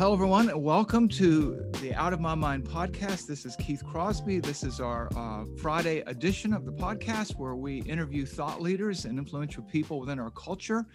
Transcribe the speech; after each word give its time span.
hello, 0.00 0.14
everyone. 0.14 0.62
Welcome 0.62 1.08
to 1.08 1.62
the 1.82 1.92
Out 1.92 2.14
of 2.14 2.20
My 2.20 2.34
Mind 2.34 2.64
podcast. 2.64 3.26
This 3.26 3.44
is 3.44 3.54
Keith 3.56 3.84
Crosby. 3.84 4.40
This 4.40 4.64
is 4.64 4.80
our 4.80 5.10
uh, 5.14 5.44
Friday 5.58 5.98
edition 6.06 6.54
of 6.54 6.64
the 6.64 6.72
podcast 6.72 7.36
where 7.36 7.54
we 7.54 7.82
interview 7.82 8.24
thought 8.24 8.62
leaders 8.62 9.04
and 9.04 9.18
influential 9.18 9.62
people 9.62 10.00
within 10.00 10.18
our 10.18 10.30
culture. 10.30 10.86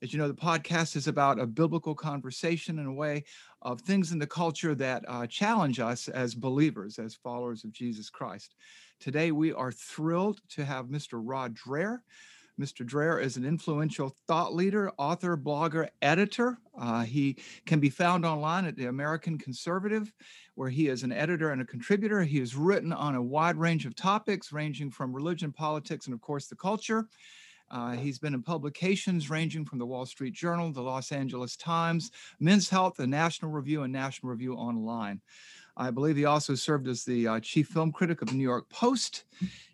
As 0.00 0.12
you 0.12 0.20
know, 0.20 0.28
the 0.28 0.34
podcast 0.34 0.94
is 0.94 1.08
about 1.08 1.40
a 1.40 1.46
biblical 1.46 1.96
conversation 1.96 2.78
in 2.78 2.86
a 2.86 2.94
way 2.94 3.24
of 3.62 3.80
things 3.80 4.12
in 4.12 4.20
the 4.20 4.28
culture 4.28 4.76
that 4.76 5.04
uh, 5.08 5.26
challenge 5.26 5.80
us 5.80 6.06
as 6.06 6.36
believers, 6.36 7.00
as 7.00 7.16
followers 7.16 7.64
of 7.64 7.72
Jesus 7.72 8.10
Christ. 8.10 8.54
Today, 9.00 9.32
we 9.32 9.52
are 9.54 9.72
thrilled 9.72 10.40
to 10.50 10.64
have 10.64 10.86
Mr. 10.86 11.20
Rod 11.20 11.56
Dreher. 11.56 11.98
Mr. 12.60 12.86
Dreher 12.86 13.22
is 13.22 13.36
an 13.36 13.44
influential 13.44 14.16
thought 14.26 14.54
leader, 14.54 14.90
author, 14.96 15.36
blogger, 15.36 15.88
editor. 16.00 16.58
Uh, 16.78 17.02
he 17.02 17.36
can 17.66 17.80
be 17.80 17.90
found 17.90 18.24
online 18.24 18.64
at 18.64 18.76
the 18.76 18.86
American 18.86 19.36
Conservative, 19.36 20.12
where 20.54 20.70
he 20.70 20.88
is 20.88 21.02
an 21.02 21.12
editor 21.12 21.50
and 21.50 21.60
a 21.60 21.66
contributor. 21.66 22.22
He 22.22 22.38
has 22.38 22.56
written 22.56 22.92
on 22.92 23.14
a 23.14 23.22
wide 23.22 23.56
range 23.56 23.84
of 23.84 23.94
topics, 23.94 24.52
ranging 24.52 24.90
from 24.90 25.14
religion, 25.14 25.52
politics, 25.52 26.06
and 26.06 26.14
of 26.14 26.20
course, 26.22 26.46
the 26.46 26.56
culture. 26.56 27.08
Uh, 27.70 27.92
he's 27.92 28.18
been 28.18 28.32
in 28.32 28.42
publications 28.42 29.28
ranging 29.28 29.64
from 29.64 29.78
the 29.78 29.86
Wall 29.86 30.06
Street 30.06 30.32
Journal, 30.32 30.72
the 30.72 30.80
Los 30.80 31.12
Angeles 31.12 31.56
Times, 31.56 32.12
Men's 32.38 32.70
Health, 32.70 32.94
the 32.96 33.06
National 33.06 33.50
Review, 33.50 33.82
and 33.82 33.92
National 33.92 34.30
Review 34.30 34.54
Online. 34.54 35.20
I 35.76 35.90
believe 35.90 36.16
he 36.16 36.24
also 36.24 36.54
served 36.54 36.88
as 36.88 37.04
the 37.04 37.28
uh, 37.28 37.40
chief 37.40 37.68
film 37.68 37.92
critic 37.92 38.22
of 38.22 38.28
the 38.28 38.34
New 38.34 38.44
York 38.44 38.68
Post. 38.70 39.24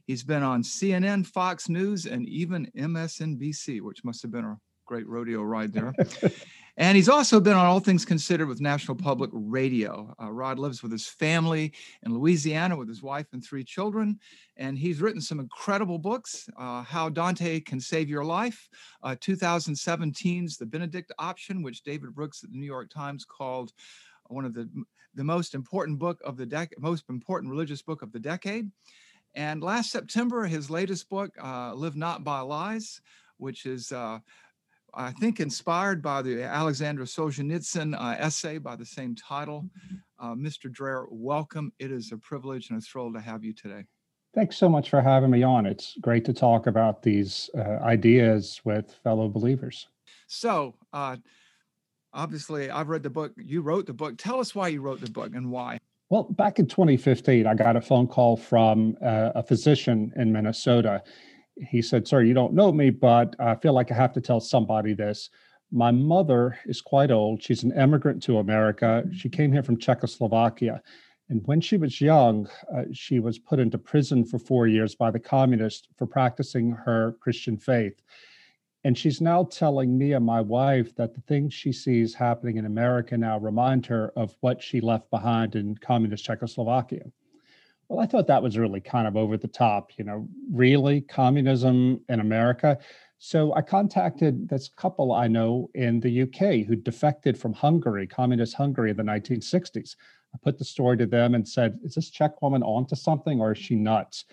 He's 0.07 0.23
been 0.23 0.43
on 0.43 0.63
CNN, 0.63 1.27
Fox 1.27 1.69
News, 1.69 2.07
and 2.07 2.29
even 2.29 2.71
MSNBC, 2.77 3.81
which 3.81 4.05
must 4.05 4.23
have 4.23 4.31
been 4.31 4.45
a 4.45 4.59
great 4.87 5.07
rodeo 5.07 5.43
ride 5.43 5.73
there. 5.73 5.95
and 6.77 6.97
he's 6.97 7.09
also 7.09 7.41
been 7.41 7.55
on 7.55 7.67
All 7.67 7.81
Things 7.81 8.05
Considered 8.05 8.49
with 8.49 8.61
National 8.61 8.97
Public 8.97 9.31
Radio. 9.33 10.15
Uh, 10.21 10.31
Rod 10.31 10.59
lives 10.59 10.83
with 10.83 10.91
his 10.91 11.07
family 11.07 11.73
in 12.05 12.15
Louisiana 12.15 12.77
with 12.77 12.89
his 12.89 13.03
wife 13.03 13.27
and 13.33 13.45
three 13.45 13.65
children. 13.65 14.19
And 14.57 14.77
he's 14.77 15.01
written 15.01 15.21
some 15.21 15.41
incredible 15.41 15.99
books 15.99 16.49
uh, 16.59 16.83
How 16.83 17.09
Dante 17.09 17.61
Can 17.61 17.81
Save 17.81 18.09
Your 18.09 18.25
Life, 18.25 18.69
uh, 19.03 19.17
2017's 19.21 20.57
The 20.57 20.67
Benedict 20.67 21.13
Option, 21.19 21.63
which 21.63 21.83
David 21.83 22.15
Brooks 22.15 22.43
at 22.43 22.51
the 22.51 22.59
New 22.59 22.67
York 22.67 22.91
Times 22.91 23.25
called 23.25 23.73
one 24.27 24.45
of 24.45 24.55
the 24.55 24.69
the 25.15 25.25
most 25.25 25.55
important 25.55 25.99
book 25.99 26.21
of 26.25 26.37
the 26.37 26.47
decade, 26.47 26.81
most 26.81 27.05
important 27.11 27.51
religious 27.51 27.83
book 27.83 28.03
of 28.03 28.13
the 28.13 28.19
decade. 28.19 28.71
And 29.35 29.63
last 29.63 29.91
September, 29.91 30.45
his 30.45 30.69
latest 30.69 31.09
book, 31.09 31.31
uh, 31.43 31.75
Live 31.75 31.97
Not 31.97 32.23
by 32.23 32.41
Lies, 32.41 33.01
which 33.39 33.65
is, 33.65 33.91
uh, 33.91 34.19
I 34.95 35.13
think, 35.13 35.41
inspired 35.41 36.03
by 36.03 36.21
the 36.21 36.43
Alexandra 36.43 37.07
Solzhenitsyn 37.07 37.95
uh, 37.99 38.17
essay 38.19 38.59
by 38.59 38.77
the 38.77 38.85
same 38.85 39.15
title. 39.15 39.71
Uh, 40.19 40.35
Mr. 40.35 40.71
Dreher, 40.71 41.07
welcome. 41.11 41.73
It 41.79 41.91
is 41.91 42.13
a 42.13 42.19
privilege 42.19 42.69
and 42.69 42.79
a 42.79 42.83
thrill 42.83 43.13
to 43.13 43.21
have 43.21 43.43
you 43.43 43.55
today. 43.55 43.85
Thanks 44.35 44.57
so 44.57 44.69
much 44.69 44.91
for 44.91 45.01
having 45.01 45.31
me 45.31 45.43
on. 45.43 45.67
It's 45.67 45.97
great 46.01 46.25
to 46.27 46.33
talk 46.33 46.67
about 46.67 47.03
these 47.03 47.51
uh, 47.57 47.79
ideas 47.83 48.61
with 48.65 48.95
fellow 49.03 49.29
believers. 49.29 49.89
So, 50.27 50.75
uh, 50.93 51.17
obviously, 52.13 52.71
I've 52.71 52.89
read 52.89 53.03
the 53.03 53.11
book. 53.11 53.33
You 53.37 53.63
wrote 53.63 53.87
the 53.87 53.93
book. 53.93 54.15
Tell 54.17 54.41
us 54.41 54.55
why 54.55 54.69
you 54.69 54.81
wrote 54.81 55.01
the 55.01 55.11
book 55.11 55.33
and 55.35 55.51
why. 55.51 55.79
Well, 56.13 56.25
back 56.25 56.59
in 56.59 56.67
2015, 56.67 57.47
I 57.47 57.55
got 57.55 57.75
a 57.75 57.81
phone 57.81 58.07
call 58.07 58.37
from 58.37 58.99
uh, 59.01 59.31
a 59.35 59.43
physician 59.43 60.13
in 60.17 60.31
Minnesota. 60.31 61.03
He 61.57 61.81
said, 61.81 62.07
Sir, 62.07 62.21
you 62.21 62.35
don't 62.35 62.53
know 62.53 62.71
me, 62.71 62.91
but 62.91 63.35
I 63.41 63.55
feel 63.55 63.73
like 63.73 63.91
I 63.91 63.95
have 63.95 64.13
to 64.13 64.21
tell 64.21 64.39
somebody 64.39 64.93
this. 64.93 65.31
My 65.71 65.91
mother 65.91 66.59
is 66.67 66.83
quite 66.83 67.11
old. 67.11 67.43
She's 67.43 67.63
an 67.63 67.73
immigrant 67.73 68.23
to 68.25 68.41
America. 68.41 69.05
She 69.11 69.31
came 69.31 69.53
here 69.53 69.63
from 69.63 69.79
Czechoslovakia. 69.79 70.83
And 71.31 71.41
when 71.47 71.63
she 71.63 71.79
was 71.79 71.99
young, 71.99 72.47
uh, 72.77 72.83
she 72.93 73.19
was 73.19 73.39
put 73.39 73.59
into 73.59 73.79
prison 73.79 74.23
for 74.23 74.39
four 74.39 74.67
years 74.67 74.95
by 74.95 75.11
the 75.11 75.19
communists 75.19 75.89
for 75.97 76.07
practicing 76.07 76.73
her 76.73 77.17
Christian 77.21 77.57
faith. 77.57 78.03
And 78.85 78.99
she's 78.99 79.21
now 79.21 79.45
telling 79.45 79.97
me 79.97 80.13
and 80.13 80.25
my 80.25 80.41
wife 80.41 80.95
that 80.97 81.15
the 81.15 81.21
things 81.23 81.55
she 81.55 81.73
sees 81.73 82.15
happening 82.15 82.57
in 82.57 82.67
America 82.67 83.17
now 83.17 83.39
remind 83.39 83.87
her 83.87 84.13
of 84.17 84.37
what 84.41 84.61
she 84.61 84.81
left 84.81 85.09
behind 85.11 85.55
in 85.55 85.77
communist 85.77 86.25
Czechoslovakia. 86.25 87.05
Well, 87.89 88.01
I 88.01 88.07
thought 88.07 88.27
that 88.27 88.43
was 88.43 88.59
really 88.59 88.81
kind 88.81 89.07
of 89.07 89.17
over 89.17 89.37
the 89.37 89.49
top, 89.49 89.93
you 89.99 90.05
know, 90.05 90.27
really 90.51 91.03
communism 91.03 92.01
in 92.09 92.21
America. 92.21 92.79
So 93.19 93.55
I 93.55 93.63
contacted 93.63 94.49
this 94.49 94.69
couple 94.69 95.13
I 95.13 95.29
know 95.29 95.71
in 95.75 96.01
the 96.01 96.23
UK 96.23 96.67
who 96.67 96.75
defected 96.75 97.39
from 97.39 97.53
Hungary, 97.53 98.07
communist 98.07 98.55
Hungary 98.55 98.91
in 98.91 98.97
the 98.97 99.05
1960s. 99.05 99.95
I 100.35 100.39
put 100.43 100.59
the 100.59 100.65
story 100.65 100.97
to 100.97 101.07
them 101.07 101.35
and 101.35 101.47
said, 101.47 101.79
Is 101.85 101.95
this 101.95 102.11
Czech 102.11 102.43
woman 102.43 102.63
onto 102.63 102.97
something 102.97 103.41
or 103.41 103.53
is 103.53 103.59
she 103.59 103.77
nuts? 103.77 104.25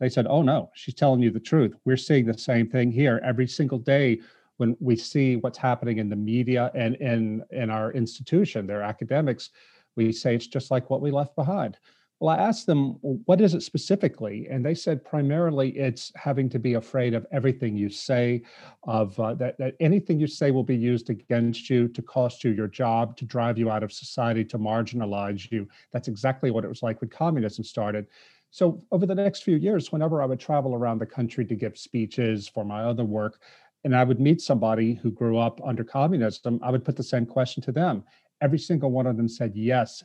They 0.00 0.08
said, 0.08 0.26
oh 0.28 0.42
no, 0.42 0.70
she's 0.74 0.94
telling 0.94 1.20
you 1.20 1.30
the 1.30 1.40
truth. 1.40 1.74
We're 1.84 1.96
seeing 1.96 2.26
the 2.26 2.38
same 2.38 2.68
thing 2.68 2.92
here 2.92 3.20
every 3.24 3.48
single 3.48 3.78
day 3.78 4.20
when 4.58 4.76
we 4.80 4.96
see 4.96 5.36
what's 5.36 5.58
happening 5.58 5.98
in 5.98 6.08
the 6.08 6.16
media 6.16 6.70
and 6.74 6.96
in, 6.96 7.44
in 7.50 7.70
our 7.70 7.92
institution, 7.92 8.66
their 8.66 8.82
academics, 8.82 9.50
we 9.96 10.12
say 10.12 10.34
it's 10.34 10.46
just 10.46 10.70
like 10.70 10.90
what 10.90 11.00
we 11.00 11.10
left 11.10 11.34
behind. 11.36 11.78
Well, 12.20 12.36
I 12.36 12.42
asked 12.42 12.66
them, 12.66 12.94
what 13.00 13.40
is 13.40 13.54
it 13.54 13.62
specifically? 13.62 14.48
And 14.50 14.66
they 14.66 14.74
said 14.74 15.04
primarily 15.04 15.78
it's 15.78 16.10
having 16.16 16.48
to 16.50 16.58
be 16.58 16.74
afraid 16.74 17.14
of 17.14 17.24
everything 17.30 17.76
you 17.76 17.88
say, 17.88 18.42
of 18.82 19.18
uh, 19.20 19.34
that, 19.34 19.56
that 19.58 19.76
anything 19.78 20.18
you 20.18 20.26
say 20.26 20.50
will 20.50 20.64
be 20.64 20.76
used 20.76 21.10
against 21.10 21.70
you 21.70 21.86
to 21.86 22.02
cost 22.02 22.42
you 22.42 22.50
your 22.50 22.66
job, 22.66 23.16
to 23.18 23.24
drive 23.24 23.56
you 23.56 23.70
out 23.70 23.84
of 23.84 23.92
society, 23.92 24.44
to 24.46 24.58
marginalize 24.58 25.48
you. 25.52 25.68
That's 25.92 26.08
exactly 26.08 26.50
what 26.50 26.64
it 26.64 26.68
was 26.68 26.82
like 26.82 27.00
when 27.00 27.10
communism 27.10 27.62
started. 27.62 28.08
So 28.50 28.82
over 28.90 29.06
the 29.06 29.14
next 29.14 29.42
few 29.42 29.56
years, 29.56 29.92
whenever 29.92 30.22
I 30.22 30.26
would 30.26 30.40
travel 30.40 30.74
around 30.74 30.98
the 30.98 31.06
country 31.06 31.44
to 31.44 31.54
give 31.54 31.76
speeches 31.76 32.48
for 32.48 32.64
my 32.64 32.82
other 32.82 33.04
work, 33.04 33.40
and 33.84 33.94
I 33.94 34.04
would 34.04 34.20
meet 34.20 34.40
somebody 34.40 34.94
who 34.94 35.10
grew 35.10 35.38
up 35.38 35.60
under 35.64 35.84
communism, 35.84 36.58
I 36.62 36.70
would 36.70 36.84
put 36.84 36.96
the 36.96 37.02
same 37.02 37.26
question 37.26 37.62
to 37.64 37.72
them. 37.72 38.04
Every 38.40 38.58
single 38.58 38.90
one 38.90 39.06
of 39.06 39.16
them 39.16 39.28
said, 39.28 39.52
yes, 39.54 40.02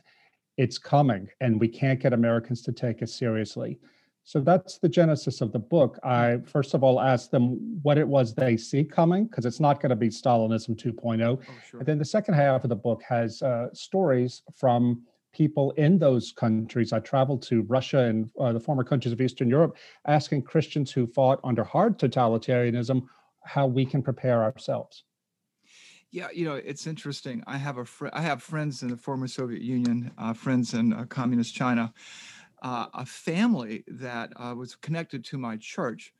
it's 0.56 0.78
coming, 0.78 1.28
and 1.40 1.60
we 1.60 1.68
can't 1.68 2.00
get 2.00 2.12
Americans 2.12 2.62
to 2.62 2.72
take 2.72 3.02
it 3.02 3.08
seriously. 3.08 3.78
So 4.22 4.40
that's 4.40 4.78
the 4.78 4.88
genesis 4.88 5.42
of 5.42 5.52
the 5.52 5.58
book. 5.58 5.98
I 6.02 6.38
first 6.46 6.72
of 6.72 6.82
all 6.82 6.98
asked 6.98 7.30
them 7.30 7.78
what 7.82 7.98
it 7.98 8.08
was 8.08 8.34
they 8.34 8.56
see 8.56 8.84
coming, 8.84 9.26
because 9.26 9.44
it's 9.44 9.60
not 9.60 9.80
going 9.80 9.90
to 9.90 9.96
be 9.96 10.08
Stalinism 10.08 10.76
2.0. 10.76 11.22
Oh, 11.22 11.40
sure. 11.68 11.80
And 11.80 11.86
then 11.86 11.98
the 11.98 12.04
second 12.04 12.34
half 12.34 12.64
of 12.64 12.70
the 12.70 12.76
book 12.76 13.02
has 13.06 13.42
uh, 13.42 13.68
stories 13.74 14.42
from 14.56 15.02
people 15.34 15.72
in 15.72 15.98
those 15.98 16.32
countries. 16.32 16.92
I 16.92 17.00
traveled 17.00 17.42
to 17.42 17.62
Russia 17.62 17.98
and 17.98 18.30
uh, 18.40 18.52
the 18.52 18.60
former 18.60 18.84
countries 18.84 19.12
of 19.12 19.20
Eastern 19.20 19.48
Europe, 19.48 19.76
asking 20.06 20.42
Christians 20.42 20.92
who 20.92 21.06
fought 21.06 21.40
under 21.44 21.64
hard 21.64 21.98
totalitarianism 21.98 23.02
how 23.44 23.66
we 23.66 23.84
can 23.84 24.02
prepare 24.02 24.42
ourselves. 24.42 25.04
Yeah, 26.10 26.28
you 26.32 26.44
know, 26.44 26.54
it's 26.54 26.86
interesting. 26.86 27.42
I 27.46 27.58
have 27.58 27.78
a 27.78 27.84
fr- 27.84 28.08
I 28.12 28.22
have 28.22 28.40
friends 28.40 28.82
in 28.82 28.88
the 28.88 28.96
former 28.96 29.26
Soviet 29.26 29.62
Union, 29.62 30.12
uh, 30.16 30.32
friends 30.32 30.72
in 30.72 30.92
uh, 30.92 31.06
communist 31.06 31.54
China, 31.54 31.92
uh, 32.62 32.86
a 32.94 33.04
family 33.04 33.84
that 33.88 34.32
uh, 34.36 34.54
was 34.56 34.76
connected 34.76 35.24
to 35.24 35.38
my 35.38 35.56
church. 35.56 36.14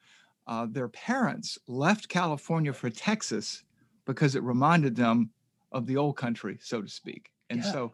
Uh, 0.48 0.66
their 0.68 0.88
parents 0.88 1.58
left 1.68 2.08
California 2.08 2.72
for 2.72 2.90
Texas 2.90 3.62
because 4.04 4.34
it 4.34 4.42
reminded 4.42 4.96
them 4.96 5.30
of 5.70 5.86
the 5.86 5.96
old 5.96 6.16
country, 6.16 6.58
so 6.60 6.82
to 6.82 6.88
speak. 6.88 7.30
And 7.48 7.62
yeah. 7.62 7.72
so 7.72 7.92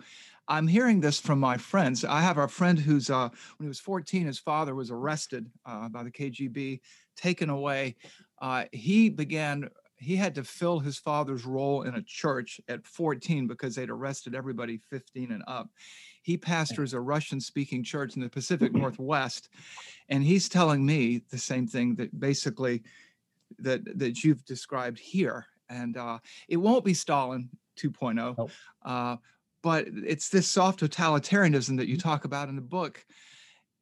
I'm 0.50 0.66
hearing 0.66 1.00
this 1.00 1.20
from 1.20 1.38
my 1.38 1.56
friends. 1.56 2.04
I 2.04 2.20
have 2.20 2.36
a 2.36 2.48
friend 2.48 2.76
who's, 2.76 3.08
uh, 3.08 3.28
when 3.56 3.64
he 3.64 3.68
was 3.68 3.78
14, 3.78 4.26
his 4.26 4.40
father 4.40 4.74
was 4.74 4.90
arrested 4.90 5.48
uh, 5.64 5.88
by 5.88 6.02
the 6.02 6.10
KGB, 6.10 6.80
taken 7.16 7.50
away. 7.50 7.94
Uh, 8.42 8.64
he 8.72 9.08
began, 9.10 9.70
he 9.96 10.16
had 10.16 10.34
to 10.34 10.42
fill 10.42 10.80
his 10.80 10.98
father's 10.98 11.46
role 11.46 11.82
in 11.82 11.94
a 11.94 12.02
church 12.02 12.60
at 12.68 12.84
14 12.84 13.46
because 13.46 13.76
they'd 13.76 13.90
arrested 13.90 14.34
everybody 14.34 14.78
15 14.90 15.30
and 15.30 15.44
up. 15.46 15.68
He 16.22 16.36
pastors 16.36 16.94
a 16.94 17.00
Russian 17.00 17.40
speaking 17.40 17.84
church 17.84 18.16
in 18.16 18.22
the 18.22 18.28
Pacific 18.28 18.72
Northwest. 18.74 19.50
And 20.08 20.24
he's 20.24 20.48
telling 20.48 20.84
me 20.84 21.22
the 21.30 21.38
same 21.38 21.68
thing 21.68 21.94
that 21.94 22.18
basically 22.18 22.82
that, 23.60 23.82
that 24.00 24.24
you've 24.24 24.44
described 24.46 24.98
here. 24.98 25.46
And 25.68 25.96
uh, 25.96 26.18
it 26.48 26.56
won't 26.56 26.84
be 26.84 26.92
Stalin 26.92 27.48
2.0. 27.78 28.36
Nope. 28.36 28.50
But 29.62 29.86
it's 29.88 30.30
this 30.30 30.48
soft 30.48 30.80
totalitarianism 30.80 31.76
that 31.76 31.88
you 31.88 31.96
mm-hmm. 31.96 32.08
talk 32.08 32.24
about 32.24 32.48
in 32.48 32.56
the 32.56 32.62
book 32.62 33.04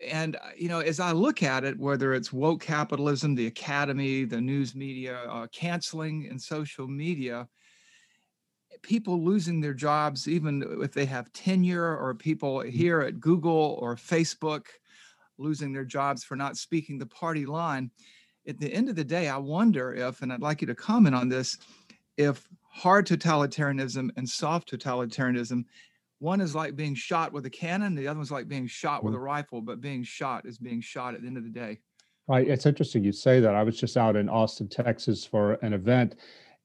and 0.07 0.37
uh, 0.37 0.51
you 0.57 0.69
know 0.69 0.81
as 0.81 1.01
i 1.01 1.13
look 1.13 1.43
at 1.43 1.65
it 1.65 1.79
whether 1.79 2.15
it's 2.15 2.33
woke 2.33 2.61
capitalism 2.61 3.35
the 3.35 3.47
academy 3.47 4.25
the 4.25 4.41
news 4.41 4.75
media 4.75 5.23
uh, 5.29 5.47
canceling 5.49 6.29
and 6.31 6.41
social 6.41 6.87
media 6.87 7.49
people 8.83 9.21
losing 9.21 9.61
their 9.61 9.75
jobs 9.75 10.29
even 10.29 10.63
if 10.83 10.93
they 10.93 11.05
have 11.05 11.33
tenure 11.33 11.97
or 11.97 12.15
people 12.15 12.59
mm-hmm. 12.59 12.71
here 12.71 13.01
at 13.01 13.21
google 13.21 13.77
or 13.81 13.97
facebook 13.97 14.67
losing 15.39 15.73
their 15.73 15.85
jobs 15.85 16.25
for 16.25 16.37
not 16.37 16.57
speaking 16.57 16.99
the 16.99 17.07
party 17.07 17.47
line 17.47 17.91
at 18.47 18.59
the 18.59 18.73
end 18.73 18.89
of 18.89 18.97
the 18.97 19.05
day 19.05 19.29
i 19.29 19.37
wonder 19.37 19.95
if 19.95 20.23
and 20.23 20.33
i'd 20.33 20.43
like 20.43 20.61
you 20.61 20.67
to 20.67 20.75
comment 20.75 21.15
on 21.15 21.29
this 21.29 21.59
if 22.17 22.47
hard 22.79 23.07
totalitarianism 23.07 24.11
and 24.17 24.29
soft 24.29 24.71
totalitarianism. 24.71 25.65
One 26.21 26.41
is 26.41 26.55
like 26.55 26.77
being 26.77 26.95
shot 26.95 27.33
with 27.33 27.45
a 27.47 27.51
cannon, 27.51 27.95
the 27.95 28.07
other 28.07 28.19
one's 28.19 28.31
like 28.31 28.49
being 28.49 28.67
shot 28.67 29.05
with 29.05 29.15
a 29.15 29.17
mm-hmm. 29.17 29.27
rifle, 29.27 29.61
but 29.61 29.81
being 29.81 30.03
shot 30.03 30.47
is 30.47 30.59
being 30.59 30.81
shot 30.81 31.15
at 31.15 31.23
the 31.23 31.27
end 31.27 31.37
of 31.37 31.45
the 31.45 31.51
day. 31.51 31.79
Right. 32.29 32.47
It's 32.47 32.67
interesting 32.67 33.05
you 33.05 33.13
say 33.13 33.41
that. 33.41 33.55
I 33.55 33.63
was 33.63 33.79
just 33.79 33.97
out 33.97 34.15
in 34.15 34.29
Austin, 34.29 34.69
Texas 34.69 35.25
for 35.25 35.55
an 35.55 35.73
event, 35.73 36.17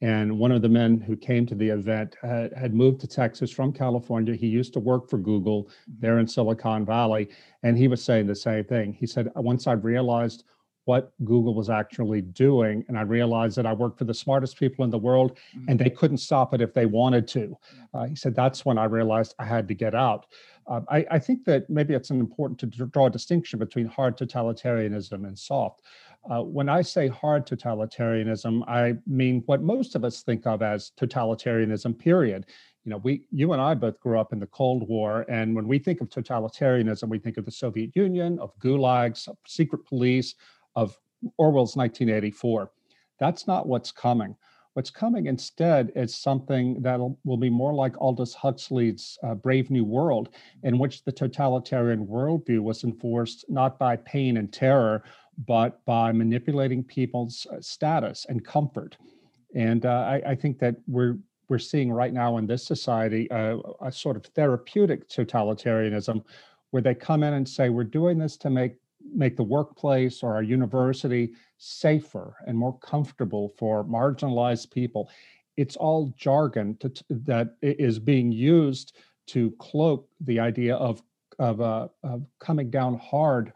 and 0.01 0.38
one 0.38 0.51
of 0.51 0.62
the 0.62 0.69
men 0.69 1.00
who 1.00 1.15
came 1.15 1.45
to 1.45 1.56
the 1.56 1.69
event 1.69 2.18
had, 2.21 2.51
had 2.54 2.74
moved 2.74 3.00
to 3.01 3.07
Texas 3.07 3.50
from 3.50 3.71
California. 3.71 4.36
He 4.36 4.48
used 4.48 4.74
to 4.74 4.81
work 4.81 5.10
for 5.10 5.18
Google 5.18 5.63
mm-hmm. 5.63 5.94
there 6.00 6.19
in 6.19 6.27
Silicon 6.27 6.86
Valley. 6.86 7.30
And 7.63 7.77
he 7.77 7.88
was 7.88 8.04
saying 8.04 8.27
the 8.27 8.36
same 8.36 8.65
thing. 8.65 8.94
He 8.94 9.07
said, 9.07 9.31
Once 9.36 9.65
I 9.65 9.74
realized 9.74 10.44
what 10.85 11.13
Google 11.24 11.53
was 11.53 11.69
actually 11.69 12.21
doing. 12.21 12.83
And 12.88 12.97
I 12.97 13.01
realized 13.01 13.56
that 13.57 13.65
I 13.65 13.74
worked 13.74 13.97
for 13.97 14.06
the 14.06 14.13
smartest 14.13 14.57
people 14.57 14.83
in 14.83 14.91
the 14.91 14.97
world 14.97 15.38
mm-hmm. 15.56 15.69
and 15.69 15.80
they 15.80 15.89
couldn't 15.89 16.18
stop 16.18 16.53
it 16.53 16.62
if 16.62 16.74
they 16.74 16.85
wanted 16.85 17.27
to. 17.30 17.57
Uh, 17.94 18.06
he 18.06 18.15
said, 18.15 18.35
that's 18.35 18.65
when 18.65 18.77
I 18.77 18.85
realized 18.85 19.35
I 19.39 19.45
had 19.45 19.68
to 19.69 19.74
get 19.74 19.95
out. 19.95 20.25
Uh, 20.68 20.81
I, 20.89 21.06
I, 21.12 21.19
think 21.19 21.44
that 21.45 21.69
maybe 21.69 21.94
it's 21.94 22.09
important 22.09 22.57
to 22.59 22.85
draw 22.85 23.07
a 23.07 23.09
distinction 23.09 23.59
between 23.59 23.85
hard 23.85 24.18
totalitarianism 24.18 25.27
and 25.27 25.38
soft. 25.38 25.81
Uh, 26.30 26.41
when 26.41 26.69
I 26.69 26.81
say 26.81 27.09
hard 27.09 27.45
totalitarianism, 27.45 28.63
I 28.68 28.95
mean 29.06 29.44
what 29.45 29.62
most 29.62 29.95
of 29.95 30.06
us 30.06 30.24
think 30.24 30.47
of 30.47 30.62
as 30.62 30.91
totalitarianism, 30.97 32.00
period. 32.00 32.45
You 32.86 32.91
know, 32.91 32.97
we, 32.97 33.25
you 33.31 33.51
and 33.51 33.62
I 33.62 33.74
both 33.74 34.00
grew 34.00 34.19
up 34.19 34.31
in 34.31 34.39
the 34.39 34.47
Cold 34.47 34.88
War, 34.88 35.25
and 35.29 35.53
when 35.53 35.68
we 35.68 35.79
think 35.79 36.00
of 36.01 36.09
totalitarianism, 36.09 37.09
we 37.09 37.19
think 37.19 37.38
of 37.38 37.45
the 37.45 37.51
Soviet 37.51 37.91
Union, 37.95 38.39
of 38.39 38.57
gulags, 38.59 39.27
of 39.27 39.38
secret 39.45 39.86
police, 39.86 40.36
of 40.75 40.97
Orwell's 41.37 41.75
1984. 41.75 42.71
That's 43.19 43.47
not 43.47 43.67
what's 43.67 43.91
coming. 43.91 44.35
What's 44.73 44.89
coming 44.89 45.27
instead 45.27 45.91
is 45.95 46.15
something 46.15 46.81
that 46.81 46.99
will 47.23 47.37
be 47.37 47.49
more 47.49 47.73
like 47.73 47.99
Aldous 48.01 48.33
Huxley's 48.33 49.19
uh, 49.23 49.35
Brave 49.35 49.69
New 49.69 49.85
World, 49.85 50.29
in 50.63 50.79
which 50.79 51.03
the 51.03 51.11
totalitarian 51.11 52.07
worldview 52.07 52.59
was 52.59 52.83
enforced 52.83 53.45
not 53.49 53.77
by 53.77 53.97
pain 53.97 54.37
and 54.37 54.51
terror, 54.51 55.03
but 55.45 55.83
by 55.85 56.11
manipulating 56.11 56.83
people's 56.83 57.45
uh, 57.51 57.61
status 57.61 58.25
and 58.29 58.43
comfort. 58.43 58.97
And 59.55 59.85
uh, 59.85 59.89
I, 59.89 60.21
I, 60.31 60.35
think 60.35 60.57
that 60.59 60.75
we're 60.87 61.17
we're 61.49 61.59
seeing 61.59 61.91
right 61.91 62.13
now 62.13 62.37
in 62.37 62.47
this 62.47 62.65
society 62.65 63.29
uh, 63.29 63.57
a 63.81 63.91
sort 63.91 64.15
of 64.15 64.25
therapeutic 64.25 65.07
totalitarianism, 65.07 66.23
where 66.71 66.81
they 66.81 66.95
come 66.95 67.21
in 67.21 67.33
and 67.33 67.47
say, 67.47 67.69
"We're 67.69 67.83
doing 67.83 68.17
this 68.17 68.37
to 68.37 68.49
make 68.49 68.77
make 69.13 69.35
the 69.35 69.44
workplace 69.44 70.23
or 70.23 70.35
our 70.35 70.44
university 70.44 71.33
safer 71.57 72.35
and 72.47 72.57
more 72.57 72.77
comfortable 72.79 73.50
for 73.57 73.83
marginalized 73.83 74.71
people. 74.71 75.09
It's 75.57 75.75
all 75.75 76.13
jargon 76.17 76.77
to, 76.77 76.91
that 77.09 77.55
is 77.61 78.00
being 78.00 78.31
used 78.31 78.95
to 79.27 79.51
cloak 79.59 80.07
the 80.21 80.39
idea 80.39 80.75
of 80.75 81.01
of, 81.39 81.61
uh, 81.61 81.88
of 82.03 82.25
coming 82.39 82.69
down 82.69 82.97
hard 83.00 83.53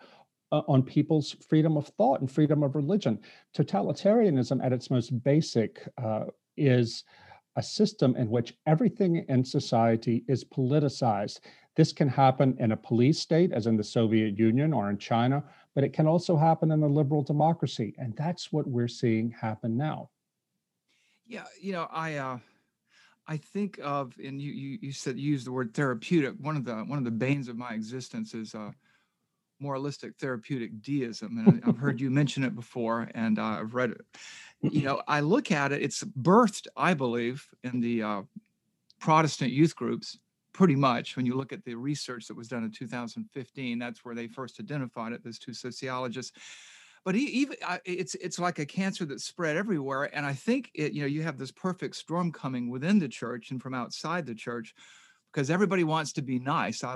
uh, 0.51 0.61
on 0.67 0.81
people's 0.81 1.35
freedom 1.47 1.77
of 1.77 1.87
thought 1.89 2.21
and 2.21 2.31
freedom 2.31 2.63
of 2.63 2.75
religion. 2.75 3.19
Totalitarianism, 3.55 4.63
at 4.63 4.73
its 4.73 4.89
most 4.89 5.23
basic, 5.23 5.87
uh, 6.03 6.25
is 6.55 7.03
a 7.55 7.63
system 7.63 8.15
in 8.15 8.29
which 8.29 8.55
everything 8.65 9.25
in 9.29 9.43
society 9.43 10.23
is 10.27 10.43
politicized. 10.43 11.39
This 11.77 11.93
can 11.93 12.09
happen 12.09 12.57
in 12.59 12.71
a 12.71 12.77
police 12.77 13.19
state, 13.19 13.53
as 13.53 13.67
in 13.67 13.77
the 13.77 13.83
Soviet 13.83 14.37
Union 14.37 14.73
or 14.73 14.89
in 14.89 14.97
China, 14.97 15.43
but 15.75 15.83
it 15.83 15.93
can 15.93 16.07
also 16.07 16.35
happen 16.35 16.71
in 16.71 16.81
a 16.81 16.87
liberal 16.87 17.21
democracy. 17.21 17.93
And 17.99 18.15
that's 18.17 18.51
what 18.51 18.67
we're 18.67 18.87
seeing 18.87 19.29
happen 19.29 19.77
now. 19.77 20.09
Yeah, 21.27 21.45
you 21.61 21.73
know, 21.73 21.87
I 21.91 22.15
uh 22.15 22.39
I 23.27 23.37
think 23.37 23.79
of 23.83 24.13
and 24.17 24.41
you 24.41 24.51
you, 24.51 24.79
you 24.81 24.91
said 24.91 25.19
you 25.19 25.31
used 25.31 25.45
the 25.45 25.51
word 25.51 25.73
therapeutic. 25.73 26.33
One 26.39 26.57
of 26.57 26.65
the 26.65 26.77
one 26.77 26.97
of 26.97 27.05
the 27.05 27.11
banes 27.11 27.47
of 27.47 27.57
my 27.57 27.73
existence 27.73 28.33
is 28.33 28.55
uh 28.55 28.71
moralistic 29.59 30.15
therapeutic 30.17 30.81
deism. 30.81 31.37
And 31.37 31.61
I've 31.65 31.77
heard 31.77 32.01
you 32.01 32.09
mention 32.09 32.43
it 32.43 32.55
before, 32.55 33.09
and 33.13 33.37
uh, 33.37 33.59
I've 33.61 33.75
read 33.75 33.91
it 33.91 34.01
you 34.61 34.81
know, 34.81 35.01
I 35.07 35.19
look 35.19 35.51
at 35.51 35.71
it, 35.71 35.83
it's 35.83 36.03
birthed, 36.03 36.67
I 36.75 36.95
believe, 36.95 37.47
in 37.63 37.79
the 37.79 38.01
uh, 38.01 38.21
Protestant 38.99 39.51
youth 39.51 39.75
groups 39.75 40.17
pretty 40.57 40.75
much 40.75 41.15
when 41.15 41.23
you 41.23 41.35
look 41.35 41.53
at 41.53 41.63
the 41.65 41.75
research 41.75 42.25
that 42.25 42.35
was 42.35 42.47
done 42.47 42.63
in 42.63 42.71
2015 42.71 43.77
that's 43.77 44.03
where 44.03 44.15
they 44.15 44.27
first 44.27 44.59
identified 44.59 45.13
it 45.13 45.23
those 45.23 45.37
two 45.37 45.53
sociologists 45.53 46.31
but 47.05 47.13
he, 47.13 47.25
even 47.25 47.55
it's 47.85 48.15
it's 48.15 48.39
like 48.39 48.57
a 48.57 48.65
cancer 48.65 49.05
that's 49.05 49.23
spread 49.23 49.55
everywhere 49.55 50.09
and 50.15 50.25
i 50.25 50.33
think 50.33 50.71
it 50.73 50.93
you 50.93 51.01
know 51.01 51.07
you 51.07 51.21
have 51.21 51.37
this 51.37 51.51
perfect 51.51 51.95
storm 51.95 52.31
coming 52.31 52.71
within 52.71 52.97
the 52.97 53.07
church 53.07 53.51
and 53.51 53.61
from 53.61 53.75
outside 53.75 54.25
the 54.25 54.33
church 54.33 54.73
because 55.31 55.51
everybody 55.51 55.83
wants 55.83 56.11
to 56.11 56.23
be 56.23 56.39
nice 56.39 56.83
i 56.83 56.95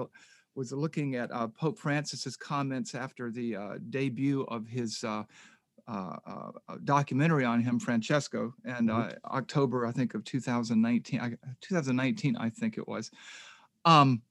was 0.55 0.71
looking 0.71 1.15
at 1.15 1.31
uh, 1.31 1.47
pope 1.47 1.77
francis's 1.77 2.35
comments 2.35 2.95
after 2.95 3.29
the 3.29 3.55
uh, 3.55 3.75
debut 3.91 4.41
of 4.49 4.65
his 4.65 5.03
uh, 5.03 5.21
uh, 5.87 6.15
uh, 6.25 6.51
documentary 6.83 7.43
on 7.43 7.59
him, 7.59 7.79
Francesco, 7.79 8.53
and 8.65 8.87
mm-hmm. 8.87 9.09
uh, 9.09 9.35
October, 9.35 9.85
I 9.85 9.91
think, 9.91 10.13
of 10.13 10.23
2019, 10.23 11.37
2019, 11.59 12.37
I 12.37 12.49
think 12.49 12.77
it 12.77 12.87
was. 12.87 13.11
Um, 13.85 14.21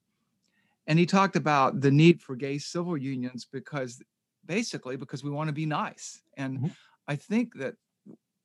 and 0.87 0.99
he 0.99 1.07
talked 1.07 1.37
about 1.37 1.81
the 1.81 1.91
need 1.91 2.21
for 2.21 2.35
gay 2.35 2.59
civil 2.59 2.97
unions 2.97 3.47
because 3.51 4.03
basically 4.47 4.97
because 4.97 5.23
we 5.23 5.31
want 5.31 5.49
to 5.49 5.53
be 5.53 5.67
nice. 5.67 6.23
And 6.37 6.59
mm-hmm. 6.59 6.67
I 7.07 7.17
think 7.17 7.55
that 7.57 7.75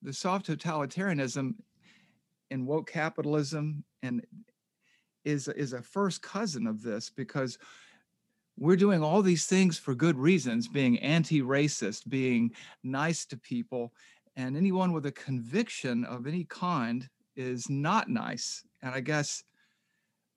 the 0.01 0.13
soft 0.13 0.47
totalitarianism 0.47 1.55
in 2.51 2.65
woke 2.65 2.89
capitalism 2.91 3.83
and 4.03 4.23
is 5.23 5.47
is 5.47 5.73
a 5.73 5.81
first 5.81 6.21
cousin 6.21 6.67
of 6.67 6.83
this 6.83 7.09
because 7.09 7.57
we're 8.57 8.75
doing 8.75 9.03
all 9.03 9.21
these 9.21 9.47
things 9.47 9.77
for 9.77 9.95
good 9.95 10.17
reasons, 10.17 10.67
being 10.67 10.99
anti 10.99 11.41
racist, 11.41 12.07
being 12.07 12.51
nice 12.83 13.25
to 13.25 13.37
people. 13.37 13.91
And 14.37 14.55
anyone 14.55 14.93
with 14.93 15.05
a 15.07 15.11
conviction 15.11 16.05
of 16.05 16.27
any 16.27 16.45
kind 16.45 17.09
is 17.35 17.69
not 17.69 18.09
nice. 18.09 18.63
And 18.81 18.93
I 18.93 19.01
guess 19.01 19.43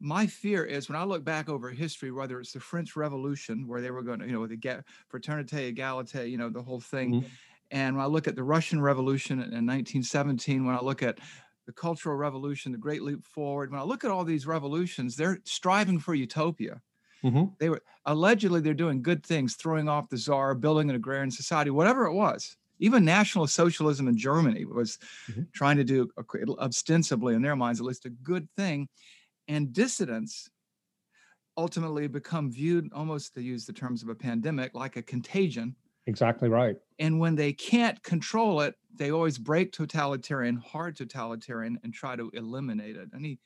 my 0.00 0.27
fear 0.27 0.65
is 0.65 0.89
when 0.89 0.97
I 0.97 1.05
look 1.05 1.25
back 1.25 1.49
over 1.49 1.71
history, 1.71 2.12
whether 2.12 2.41
it's 2.41 2.53
the 2.53 2.61
French 2.61 2.97
Revolution, 2.97 3.67
where 3.67 3.81
they 3.81 3.91
were 3.91 4.03
going 4.03 4.21
to, 4.21 4.27
you 4.27 4.33
know, 4.33 4.47
the 4.47 4.56
get 4.56 4.85
fraternité, 5.12 5.75
égalité, 5.75 6.31
you 6.31 6.39
know, 6.39 6.49
the 6.49 6.62
whole 6.62 6.81
thing. 6.81 7.15
Mm-hmm. 7.15 7.27
And 7.71 7.97
when 7.97 8.05
I 8.05 8.09
look 8.09 8.29
at 8.29 8.37
the 8.37 8.45
Russian 8.45 8.81
Revolution 8.81 9.35
in 9.35 9.67
1917, 9.67 10.65
when 10.65 10.75
I 10.75 10.81
look 10.81 11.03
at 11.03 11.19
the 11.67 11.73
Cultural 11.73 12.17
Revolution, 12.17 12.73
the 12.73 12.79
Great 12.79 13.03
Leap 13.03 13.27
Forward, 13.27 13.71
when 13.71 13.81
I 13.81 13.85
look 13.85 14.05
at 14.05 14.11
all 14.11 14.25
these 14.25 14.47
revolutions, 14.47 15.17
they're 15.17 15.41
striving 15.45 15.99
for 15.99 16.15
utopia. 16.15 16.81
Mm-hmm. 17.23 17.45
They 17.59 17.69
were 17.69 17.83
allegedly 18.07 18.61
they're 18.61 18.75
doing 18.75 19.02
good 19.02 19.25
things, 19.25 19.55
throwing 19.55 19.88
off 19.88 20.09
the 20.09 20.17
czar, 20.17 20.55
building 20.55 20.88
an 20.88 20.97
agrarian 20.97 21.31
society, 21.31 21.71
whatever 21.71 22.07
it 22.07 22.14
was. 22.14 22.57
Even 22.78 23.05
National 23.05 23.47
Socialism 23.47 24.07
in 24.07 24.17
Germany 24.17 24.64
was 24.64 24.99
mm-hmm. 25.31 25.43
trying 25.52 25.76
to 25.78 25.85
do 25.85 26.09
ostensibly, 26.59 27.35
in 27.35 27.43
their 27.43 27.57
minds, 27.57 27.81
at 27.81 27.87
least 27.87 28.07
a 28.07 28.11
good 28.11 28.49
thing. 28.57 28.88
And 29.49 29.73
dissidents 29.73 30.50
ultimately 31.57 32.07
become 32.07 32.50
viewed 32.52 32.93
almost 32.93 33.35
to 33.35 33.43
use 33.43 33.67
the 33.67 33.73
terms 33.73 34.02
of 34.02 34.09
a 34.09 34.14
pandemic 34.14 34.75
like 34.75 34.97
a 34.97 35.02
contagion. 35.02 35.75
Exactly 36.07 36.49
right. 36.49 36.76
And 36.99 37.19
when 37.19 37.35
they 37.35 37.52
can't 37.52 38.02
control 38.02 38.61
it, 38.61 38.75
they 38.95 39.11
always 39.11 39.37
break 39.37 39.73
totalitarian, 39.73 40.57
hard 40.57 40.97
totalitarian, 40.97 41.78
and 41.83 41.93
try 41.93 42.17
to 42.17 42.31
eliminate 42.33 42.97
it. 42.97 43.09
Any 43.14 43.40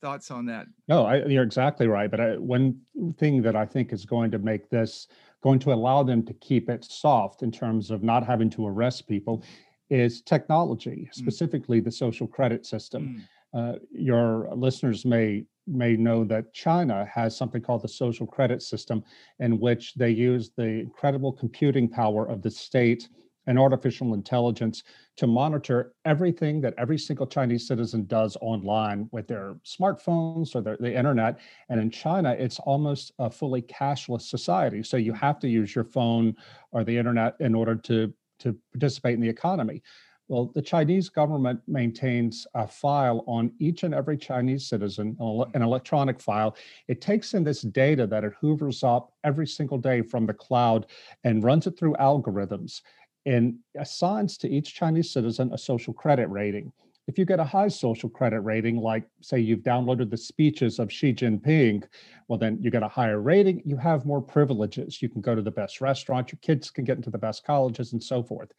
thoughts 0.00 0.30
on 0.30 0.46
that? 0.46 0.66
No, 0.88 1.04
I, 1.04 1.24
you're 1.26 1.42
exactly 1.42 1.88
right. 1.88 2.10
But 2.10 2.20
I, 2.20 2.36
one 2.36 2.80
thing 3.18 3.42
that 3.42 3.56
I 3.56 3.66
think 3.66 3.92
is 3.92 4.04
going 4.04 4.30
to 4.30 4.38
make 4.38 4.70
this 4.70 5.08
going 5.42 5.58
to 5.60 5.72
allow 5.72 6.02
them 6.02 6.24
to 6.24 6.34
keep 6.34 6.70
it 6.70 6.84
soft 6.84 7.42
in 7.42 7.50
terms 7.50 7.90
of 7.90 8.02
not 8.02 8.24
having 8.24 8.50
to 8.50 8.66
arrest 8.66 9.06
people 9.06 9.42
is 9.90 10.22
technology, 10.22 11.08
mm. 11.10 11.14
specifically 11.14 11.80
mm. 11.80 11.84
the 11.84 11.92
social 11.92 12.26
credit 12.26 12.64
system. 12.66 13.02
Mm. 13.08 13.22
Uh, 13.56 13.76
your 13.90 14.48
listeners 14.54 15.06
may 15.06 15.44
may 15.66 15.96
know 15.96 16.24
that 16.24 16.52
China 16.52 17.04
has 17.12 17.36
something 17.36 17.60
called 17.60 17.82
the 17.82 17.88
social 17.88 18.26
credit 18.26 18.62
system, 18.62 19.02
in 19.40 19.58
which 19.58 19.94
they 19.94 20.10
use 20.10 20.50
the 20.56 20.62
incredible 20.62 21.32
computing 21.32 21.88
power 21.88 22.28
of 22.28 22.40
the 22.42 22.50
state 22.50 23.08
and 23.48 23.58
artificial 23.58 24.14
intelligence 24.14 24.82
to 25.16 25.26
monitor 25.26 25.92
everything 26.04 26.60
that 26.60 26.74
every 26.78 26.98
single 26.98 27.26
Chinese 27.26 27.66
citizen 27.66 28.04
does 28.06 28.36
online 28.40 29.08
with 29.12 29.26
their 29.26 29.56
smartphones 29.64 30.54
or 30.54 30.60
their, 30.60 30.76
the 30.78 30.94
internet. 30.94 31.38
And 31.68 31.80
in 31.80 31.90
China, 31.90 32.36
it's 32.38 32.58
almost 32.60 33.12
a 33.18 33.30
fully 33.30 33.62
cashless 33.62 34.22
society. 34.22 34.82
So 34.82 34.96
you 34.96 35.12
have 35.14 35.38
to 35.40 35.48
use 35.48 35.74
your 35.74 35.84
phone 35.84 36.34
or 36.72 36.84
the 36.84 36.96
internet 36.96 37.34
in 37.40 37.54
order 37.54 37.76
to, 37.76 38.12
to 38.40 38.56
participate 38.72 39.14
in 39.14 39.20
the 39.20 39.28
economy. 39.28 39.82
Well, 40.28 40.50
the 40.54 40.62
Chinese 40.62 41.08
government 41.08 41.60
maintains 41.68 42.48
a 42.54 42.66
file 42.66 43.22
on 43.28 43.52
each 43.60 43.84
and 43.84 43.94
every 43.94 44.18
Chinese 44.18 44.66
citizen, 44.66 45.16
an 45.20 45.62
electronic 45.62 46.20
file. 46.20 46.56
It 46.88 47.00
takes 47.00 47.34
in 47.34 47.44
this 47.44 47.62
data 47.62 48.08
that 48.08 48.24
it 48.24 48.32
hoovers 48.40 48.82
up 48.82 49.12
every 49.22 49.46
single 49.46 49.78
day 49.78 50.02
from 50.02 50.26
the 50.26 50.34
cloud 50.34 50.86
and 51.22 51.44
runs 51.44 51.68
it 51.68 51.78
through 51.78 51.94
algorithms 51.94 52.82
and 53.24 53.54
assigns 53.78 54.36
to 54.38 54.48
each 54.48 54.74
Chinese 54.74 55.12
citizen 55.12 55.52
a 55.52 55.58
social 55.58 55.94
credit 55.94 56.28
rating. 56.28 56.72
If 57.06 57.18
you 57.18 57.24
get 57.24 57.38
a 57.38 57.44
high 57.44 57.68
social 57.68 58.08
credit 58.08 58.40
rating, 58.40 58.78
like 58.78 59.04
say 59.20 59.38
you've 59.38 59.60
downloaded 59.60 60.10
the 60.10 60.16
speeches 60.16 60.80
of 60.80 60.92
Xi 60.92 61.12
Jinping, 61.14 61.84
well, 62.26 62.38
then 62.38 62.58
you 62.60 62.72
get 62.72 62.82
a 62.82 62.88
higher 62.88 63.20
rating, 63.20 63.62
you 63.64 63.76
have 63.76 64.04
more 64.04 64.20
privileges. 64.20 65.00
You 65.00 65.08
can 65.08 65.20
go 65.20 65.36
to 65.36 65.42
the 65.42 65.52
best 65.52 65.80
restaurant, 65.80 66.32
your 66.32 66.40
kids 66.42 66.68
can 66.68 66.84
get 66.84 66.96
into 66.96 67.10
the 67.10 67.18
best 67.18 67.44
colleges, 67.44 67.92
and 67.92 68.02
so 68.02 68.24
forth. 68.24 68.52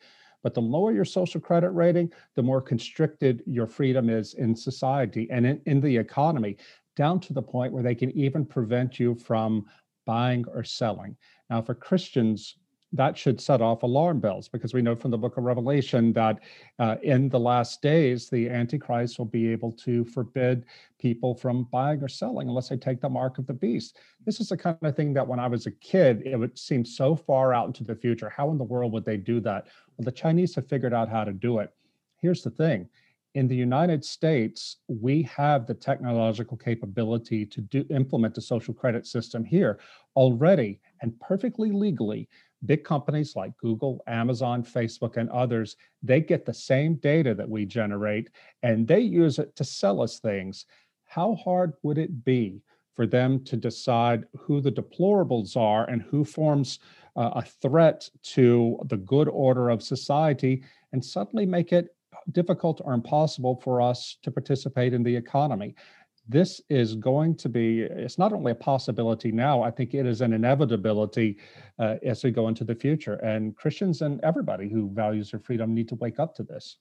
But 0.48 0.54
the 0.54 0.62
lower 0.62 0.94
your 0.94 1.04
social 1.04 1.42
credit 1.42 1.72
rating, 1.72 2.10
the 2.36 2.42
more 2.42 2.62
constricted 2.62 3.44
your 3.46 3.68
freedom 3.68 4.10
is 4.10 4.34
in 4.36 4.56
society 4.56 5.28
and 5.30 5.46
in, 5.46 5.62
in 5.66 5.82
the 5.82 5.98
economy, 5.98 6.56
down 6.96 7.20
to 7.20 7.34
the 7.34 7.42
point 7.42 7.74
where 7.74 7.84
they 7.84 7.94
can 7.94 8.12
even 8.12 8.46
prevent 8.46 8.98
you 8.98 9.14
from 9.14 9.66
buying 10.06 10.46
or 10.48 10.64
selling. 10.64 11.18
Now, 11.50 11.62
for 11.62 11.76
Christians, 11.76 12.56
that 12.94 13.18
should 13.18 13.42
set 13.42 13.62
off 13.62 13.84
alarm 13.84 14.20
bells 14.20 14.48
because 14.48 14.74
we 14.74 14.82
know 14.82 14.96
from 14.96 15.12
the 15.12 15.18
book 15.18 15.38
of 15.38 15.44
Revelation 15.44 16.14
that 16.14 16.40
uh, 16.80 16.96
in 17.04 17.28
the 17.28 17.40
last 17.40 17.82
days, 17.82 18.30
the 18.30 18.50
Antichrist 18.50 19.20
will 19.20 19.26
be 19.26 19.52
able 19.52 19.74
to 19.74 20.06
forbid 20.06 20.66
people 20.98 21.36
from 21.36 21.68
buying 21.72 22.02
or 22.02 22.08
selling 22.08 22.48
unless 22.48 22.70
they 22.70 22.78
take 22.78 23.02
the 23.02 23.10
mark 23.10 23.38
of 23.38 23.46
the 23.46 23.54
beast. 23.54 23.98
This 24.26 24.40
is 24.40 24.50
the 24.50 24.58
kind 24.58 24.78
of 24.82 24.96
thing 24.96 25.14
that 25.14 25.28
when 25.28 25.40
I 25.40 25.48
was 25.48 25.66
a 25.66 25.72
kid, 25.72 26.24
it 26.26 26.38
would 26.38 26.58
seem 26.58 26.86
so 26.86 27.16
far 27.16 27.54
out 27.54 27.68
into 27.68 27.84
the 27.84 27.96
future. 27.96 28.30
How 28.30 28.52
in 28.52 28.58
the 28.58 28.64
world 28.64 28.94
would 28.94 29.06
they 29.06 29.18
do 29.18 29.42
that? 29.42 29.68
Well, 29.98 30.06
the 30.06 30.12
Chinese 30.12 30.56
have 30.56 30.68
figured 30.68 30.94
out 30.94 31.10
how 31.10 31.26
to 31.26 31.34
do 31.34 31.60
it. 31.60 31.74
Here's 32.22 32.42
the 32.42 32.52
thing 32.52 32.88
in 33.38 33.48
the 33.48 33.56
United 33.56 34.04
States, 34.04 34.78
we 34.88 35.22
have 35.22 35.68
the 35.68 35.74
technological 35.76 36.58
capability 36.58 37.46
to 37.46 37.62
do, 37.62 37.86
implement 37.92 38.34
the 38.34 38.42
social 38.42 38.74
credit 38.74 39.06
system 39.06 39.46
here 39.46 39.80
already 40.16 40.80
and 41.02 41.20
perfectly 41.20 41.72
legally 41.72 42.28
big 42.66 42.84
companies 42.84 43.36
like 43.36 43.56
Google, 43.58 44.04
Amazon, 44.08 44.64
Facebook, 44.64 45.18
and 45.18 45.30
others, 45.30 45.76
they 46.02 46.22
get 46.22 46.46
the 46.46 46.54
same 46.54 46.96
data 46.96 47.34
that 47.36 47.50
we 47.50 47.66
generate 47.66 48.30
and 48.64 48.88
they 48.88 49.00
use 49.00 49.40
it 49.40 49.56
to 49.56 49.64
sell 49.64 50.02
us 50.02 50.20
things. 50.20 50.66
How 51.06 51.36
hard 51.36 51.74
would 51.84 51.98
it 51.98 52.24
be 52.26 52.62
for 52.96 53.06
them 53.06 53.44
to 53.46 53.56
decide 53.56 54.26
who 54.36 54.60
the 54.60 54.72
deplorables 54.72 55.56
are 55.56 55.88
and 55.90 56.02
who 56.02 56.26
forms 56.26 56.80
uh, 57.16 57.32
a 57.36 57.44
threat 57.44 58.10
to 58.24 58.80
the 58.86 58.98
good 58.98 59.30
order 59.30 59.70
of 59.70 59.84
society 59.84 60.64
and 60.94 61.04
suddenly 61.04 61.46
make 61.46 61.72
it 61.72 61.96
difficult 62.32 62.82
or 62.84 62.94
impossible 62.94 63.62
for 63.64 63.82
us 63.82 64.18
to 64.24 64.32
participate 64.32 64.94
in 64.94 65.04
the 65.04 65.16
economy? 65.16 65.76
This 66.28 66.62
is 66.70 66.96
going 66.96 67.36
to 67.36 67.50
be 67.50 67.82
it's 67.82 68.18
not 68.18 68.34
only 68.34 68.52
a 68.52 68.56
possibility 68.56 69.32
now 69.32 69.62
i 69.62 69.72
think 69.72 69.94
it 69.94 70.06
is 70.06 70.22
an 70.22 70.34
inevitability 70.34 71.38
uh, 71.80 71.96
as 72.04 72.24
we 72.24 72.32
go 72.32 72.48
into 72.48 72.64
the 72.64 72.76
future. 72.76 73.16
And 73.16 73.56
christians 73.56 74.02
and 74.02 74.20
everybody 74.22 74.70
who 74.70 74.90
values 74.90 75.32
their 75.32 75.40
freedom 75.40 75.74
need 75.74 75.88
to 75.90 75.96
wake 75.96 76.20
up 76.20 76.36
to 76.36 76.44
this. 76.44 76.78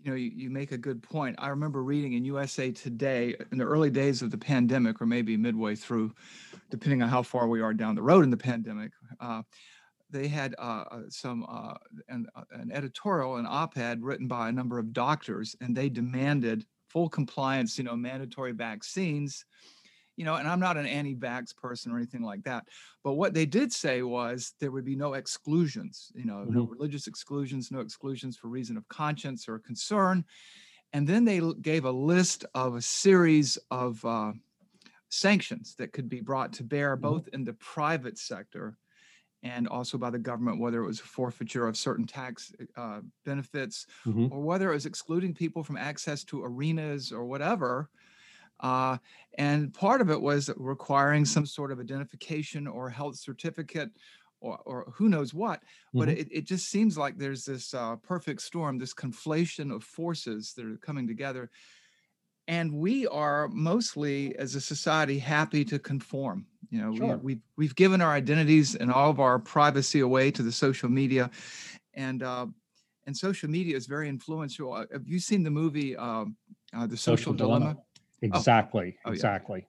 You 0.00 0.10
know 0.10 0.16
you, 0.16 0.30
you 0.34 0.50
make 0.50 0.72
a 0.72 0.78
good 0.78 1.02
point. 1.02 1.36
I 1.38 1.48
remember 1.48 1.82
reading 1.82 2.12
in 2.12 2.24
usa 2.24 2.72
today 2.72 3.34
in 3.50 3.58
the 3.58 3.64
early 3.64 3.90
days 3.90 4.22
of 4.22 4.30
the 4.30 4.38
pandemic 4.38 5.00
or 5.00 5.06
maybe 5.06 5.36
midway 5.36 5.74
through 5.74 6.14
depending 6.70 7.02
on 7.02 7.08
how 7.08 7.22
far 7.22 7.48
we 7.48 7.60
are 7.60 7.74
down 7.74 7.94
the 7.94 8.02
road 8.02 8.24
in 8.24 8.30
the 8.30 8.36
pandemic 8.36 8.92
uh, 9.20 9.42
they 10.10 10.28
had 10.28 10.54
uh, 10.58 10.84
uh 10.90 11.00
some 11.08 11.44
uh, 11.48 11.74
an, 12.08 12.26
uh, 12.36 12.42
an 12.52 12.70
editorial 12.72 13.36
an 13.36 13.46
op-ed 13.48 14.02
written 14.02 14.28
by 14.28 14.48
a 14.48 14.52
number 14.52 14.78
of 14.78 14.92
doctors 14.92 15.56
and 15.60 15.76
they 15.76 15.88
demanded 15.88 16.64
full 16.96 17.08
compliance, 17.10 17.76
you 17.76 17.84
know, 17.84 17.94
mandatory 17.94 18.52
vaccines, 18.52 19.44
you 20.16 20.24
know, 20.24 20.36
and 20.36 20.48
I'm 20.48 20.60
not 20.60 20.78
an 20.78 20.86
anti-vax 20.86 21.54
person 21.54 21.92
or 21.92 21.98
anything 21.98 22.22
like 22.22 22.42
that. 22.44 22.64
But 23.04 23.16
what 23.16 23.34
they 23.34 23.44
did 23.44 23.70
say 23.70 24.00
was 24.00 24.54
there 24.60 24.70
would 24.70 24.86
be 24.86 24.96
no 24.96 25.12
exclusions, 25.12 26.10
you 26.14 26.24
know, 26.24 26.36
mm-hmm. 26.36 26.54
no 26.54 26.64
religious 26.64 27.06
exclusions, 27.06 27.70
no 27.70 27.80
exclusions 27.80 28.38
for 28.38 28.48
reason 28.48 28.78
of 28.78 28.88
conscience 28.88 29.46
or 29.46 29.58
concern. 29.58 30.24
And 30.94 31.06
then 31.06 31.26
they 31.26 31.42
gave 31.60 31.84
a 31.84 31.90
list 31.90 32.46
of 32.54 32.76
a 32.76 32.80
series 32.80 33.58
of 33.70 34.02
uh, 34.02 34.32
sanctions 35.10 35.74
that 35.74 35.92
could 35.92 36.08
be 36.08 36.22
brought 36.22 36.54
to 36.54 36.64
bear 36.64 36.96
mm-hmm. 36.96 37.02
both 37.02 37.28
in 37.34 37.44
the 37.44 37.52
private 37.52 38.16
sector 38.16 38.78
and 39.46 39.68
also 39.68 39.96
by 39.96 40.10
the 40.10 40.18
government, 40.18 40.58
whether 40.58 40.82
it 40.82 40.86
was 40.86 41.00
a 41.00 41.04
forfeiture 41.04 41.68
of 41.68 41.76
certain 41.76 42.06
tax 42.06 42.52
uh, 42.76 43.00
benefits 43.24 43.86
mm-hmm. 44.04 44.26
or 44.32 44.40
whether 44.40 44.70
it 44.70 44.74
was 44.74 44.86
excluding 44.86 45.32
people 45.34 45.62
from 45.62 45.76
access 45.76 46.24
to 46.24 46.42
arenas 46.42 47.12
or 47.12 47.24
whatever. 47.24 47.88
Uh, 48.60 48.96
and 49.38 49.72
part 49.72 50.00
of 50.00 50.10
it 50.10 50.20
was 50.20 50.50
requiring 50.56 51.24
some 51.24 51.46
sort 51.46 51.70
of 51.70 51.78
identification 51.78 52.66
or 52.66 52.90
health 52.90 53.16
certificate 53.16 53.90
or, 54.40 54.58
or 54.64 54.92
who 54.94 55.08
knows 55.08 55.32
what. 55.32 55.60
Mm-hmm. 55.60 55.98
But 55.98 56.08
it, 56.08 56.28
it 56.30 56.44
just 56.44 56.68
seems 56.68 56.98
like 56.98 57.16
there's 57.16 57.44
this 57.44 57.72
uh, 57.72 57.96
perfect 57.96 58.42
storm, 58.42 58.78
this 58.78 58.94
conflation 58.94 59.72
of 59.74 59.84
forces 59.84 60.54
that 60.56 60.64
are 60.64 60.78
coming 60.78 61.06
together. 61.06 61.50
And 62.48 62.72
we 62.72 63.06
are 63.08 63.48
mostly, 63.48 64.36
as 64.36 64.54
a 64.54 64.60
society, 64.60 65.18
happy 65.18 65.64
to 65.64 65.78
conform 65.78 66.46
you 66.70 66.80
know, 66.80 66.94
sure. 66.94 67.16
we, 67.16 67.22
we've 67.22 67.42
we've 67.56 67.74
given 67.74 68.00
our 68.00 68.12
identities 68.12 68.74
and 68.74 68.92
all 68.92 69.10
of 69.10 69.20
our 69.20 69.38
privacy 69.38 70.00
away 70.00 70.30
to 70.32 70.42
the 70.42 70.52
social 70.52 70.88
media, 70.88 71.30
and 71.94 72.22
uh, 72.22 72.46
and 73.06 73.16
social 73.16 73.48
media 73.48 73.76
is 73.76 73.86
very 73.86 74.08
influential. 74.08 74.72
Uh, 74.72 74.84
have 74.92 75.06
you 75.06 75.18
seen 75.18 75.42
the 75.42 75.50
movie 75.50 75.96
uh, 75.96 76.24
uh, 76.74 76.86
The 76.86 76.96
Social, 76.96 77.16
social 77.16 77.32
Dilemma? 77.34 77.64
Dilemma? 77.64 77.80
Exactly, 78.22 78.96
oh. 79.04 79.10
Oh, 79.10 79.12
exactly. 79.12 79.66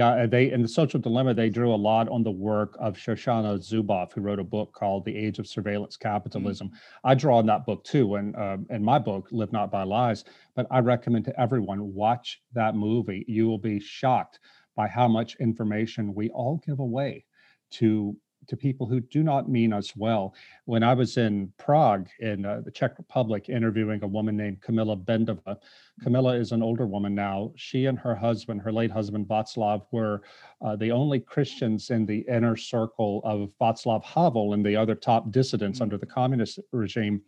Yeah. 0.00 0.22
Uh, 0.22 0.26
they 0.26 0.50
in 0.50 0.62
the 0.62 0.68
social 0.68 0.98
dilemma 0.98 1.34
they 1.34 1.50
drew 1.50 1.74
a 1.74 1.76
lot 1.76 2.08
on 2.08 2.22
the 2.22 2.30
work 2.30 2.74
of 2.80 2.96
Shoshana 2.96 3.58
Zuboff, 3.58 4.12
who 4.14 4.22
wrote 4.22 4.38
a 4.38 4.44
book 4.44 4.72
called 4.72 5.04
"The 5.04 5.14
Age 5.14 5.38
of 5.38 5.46
Surveillance 5.46 5.98
Capitalism." 5.98 6.68
Mm-hmm. 6.68 7.06
I 7.06 7.14
draw 7.14 7.36
on 7.36 7.46
that 7.46 7.66
book 7.66 7.84
too, 7.84 8.14
and 8.14 8.34
um, 8.36 8.66
in 8.70 8.82
my 8.82 8.98
book, 8.98 9.28
"Live 9.30 9.52
Not 9.52 9.70
by 9.70 9.82
Lies." 9.82 10.24
But 10.54 10.66
I 10.70 10.78
recommend 10.78 11.26
to 11.26 11.38
everyone 11.38 11.92
watch 11.92 12.40
that 12.54 12.74
movie. 12.74 13.26
You 13.28 13.46
will 13.46 13.58
be 13.58 13.78
shocked 13.78 14.40
by 14.74 14.88
how 14.88 15.06
much 15.06 15.36
information 15.36 16.14
we 16.14 16.30
all 16.30 16.62
give 16.66 16.78
away 16.78 17.26
to 17.72 18.16
to 18.48 18.56
people 18.56 18.86
who 18.86 19.00
do 19.00 19.22
not 19.22 19.48
mean 19.48 19.72
us 19.72 19.94
well. 19.96 20.34
When 20.64 20.82
I 20.82 20.94
was 20.94 21.16
in 21.16 21.52
Prague 21.58 22.08
in 22.20 22.44
uh, 22.44 22.62
the 22.64 22.70
Czech 22.70 22.98
Republic 22.98 23.48
interviewing 23.48 24.02
a 24.02 24.06
woman 24.08 24.36
named 24.36 24.60
Kamila 24.60 25.04
Bendova, 25.04 25.56
Kamila 26.02 26.38
is 26.38 26.52
an 26.52 26.62
older 26.62 26.86
woman 26.86 27.14
now. 27.14 27.52
She 27.56 27.86
and 27.86 27.98
her 27.98 28.14
husband, 28.14 28.62
her 28.62 28.72
late 28.72 28.90
husband 28.90 29.26
Václav, 29.26 29.82
were 29.92 30.22
uh, 30.62 30.76
the 30.76 30.90
only 30.90 31.20
Christians 31.20 31.90
in 31.90 32.06
the 32.06 32.24
inner 32.28 32.56
circle 32.56 33.20
of 33.24 33.50
Václav 33.60 34.02
Havel 34.04 34.54
and 34.54 34.64
the 34.64 34.76
other 34.76 34.94
top 34.94 35.30
dissidents 35.30 35.76
mm-hmm. 35.76 35.84
under 35.84 35.98
the 35.98 36.06
communist 36.06 36.58
regime. 36.72 37.22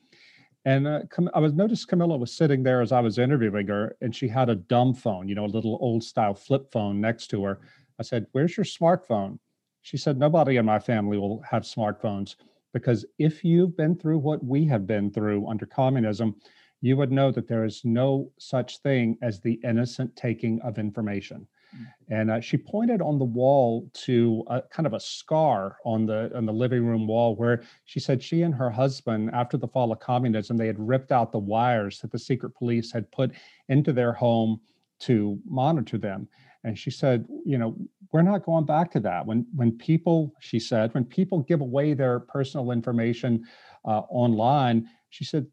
And 0.64 0.86
uh, 0.86 1.00
I 1.34 1.40
was 1.40 1.52
noticed 1.52 1.88
Kamila 1.88 2.18
was 2.18 2.32
sitting 2.32 2.62
there 2.62 2.80
as 2.80 2.92
I 2.92 3.00
was 3.00 3.18
interviewing 3.18 3.66
her, 3.66 3.96
and 4.00 4.14
she 4.14 4.28
had 4.28 4.48
a 4.48 4.54
dumb 4.54 4.94
phone, 4.94 5.28
you 5.28 5.34
know, 5.34 5.44
a 5.44 5.46
little 5.46 5.76
old 5.80 6.04
style 6.04 6.34
flip 6.34 6.70
phone 6.72 7.00
next 7.00 7.28
to 7.28 7.44
her. 7.44 7.60
I 7.98 8.04
said, 8.04 8.26
"Where's 8.32 8.56
your 8.56 8.64
smartphone?" 8.64 9.38
She 9.82 9.96
said, 9.96 10.18
"Nobody 10.18 10.56
in 10.56 10.64
my 10.64 10.78
family 10.78 11.18
will 11.18 11.42
have 11.42 11.62
smartphones 11.64 12.36
because 12.72 13.04
if 13.18 13.44
you've 13.44 13.76
been 13.76 13.96
through 13.96 14.18
what 14.18 14.42
we 14.44 14.64
have 14.66 14.86
been 14.86 15.10
through 15.10 15.46
under 15.46 15.66
communism, 15.66 16.36
you 16.80 16.96
would 16.96 17.12
know 17.12 17.30
that 17.30 17.46
there 17.46 17.64
is 17.64 17.84
no 17.84 18.30
such 18.38 18.78
thing 18.78 19.18
as 19.22 19.40
the 19.40 19.60
innocent 19.64 20.14
taking 20.16 20.60
of 20.62 20.78
information." 20.78 21.46
Mm. 21.76 21.86
And 22.10 22.30
uh, 22.30 22.40
she 22.40 22.56
pointed 22.56 23.00
on 23.00 23.18
the 23.18 23.24
wall 23.24 23.90
to 24.04 24.44
a, 24.48 24.62
kind 24.62 24.86
of 24.86 24.94
a 24.94 25.00
scar 25.00 25.78
on 25.84 26.06
the 26.06 26.30
on 26.36 26.46
the 26.46 26.52
living 26.52 26.86
room 26.86 27.06
wall 27.06 27.34
where 27.34 27.62
she 27.84 27.98
said 28.00 28.22
she 28.22 28.42
and 28.42 28.54
her 28.54 28.70
husband, 28.70 29.30
after 29.32 29.56
the 29.56 29.68
fall 29.68 29.92
of 29.92 29.98
communism, 29.98 30.56
they 30.56 30.66
had 30.66 30.78
ripped 30.78 31.12
out 31.12 31.32
the 31.32 31.38
wires 31.38 32.00
that 32.00 32.12
the 32.12 32.18
secret 32.18 32.54
police 32.54 32.92
had 32.92 33.10
put 33.10 33.32
into 33.68 33.92
their 33.92 34.12
home 34.12 34.60
to 35.00 35.38
monitor 35.44 35.98
them. 35.98 36.28
And 36.64 36.78
she 36.78 36.90
said, 36.90 37.26
you 37.44 37.58
know, 37.58 37.76
we're 38.12 38.22
not 38.22 38.44
going 38.44 38.66
back 38.66 38.90
to 38.92 39.00
that. 39.00 39.26
When 39.26 39.46
when 39.54 39.72
people, 39.72 40.34
she 40.40 40.58
said, 40.58 40.94
when 40.94 41.04
people 41.04 41.40
give 41.40 41.60
away 41.60 41.94
their 41.94 42.20
personal 42.20 42.70
information 42.70 43.44
uh, 43.84 44.02
online, 44.10 44.88
she 45.10 45.24
said, 45.24 45.46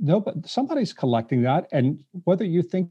no, 0.00 0.20
but 0.20 0.46
somebody's 0.46 0.92
collecting 0.92 1.42
that. 1.42 1.68
And 1.72 2.02
whether 2.24 2.44
you 2.44 2.62
think 2.62 2.90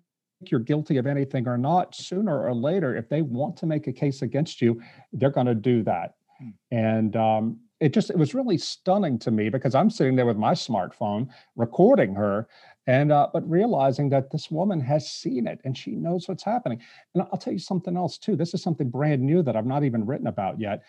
you're 0.49 0.59
guilty 0.59 0.97
of 0.97 1.05
anything 1.05 1.47
or 1.47 1.57
not, 1.57 1.95
sooner 1.95 2.41
or 2.47 2.53
later, 2.53 2.95
if 2.95 3.09
they 3.09 3.21
want 3.21 3.55
to 3.57 3.65
make 3.65 3.87
a 3.87 3.93
case 3.93 4.21
against 4.21 4.61
you, 4.61 4.81
they're 5.13 5.29
going 5.29 5.47
to 5.47 5.55
do 5.55 5.83
that. 5.83 6.15
Hmm. 6.39 6.49
And 6.71 7.15
um, 7.15 7.59
it 7.81 7.93
just 7.93 8.11
it 8.11 8.17
was 8.17 8.33
really 8.33 8.59
stunning 8.59 9.17
to 9.19 9.31
me 9.31 9.49
because 9.49 9.73
I'm 9.73 9.89
sitting 9.89 10.15
there 10.15 10.27
with 10.27 10.37
my 10.37 10.53
smartphone 10.53 11.27
recording 11.55 12.13
her, 12.13 12.47
and 12.85 13.11
uh, 13.11 13.27
but 13.33 13.49
realizing 13.49 14.07
that 14.09 14.31
this 14.31 14.51
woman 14.51 14.79
has 14.79 15.11
seen 15.11 15.47
it 15.47 15.59
and 15.65 15.75
she 15.75 15.91
knows 15.91 16.29
what's 16.29 16.43
happening. 16.43 16.79
And 17.13 17.23
I'll 17.23 17.39
tell 17.39 17.53
you 17.53 17.59
something 17.59 17.97
else 17.97 18.19
too. 18.19 18.35
This 18.35 18.53
is 18.53 18.61
something 18.61 18.89
brand 18.89 19.21
new 19.21 19.41
that 19.43 19.55
I've 19.55 19.65
not 19.65 19.83
even 19.83 20.05
written 20.05 20.27
about 20.27 20.59
yet. 20.59 20.83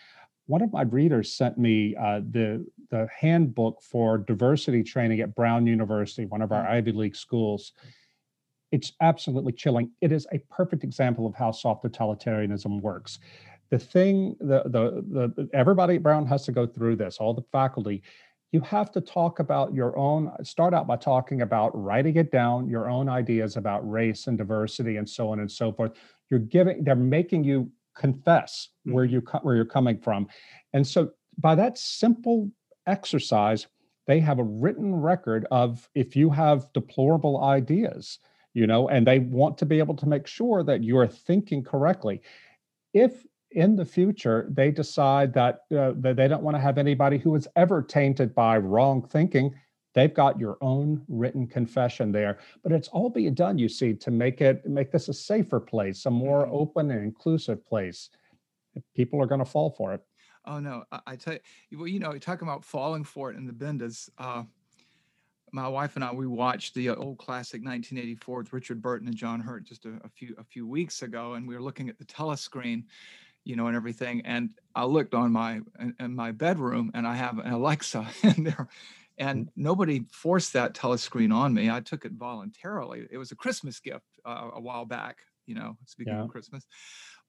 One 0.45 0.61
of 0.61 0.71
my 0.71 0.83
readers 0.83 1.33
sent 1.33 1.57
me 1.57 1.95
uh, 1.95 2.21
the 2.29 2.65
the 2.91 3.07
handbook 3.19 3.81
for 3.81 4.19
diversity 4.19 4.83
training 4.83 5.19
at 5.21 5.33
Brown 5.33 5.65
University, 5.65 6.25
one 6.25 6.43
of 6.43 6.51
our 6.51 6.63
hmm. 6.63 6.73
Ivy 6.73 6.91
League 6.91 7.15
schools 7.15 7.73
it's 8.73 8.91
absolutely 9.01 9.53
chilling. 9.53 9.91
It 10.01 10.11
is 10.11 10.25
a 10.31 10.39
perfect 10.49 10.83
example 10.83 11.27
of 11.27 11.35
how 11.35 11.51
soft 11.51 11.83
totalitarianism 11.83 12.81
works. 12.81 13.19
The 13.73 13.79
thing, 13.79 14.35
the, 14.39 14.61
the, 14.65 14.83
the, 15.35 15.49
everybody 15.51 15.95
at 15.95 16.03
Brown 16.03 16.27
has 16.27 16.45
to 16.45 16.51
go 16.51 16.67
through 16.67 16.95
this, 16.97 17.17
all 17.17 17.33
the 17.33 17.41
faculty. 17.51 18.03
you 18.51 18.61
have 18.61 18.91
to 18.91 19.01
talk 19.01 19.39
about 19.39 19.73
your 19.73 19.97
own 19.97 20.31
start 20.43 20.75
out 20.75 20.85
by 20.85 20.95
talking 20.95 21.41
about 21.41 21.71
writing 21.73 22.15
it 22.17 22.31
down 22.31 22.69
your 22.69 22.87
own 22.87 23.09
ideas 23.09 23.57
about 23.57 23.81
race 23.89 24.27
and 24.27 24.37
diversity 24.37 24.97
and 24.97 25.09
so 25.09 25.31
on 25.31 25.39
and 25.39 25.51
so 25.51 25.73
forth 25.73 25.93
you're 26.29 26.39
giving 26.39 26.83
they're 26.83 26.95
making 26.95 27.43
you 27.43 27.69
confess 27.95 28.69
where 28.83 29.05
Mm-hmm. 29.05 29.13
you 29.15 29.39
where 29.41 29.55
you're 29.55 29.65
coming 29.65 29.97
from 29.97 30.27
and 30.73 30.85
so 30.85 31.09
by 31.39 31.55
that 31.55 31.79
simple 31.79 32.51
exercise 32.85 33.65
they 34.05 34.19
have 34.19 34.37
a 34.37 34.43
written 34.43 34.93
record 34.95 35.47
of 35.49 35.89
if 35.95 36.15
you 36.15 36.29
have 36.29 36.71
deplorable 36.73 37.43
ideas 37.43 38.19
you 38.53 38.67
know 38.67 38.87
and 38.89 39.07
they 39.07 39.17
want 39.17 39.57
to 39.57 39.65
be 39.65 39.79
able 39.79 39.95
to 39.95 40.05
make 40.05 40.27
sure 40.27 40.63
that 40.63 40.83
you 40.83 40.95
are 40.95 41.07
thinking 41.07 41.63
correctly 41.63 42.21
if 42.93 43.25
in 43.55 43.75
the 43.75 43.85
future 43.85 44.47
they 44.51 44.71
decide 44.71 45.33
that, 45.33 45.61
uh, 45.75 45.93
that 45.97 46.15
they 46.15 46.27
don't 46.27 46.43
want 46.43 46.55
to 46.55 46.61
have 46.61 46.77
anybody 46.77 47.17
who 47.17 47.35
is 47.35 47.47
ever 47.55 47.81
tainted 47.81 48.33
by 48.35 48.57
wrong 48.57 49.07
thinking 49.07 49.53
they've 49.93 50.13
got 50.13 50.39
your 50.39 50.57
own 50.61 51.03
written 51.07 51.47
confession 51.47 52.11
there 52.11 52.39
but 52.63 52.71
it's 52.71 52.87
all 52.89 53.09
being 53.09 53.33
done 53.33 53.57
you 53.57 53.69
see 53.69 53.93
to 53.93 54.11
make 54.11 54.41
it 54.41 54.65
make 54.65 54.91
this 54.91 55.07
a 55.07 55.13
safer 55.13 55.59
place 55.59 56.05
a 56.05 56.11
more 56.11 56.45
Mhm. 56.45 56.51
open 56.53 56.91
and 56.91 57.03
inclusive 57.03 57.65
place 57.65 58.09
people 58.95 59.21
are 59.21 59.27
going 59.27 59.39
to 59.39 59.45
fall 59.45 59.69
for 59.71 59.93
it 59.93 60.01
Oh 60.45 60.59
no, 60.59 60.83
I, 60.91 60.99
I 61.07 61.15
tell 61.15 61.37
you, 61.69 61.77
well, 61.79 61.87
you 61.87 61.99
know, 61.99 62.17
talking 62.17 62.47
about 62.47 62.65
falling 62.65 63.05
for 63.05 63.31
it 63.31 63.37
in 63.37 63.45
the 63.45 63.53
Bendas. 63.53 64.09
Uh, 64.17 64.43
my 65.53 65.67
wife 65.67 65.95
and 65.95 66.03
I 66.03 66.11
we 66.11 66.27
watched 66.27 66.73
the 66.73 66.89
uh, 66.89 66.95
old 66.95 67.17
classic 67.17 67.63
1984 67.63 68.39
with 68.39 68.53
Richard 68.53 68.81
Burton 68.81 69.07
and 69.07 69.15
John 69.15 69.39
Hurt 69.39 69.63
just 69.63 69.85
a, 69.85 69.99
a 70.03 70.09
few 70.09 70.35
a 70.37 70.43
few 70.43 70.67
weeks 70.67 71.01
ago, 71.01 71.35
and 71.35 71.47
we 71.47 71.55
were 71.55 71.61
looking 71.61 71.87
at 71.89 71.97
the 71.97 72.05
telescreen, 72.05 72.83
you 73.43 73.55
know, 73.55 73.67
and 73.67 73.75
everything. 73.75 74.21
And 74.25 74.53
I 74.75 74.85
looked 74.85 75.13
on 75.13 75.31
my 75.31 75.61
in, 75.79 75.95
in 75.99 76.15
my 76.15 76.31
bedroom, 76.31 76.91
and 76.93 77.07
I 77.07 77.15
have 77.15 77.39
an 77.39 77.51
Alexa 77.51 78.07
in 78.23 78.43
there, 78.43 78.67
and 79.17 79.49
nobody 79.55 80.05
forced 80.11 80.53
that 80.53 80.73
telescreen 80.73 81.33
on 81.33 81.53
me. 81.53 81.69
I 81.69 81.81
took 81.81 82.05
it 82.05 82.13
voluntarily. 82.13 83.07
It 83.09 83.17
was 83.17 83.31
a 83.31 83.35
Christmas 83.35 83.79
gift 83.79 84.05
uh, 84.25 84.51
a 84.53 84.61
while 84.61 84.85
back, 84.85 85.19
you 85.45 85.55
know, 85.55 85.77
speaking 85.85 86.13
Yeah. 86.13 86.21
of 86.21 86.27
Christmas. 86.27 86.65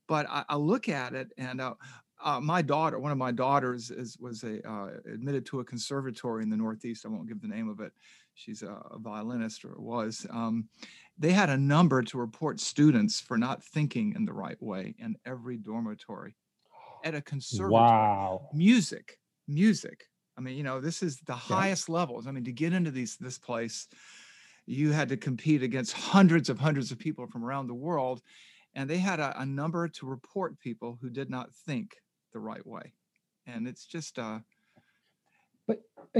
But 0.06 0.26
I, 0.28 0.44
I 0.50 0.56
look 0.56 0.88
at 0.88 1.14
it, 1.14 1.33
and 1.38 1.61
uh, 1.61 1.75
uh, 2.23 2.40
my 2.40 2.62
daughter, 2.62 2.99
one 2.99 3.12
of 3.12 3.18
my 3.18 3.33
daughters, 3.33 3.90
is 3.90 4.18
was 4.18 4.44
a 4.44 4.66
uh, 4.68 4.99
admitted 5.06 5.47
to 5.47 5.61
a 5.61 5.64
conservatory 5.64 6.42
in 6.42 6.50
the 6.50 6.56
Northeast. 6.56 7.06
I 7.06 7.09
won't 7.09 7.28
give 7.28 7.40
the 7.40 7.49
name 7.49 7.68
of 7.68 7.80
it. 7.80 7.92
She's 8.35 8.62
a, 8.62 8.73
a 8.90 8.99
violinist, 8.99 9.64
or 9.64 9.75
was. 9.80 10.26
Um, 10.30 10.68
they 11.18 11.33
had 11.33 11.50
a 11.50 11.56
number 11.56 12.02
to 12.02 12.18
report 12.18 12.61
students 12.61 13.21
for 13.21 13.38
not 13.38 13.62
thinking 13.62 14.14
in 14.14 14.25
the 14.25 14.33
right 14.33 14.61
way 14.62 14.94
in 14.99 15.16
every 15.25 15.56
dormitory 15.59 16.37
at 17.02 17.14
a 17.14 17.23
conservatory. 17.23 17.90
wow 17.90 18.40
Music, 18.52 19.18
music. 19.49 20.06
I 20.37 20.40
mean, 20.40 20.56
you 20.56 20.64
know, 20.64 20.80
this 20.80 21.02
is 21.02 21.18
the 21.21 21.35
Yeah. 21.44 21.56
highest 21.56 21.88
levels. 21.88 22.26
I 22.26 22.33
mean, 22.33 22.44
to 22.44 22.52
get 22.52 22.73
into 22.73 22.90
these 22.90 23.16
this 23.18 23.38
place, 23.38 23.88
you 24.66 24.92
had 24.92 25.09
to 25.11 25.16
compete 25.16 25.62
against 25.62 25.92
hundreds 25.92 26.49
of 26.49 26.59
hundreds 26.59 26.90
of 26.92 26.99
people 26.99 27.26
from 27.26 27.44
around 27.44 27.66
the 27.66 27.75
world, 27.75 28.23
and 28.75 28.88
they 28.88 28.99
had 28.99 29.21
a, 29.21 29.40
a 29.40 29.47
number 29.47 29.88
to 29.88 30.06
report 30.06 30.59
people 30.59 30.99
who 31.00 31.11
did 31.11 31.30
not 31.30 31.54
think 31.54 31.97
the 32.33 32.40
right 32.40 32.66
way, 32.66 32.94
and 33.47 33.68
it's 33.68 33.87
just 33.87 34.18
uh, 34.18 34.40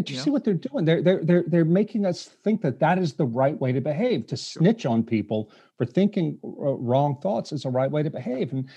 do 0.03 0.13
you 0.13 0.17
Yeah. 0.19 0.25
see 0.25 0.31
what 0.31 0.45
they're 0.45 0.55
doing? 0.55 0.85
They're 0.85 1.03
they're 1.03 1.25
they're 1.25 1.45
they're 1.47 1.65
making 1.65 2.05
us 2.05 2.25
think 2.27 2.61
that 2.63 2.81
that 2.81 2.99
is 2.99 3.15
the 3.15 3.27
right 3.27 3.59
way 3.61 3.73
to 3.73 3.81
behave. 3.81 4.27
To 4.29 4.37
snitch 4.37 4.87
on 4.87 5.03
people 5.05 5.51
for 5.79 5.87
thinking 5.87 6.39
wrong 6.43 7.19
thoughts 7.21 7.53
is 7.53 7.63
the 7.63 7.71
right 7.71 7.91
way 7.91 8.03
to 8.03 8.11
behave. 8.11 8.53
And 8.53 8.69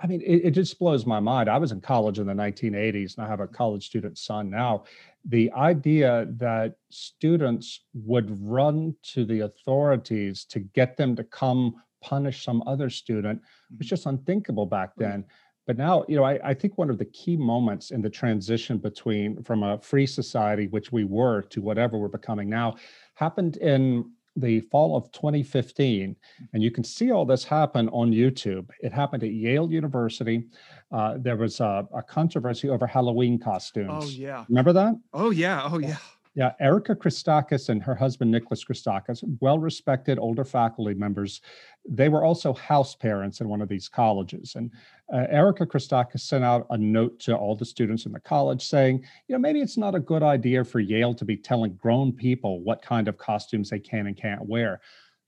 I 0.00 0.08
mean, 0.08 0.20
it, 0.22 0.46
it 0.46 0.50
just 0.50 0.76
blows 0.80 1.06
my 1.06 1.20
mind. 1.20 1.48
I 1.48 1.56
was 1.58 1.70
in 1.70 1.80
college 1.80 2.18
in 2.18 2.26
the 2.26 2.32
1980s, 2.34 3.16
and 3.16 3.24
I 3.24 3.28
have 3.28 3.38
a 3.38 3.46
college 3.46 3.86
student 3.86 4.18
son 4.18 4.50
now. 4.50 4.82
The 5.24 5.52
idea 5.52 6.26
that 6.32 6.74
students 6.90 7.82
would 7.94 8.36
run 8.42 8.96
to 9.14 9.24
the 9.24 9.40
authorities 9.40 10.44
to 10.46 10.58
get 10.58 10.96
them 10.96 11.14
to 11.16 11.22
come 11.24 11.76
punish 12.02 12.44
some 12.44 12.62
other 12.66 12.90
student 12.90 13.40
was 13.78 13.86
Mhm. 13.86 13.90
just 13.90 14.06
unthinkable 14.06 14.66
back 14.66 14.90
then. 14.96 15.24
But 15.66 15.78
now, 15.78 16.04
you 16.08 16.16
know, 16.16 16.24
I, 16.24 16.38
I 16.50 16.54
think 16.54 16.76
one 16.76 16.90
of 16.90 16.98
the 16.98 17.06
key 17.06 17.36
moments 17.36 17.90
in 17.90 18.02
the 18.02 18.10
transition 18.10 18.78
between 18.78 19.42
from 19.42 19.62
a 19.62 19.78
free 19.78 20.06
society, 20.06 20.66
which 20.68 20.92
we 20.92 21.04
were, 21.04 21.42
to 21.42 21.62
whatever 21.62 21.96
we're 21.98 22.08
becoming 22.08 22.48
now, 22.50 22.76
happened 23.14 23.56
in 23.58 24.10
the 24.36 24.60
fall 24.62 24.96
of 24.96 25.10
2015. 25.12 26.16
And 26.52 26.62
you 26.62 26.70
can 26.70 26.84
see 26.84 27.12
all 27.12 27.24
this 27.24 27.44
happen 27.44 27.88
on 27.90 28.10
YouTube. 28.10 28.68
It 28.80 28.92
happened 28.92 29.22
at 29.22 29.32
Yale 29.32 29.70
University. 29.70 30.48
Uh, 30.92 31.14
there 31.18 31.36
was 31.36 31.60
a, 31.60 31.86
a 31.94 32.02
controversy 32.02 32.68
over 32.68 32.86
Halloween 32.86 33.38
costumes. 33.38 33.90
oh 33.92 34.08
yeah, 34.08 34.44
Remember 34.48 34.72
that? 34.72 34.94
oh 35.12 35.30
yeah, 35.30 35.62
oh 35.70 35.78
yeah. 35.78 35.96
Yeah, 36.36 36.52
Erica 36.58 36.96
Christakis 36.96 37.68
and 37.68 37.80
her 37.80 37.94
husband 37.94 38.32
Nicholas 38.32 38.64
Christakis, 38.64 39.22
well-respected 39.40 40.18
older 40.18 40.44
faculty 40.44 40.94
members, 40.94 41.40
they 41.88 42.08
were 42.08 42.24
also 42.24 42.52
house 42.54 42.96
parents 42.96 43.40
in 43.40 43.48
one 43.48 43.62
of 43.62 43.68
these 43.68 43.88
colleges. 43.88 44.56
And 44.56 44.72
uh, 45.12 45.26
Erica 45.28 45.64
Christakis 45.64 46.20
sent 46.20 46.42
out 46.42 46.66
a 46.70 46.76
note 46.76 47.20
to 47.20 47.36
all 47.36 47.54
the 47.54 47.64
students 47.64 48.04
in 48.04 48.10
the 48.10 48.18
college 48.18 48.66
saying, 48.66 49.04
you 49.28 49.34
know, 49.34 49.38
maybe 49.38 49.60
it's 49.60 49.76
not 49.76 49.94
a 49.94 50.00
good 50.00 50.24
idea 50.24 50.64
for 50.64 50.80
Yale 50.80 51.14
to 51.14 51.24
be 51.24 51.36
telling 51.36 51.74
grown 51.74 52.10
people 52.12 52.60
what 52.62 52.82
kind 52.82 53.06
of 53.06 53.16
costumes 53.16 53.70
they 53.70 53.78
can 53.78 54.08
and 54.08 54.16
can't 54.16 54.44
wear. 54.44 54.80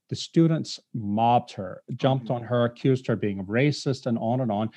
The 0.09 0.15
students 0.15 0.77
mobbed 0.93 1.53
her, 1.53 1.83
jumped 1.95 2.29
on 2.29 2.43
her, 2.43 2.65
accused 2.65 3.07
her 3.07 3.13
of 3.13 3.21
being 3.21 3.45
racist, 3.45 4.07
and 4.07 4.17
on 4.17 4.41
and 4.41 4.51
on 4.51 4.71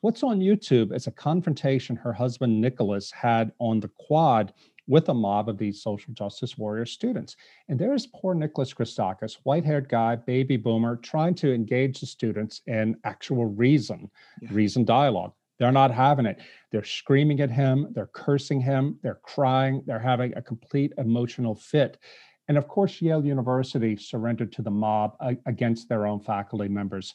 what's 0.00 0.22
on 0.22 0.40
YouTube 0.40 0.94
is 0.94 1.06
a 1.06 1.12
confrontation 1.12 1.96
her 1.96 2.12
husband 2.12 2.60
Nicholas 2.60 3.10
had 3.10 3.52
on 3.58 3.80
the 3.80 3.90
quad 3.98 4.52
with 4.88 5.08
a 5.10 5.14
mob 5.14 5.48
of 5.48 5.58
these 5.58 5.82
social 5.82 6.12
justice 6.14 6.58
warrior 6.58 6.86
students. 6.86 7.36
And 7.68 7.78
there's 7.78 8.06
poor 8.06 8.34
Nicholas 8.34 8.74
Christakis, 8.74 9.34
white 9.44 9.64
haired 9.64 9.88
guy, 9.88 10.16
baby 10.16 10.56
boomer, 10.56 10.96
trying 10.96 11.34
to 11.36 11.54
engage 11.54 12.00
the 12.00 12.06
students 12.06 12.62
in 12.66 12.96
actual 13.04 13.44
reason, 13.46 14.10
Yeah. 14.40 14.48
reason 14.52 14.84
dialogue. 14.84 15.34
They're 15.58 15.72
not 15.72 15.90
having 15.92 16.26
it. 16.26 16.40
They're 16.70 16.84
screaming 16.84 17.40
at 17.40 17.50
him, 17.50 17.88
they're 17.92 18.06
cursing 18.12 18.60
him, 18.60 18.98
they're 19.02 19.20
crying, 19.22 19.82
they're 19.86 19.98
having 19.98 20.36
a 20.36 20.42
complete 20.42 20.92
emotional 20.98 21.54
fit. 21.54 21.98
And 22.46 22.56
of 22.56 22.66
course, 22.68 23.02
Yale 23.02 23.24
University 23.26 23.96
surrendered 23.96 24.52
to 24.52 24.62
the 24.62 24.70
mob 24.70 25.16
uh, 25.20 25.34
against 25.46 25.88
their 25.88 26.06
own 26.06 26.20
faculty 26.20 26.68
members. 26.68 27.14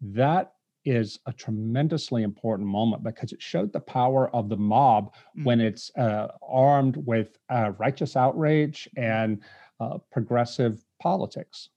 That 0.00 0.53
is 0.84 1.18
a 1.26 1.32
tremendously 1.32 2.22
important 2.22 2.68
moment 2.68 3.02
because 3.02 3.32
it 3.32 3.40
showed 3.42 3.72
the 3.72 3.80
power 3.80 4.28
of 4.34 4.48
the 4.48 4.56
mob 4.56 5.14
Mm. 5.36 5.44
when 5.44 5.60
it's 5.60 5.90
uh, 5.96 6.28
armed 6.42 6.96
with 6.96 7.38
uh, 7.48 7.72
righteous 7.78 8.16
outrage 8.16 8.88
and 8.96 9.42
uh, 9.80 9.98
progressive 10.12 10.84
politics. 11.00 11.70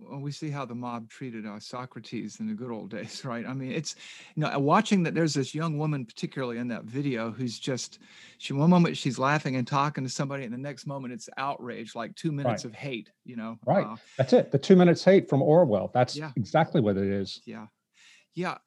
Well, 0.00 0.20
we 0.20 0.30
see 0.30 0.48
how 0.50 0.64
the 0.64 0.76
mob 0.76 1.08
treated 1.10 1.44
uh, 1.44 1.58
Socrates 1.58 2.38
in 2.38 2.46
the 2.46 2.54
good 2.54 2.70
old 2.70 2.90
days, 2.90 3.24
right? 3.32 3.44
I 3.44 3.52
mean, 3.52 3.72
it's 3.72 3.96
you 4.36 4.42
know, 4.42 4.56
watching 4.60 5.02
that. 5.02 5.14
There's 5.14 5.34
this 5.34 5.56
young 5.56 5.76
woman, 5.76 6.06
particularly 6.06 6.58
in 6.58 6.68
that 6.68 6.84
video, 6.84 7.32
who's 7.32 7.58
just 7.58 7.98
she. 8.38 8.52
One 8.52 8.70
moment 8.70 8.96
she's 8.96 9.18
laughing 9.18 9.56
and 9.56 9.66
talking 9.66 10.04
to 10.04 10.10
somebody, 10.10 10.44
and 10.44 10.52
the 10.54 10.58
next 10.58 10.86
moment 10.86 11.14
it's 11.14 11.28
outrage, 11.36 11.96
like 11.96 12.14
two 12.14 12.30
minutes 12.30 12.64
Right. 12.64 12.70
of 12.72 12.74
hate. 12.78 13.10
You 13.24 13.34
know, 13.36 13.58
Right. 13.66 13.98
That's 14.16 14.32
it. 14.32 14.52
The 14.52 14.58
two 14.58 14.76
minutes 14.76 15.02
hate 15.02 15.28
from 15.28 15.42
Orwell. 15.42 15.90
That's 15.92 16.14
Yeah. 16.14 16.30
exactly 16.36 16.80
what 16.80 16.96
it 16.96 17.08
is. 17.08 17.40
yeah, 17.44 17.66
yeah. 18.38 18.58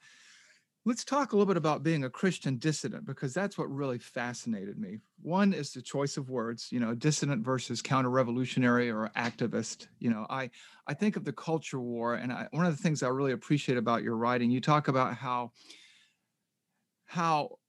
Let's 0.83 1.05
talk 1.05 1.31
a 1.31 1.35
little 1.35 1.45
bit 1.45 1.57
about 1.57 1.83
being 1.83 2.05
a 2.05 2.09
Christian 2.09 2.57
dissident 2.57 3.05
because 3.05 3.35
that's 3.35 3.55
what 3.55 3.71
really 3.71 3.99
fascinated 3.99 4.79
me. 4.79 4.97
One 5.21 5.53
is 5.53 5.71
the 5.71 5.81
choice 5.81 6.17
of 6.17 6.31
words, 6.31 6.69
you 6.71 6.79
know, 6.79 6.95
dissident 6.95 7.45
versus 7.45 7.83
counter-revolutionary 7.83 8.89
or 8.89 9.11
activist. 9.15 9.87
You 9.99 10.09
know, 10.09 10.25
I 10.29 10.49
I 10.87 10.95
think 10.95 11.17
of 11.17 11.23
the 11.23 11.33
culture 11.33 11.79
war, 11.79 12.15
and 12.15 12.33
I, 12.33 12.47
one 12.49 12.65
of 12.65 12.75
the 12.75 12.81
things 12.81 13.03
I 13.03 13.09
really 13.09 13.33
appreciate 13.33 13.77
about 13.77 14.01
your 14.01 14.17
writing, 14.17 14.49
you 14.49 14.59
talk 14.59 14.87
about 14.87 15.15
how 15.15 15.51
how 17.05 17.59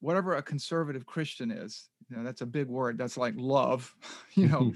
whatever 0.00 0.36
a 0.36 0.42
conservative 0.42 1.06
Christian 1.06 1.50
is, 1.50 1.88
you 2.10 2.16
know, 2.16 2.24
that's 2.24 2.42
a 2.42 2.46
big 2.46 2.68
word. 2.68 2.98
That's 2.98 3.16
like 3.16 3.34
love, 3.38 3.94
you 4.34 4.48
know. 4.48 4.74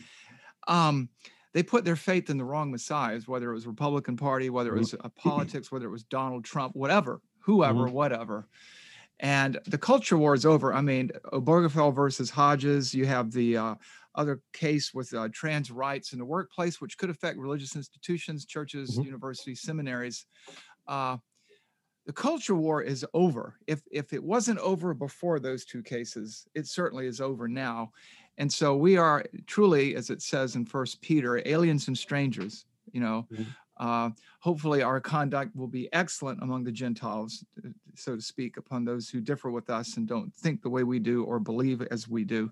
um, 0.66 1.11
they 1.52 1.62
put 1.62 1.84
their 1.84 1.96
faith 1.96 2.30
in 2.30 2.37
the 2.38 2.44
wrong 2.44 2.70
messiahs, 2.70 3.26
whether 3.26 3.50
it 3.50 3.54
was 3.54 3.66
Republican 3.66 4.16
Party, 4.16 4.50
whether 4.50 4.74
it 4.74 4.78
was 4.78 4.94
uh, 4.94 5.08
politics, 5.16 5.72
whether 5.72 5.87
it 5.87 5.90
was 5.90 6.04
Donald 6.04 6.44
Trump, 6.44 6.76
whatever, 6.76 7.20
whoever, 7.40 7.87
whatever. 7.88 8.48
And 9.20 9.58
the 9.66 9.78
culture 9.78 10.16
war 10.16 10.34
is 10.34 10.46
over. 10.46 10.72
I 10.72 10.80
mean, 10.80 11.11
Obergefell 11.32 11.94
versus 11.94 12.30
Hodges. 12.30 12.94
You 12.94 13.06
have 13.06 13.32
the 13.32 13.56
uh, 13.56 13.74
other 14.14 14.42
case 14.52 14.94
with 14.94 15.12
uh, 15.12 15.28
trans 15.32 15.70
rights 15.70 16.12
in 16.12 16.18
the 16.20 16.24
workplace, 16.24 16.80
which 16.80 16.96
could 16.98 17.11
affect 17.11 17.38
religious 17.38 17.74
institutions, 17.74 18.46
churches, 18.46 18.96
Mhm. 18.96 19.06
universities, 19.06 19.61
seminaries. 19.62 20.26
Uh, 20.87 21.16
the 22.06 22.12
culture 22.12 22.54
war 22.54 22.82
is 22.82 23.04
over. 23.12 23.58
If 23.66 23.82
if 23.90 24.12
it 24.12 24.22
wasn't 24.24 24.61
over 24.61 24.94
before 24.94 25.40
those 25.40 25.64
two 25.64 25.82
cases, 25.82 26.46
it 26.54 26.66
certainly 26.66 27.06
is 27.06 27.20
over 27.20 27.48
now. 27.48 27.92
And 28.38 28.53
so 28.53 28.77
we 28.77 28.96
are 28.96 29.24
truly, 29.46 29.96
as 29.96 30.11
it 30.11 30.22
says 30.22 30.57
in 30.57 30.66
First 30.66 31.03
Peter, 31.03 31.42
aliens 31.46 31.88
and 31.88 31.98
strangers. 31.98 32.66
You 32.92 33.01
know, 33.03 33.29
Mhm. 33.31 33.57
Uh, 33.77 34.11
hopefully, 34.40 34.83
our 34.83 35.01
conduct 35.01 35.55
will 35.55 35.68
be 35.68 35.92
excellent 35.92 36.42
among 36.42 36.64
the 36.64 36.72
Gentiles, 36.72 37.44
so 37.94 38.16
to 38.16 38.22
speak, 38.22 38.57
upon 38.57 38.85
those 38.85 39.09
who 39.09 39.20
differ 39.20 39.51
with 39.53 39.70
us 39.70 39.96
and 39.96 40.09
don't 40.09 40.35
think 40.35 40.62
the 40.62 40.70
way 40.70 40.83
we 40.85 40.98
do 40.98 41.24
or 41.24 41.38
believe 41.38 41.83
as 41.83 42.09
we 42.09 42.24
do. 42.24 42.51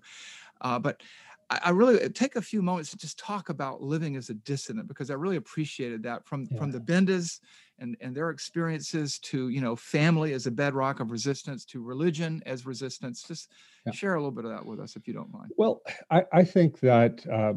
Uh, 0.61 0.79
but 0.79 1.01
I, 1.49 1.59
I 1.65 1.69
really 1.71 2.01
uh, 2.01 2.09
take 2.13 2.35
a 2.35 2.41
few 2.41 2.61
moments 2.61 2.91
to 2.91 2.97
just 2.97 3.19
talk 3.19 3.49
about 3.49 3.81
living 3.81 4.15
as 4.15 4.29
a 4.29 4.33
dissident 4.33 4.87
because 4.87 5.09
I 5.09 5.15
really 5.15 5.35
appreciated 5.37 6.03
that 6.03 6.25
from 6.25 6.47
Yeah. 6.49 6.59
from 6.59 6.71
the 6.71 6.79
Bendas 6.81 7.39
and 7.79 7.95
and 8.01 8.15
their 8.15 8.29
experiences 8.29 9.19
to 9.19 9.49
you 9.49 9.61
know 9.61 9.75
family 9.75 10.33
as 10.33 10.47
a 10.47 10.51
bedrock 10.51 10.99
of 10.99 11.11
resistance 11.11 11.65
to 11.65 11.81
religion 11.81 12.41
as 12.45 12.65
resistance. 12.65 13.23
Just 13.23 13.51
Yeah. 13.85 13.91
share 13.93 14.15
a 14.15 14.19
little 14.19 14.31
bit 14.31 14.45
of 14.45 14.51
that 14.51 14.65
with 14.65 14.79
us 14.79 14.95
if 14.95 15.07
you 15.07 15.13
don't 15.13 15.31
mind. 15.31 15.51
Well, 15.57 15.81
I, 16.09 16.23
I 16.33 16.43
think 16.43 16.79
that 16.81 17.25
uh, 17.27 17.53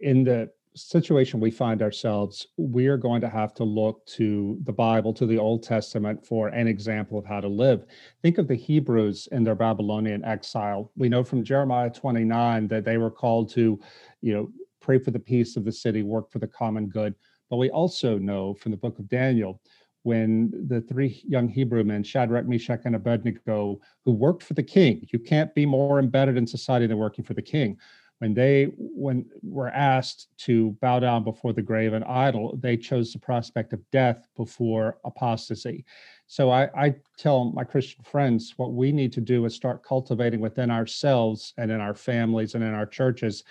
in 0.00 0.24
the 0.24 0.50
situation 0.74 1.38
we 1.38 1.50
find 1.50 1.82
ourselves, 1.82 2.46
we 2.56 2.86
are 2.86 2.96
going 2.96 3.20
to 3.20 3.28
have 3.28 3.52
to 3.54 3.64
look 3.64 4.04
to 4.06 4.58
the 4.64 4.72
Bible, 4.72 5.12
to 5.12 5.26
the 5.26 5.36
Old 5.38 5.62
Testament 5.62 6.24
for 6.24 6.48
an 6.48 6.66
example 6.66 7.18
of 7.18 7.26
how 7.26 7.40
to 7.40 7.48
live. 7.48 7.84
Think 8.22 8.38
of 8.38 8.48
the 8.48 8.54
Hebrews 8.54 9.28
in 9.32 9.44
their 9.44 9.54
Babylonian 9.54 10.24
exile. 10.24 10.90
We 10.96 11.10
know 11.10 11.24
from 11.24 11.44
Jeremiah 11.44 11.90
29 11.90 12.68
that 12.68 12.84
they 12.86 12.96
were 12.96 13.10
called 13.10 13.50
to, 13.50 13.78
you 14.22 14.32
know, 14.32 14.48
pray 14.80 14.98
for 14.98 15.10
the 15.10 15.18
peace 15.18 15.56
of 15.56 15.64
the 15.64 15.72
city, 15.72 16.02
work 16.02 16.30
for 16.30 16.38
the 16.38 16.48
common 16.48 16.86
good. 16.88 17.14
But 17.52 17.58
we 17.58 17.68
also 17.68 18.16
know 18.16 18.54
from 18.54 18.70
the 18.70 18.78
book 18.78 18.98
of 18.98 19.10
Daniel 19.10 19.60
when 20.04 20.50
the 20.68 20.80
three 20.80 21.22
young 21.28 21.48
Hebrew 21.48 21.84
men, 21.84 22.02
Shadrach, 22.02 22.46
Meshach, 22.46 22.80
and 22.86 22.96
Abednego, 22.96 23.78
who 24.06 24.12
worked 24.12 24.42
for 24.42 24.54
the 24.54 24.62
king, 24.62 25.06
you 25.12 25.18
can't 25.18 25.54
be 25.54 25.66
more 25.66 25.98
embedded 25.98 26.38
in 26.38 26.46
society 26.46 26.86
than 26.86 26.96
working 26.96 27.26
for 27.26 27.34
the 27.34 27.42
king. 27.42 27.76
When 28.20 28.32
they 28.32 28.72
when 28.78 29.26
were 29.42 29.68
asked 29.68 30.28
to 30.46 30.70
bow 30.80 31.00
down 31.00 31.24
before 31.24 31.52
the 31.52 31.60
graven 31.60 32.02
idol 32.04 32.56
they 32.58 32.78
chose 32.78 33.12
the 33.12 33.18
prospect 33.18 33.74
of 33.74 33.82
death 33.90 34.28
before 34.34 34.96
apostasy. 35.04 35.84
So 36.28 36.50
I, 36.50 36.70
I 36.74 36.94
tell 37.18 37.52
my 37.52 37.64
christian 37.64 38.02
friends 38.02 38.54
what 38.56 38.72
we 38.72 38.92
need 38.92 39.12
to 39.12 39.20
do 39.20 39.44
is 39.44 39.54
start 39.54 39.82
cultivating 39.84 40.40
within 40.40 40.70
ourselves 40.70 41.52
and 41.58 41.70
in 41.70 41.82
our 41.82 41.94
families 41.94 42.54
and 42.54 42.64
in 42.64 42.72
our 42.72 42.86
churches 42.86 43.44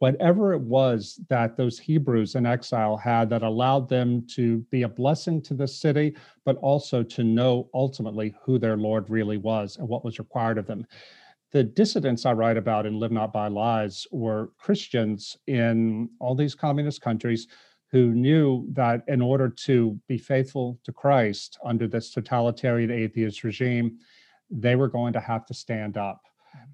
whatever 0.00 0.54
it 0.54 0.60
was 0.60 1.20
that 1.28 1.56
those 1.56 1.78
hebrews 1.78 2.34
in 2.34 2.46
exile 2.46 2.96
had 2.96 3.28
that 3.28 3.42
allowed 3.42 3.88
them 3.88 4.26
to 4.26 4.58
be 4.70 4.82
a 4.82 4.88
blessing 4.88 5.42
to 5.42 5.54
the 5.54 5.68
city 5.68 6.16
but 6.44 6.56
also 6.56 7.02
to 7.02 7.22
know 7.22 7.68
ultimately 7.74 8.34
who 8.42 8.58
their 8.58 8.78
lord 8.78 9.08
really 9.10 9.36
was 9.36 9.76
and 9.76 9.86
what 9.86 10.04
was 10.04 10.18
required 10.18 10.58
of 10.58 10.66
them. 10.66 10.86
The 11.52 11.64
dissidents 11.64 12.24
I 12.24 12.32
write 12.32 12.56
about 12.56 12.86
in 12.86 12.98
Live 12.98 13.12
Not 13.12 13.32
by 13.32 13.48
Lies 13.48 14.06
were 14.10 14.50
Christians 14.56 15.36
in 15.46 16.08
all 16.18 16.34
these 16.34 16.54
communist 16.54 17.02
countries 17.02 17.46
who 17.90 18.14
knew 18.14 18.66
that 18.72 19.02
in 19.08 19.20
order 19.20 19.48
to 19.48 20.00
be 20.08 20.16
faithful 20.16 20.78
to 20.84 20.92
Christ 20.92 21.58
under 21.64 21.88
this 21.88 22.10
totalitarian 22.10 22.90
atheist 22.90 23.44
regime, 23.44 23.98
they 24.48 24.76
were 24.76 24.88
going 24.88 25.12
to 25.12 25.20
have 25.20 25.44
to 25.46 25.54
stand 25.54 25.96
up 25.96 26.22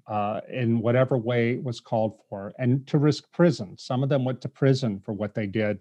uh, 0.07 0.41
in 0.49 0.79
whatever 0.79 1.17
way 1.17 1.57
was 1.57 1.79
called 1.79 2.19
for 2.29 2.53
and 2.59 2.85
to 2.87 2.97
risk 2.97 3.31
prison. 3.31 3.77
Some 3.77 4.03
of 4.03 4.09
them 4.09 4.23
went 4.23 4.41
to 4.41 4.49
prison 4.49 4.99
for 4.99 5.13
what 5.13 5.35
they 5.35 5.47
did. 5.47 5.79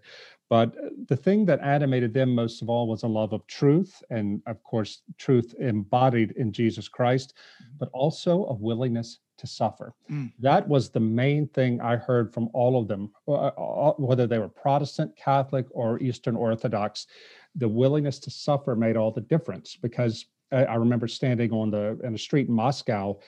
But 0.49 0.77
the 1.09 1.17
thing 1.17 1.45
that 1.47 1.61
animated 1.61 2.15
them 2.15 2.35
most 2.35 2.63
of 2.63 2.69
all 2.69 2.87
was 2.87 3.03
a 3.03 3.09
love 3.09 3.33
of 3.33 3.47
truth, 3.47 4.03
and 4.11 4.41
of 4.47 4.63
course, 4.63 5.03
truth 5.19 5.55
embodied 5.59 6.33
in 6.33 6.53
Jesus 6.53 6.87
Christ, 6.87 7.35
but 7.79 7.89
also 7.93 8.47
a 8.47 8.55
willingness 8.55 9.19
to 9.39 9.47
suffer. 9.47 9.93
Mm. 10.11 10.33
That 10.39 10.67
was 10.67 10.89
the 10.89 11.01
main 11.01 11.49
thing 11.49 11.81
I 11.81 11.97
heard 11.97 12.33
from 12.33 12.49
all 12.53 12.81
of 12.81 12.89
them, 12.89 13.11
uh, 13.27 13.33
uh, 13.33 13.93
whether 13.95 14.27
they 14.27 14.39
were 14.39 14.49
Protestant, 14.49 15.17
Catholic, 15.17 15.67
or 15.71 15.99
Eastern 16.01 16.37
Orthodox. 16.37 17.07
The 17.57 17.69
willingness 17.69 18.19
to 18.21 18.31
suffer 18.31 18.77
made 18.77 18.97
all 18.97 19.11
the 19.11 19.21
difference 19.23 19.77
because 19.77 20.27
I, 20.53 20.65
I 20.65 20.75
remember 20.77 21.09
standing 21.09 21.53
on 21.53 21.71
the 21.71 21.99
in 22.05 22.15
a 22.15 22.19
street 22.19 22.49
in 22.49 22.55
Moscow 22.55 23.19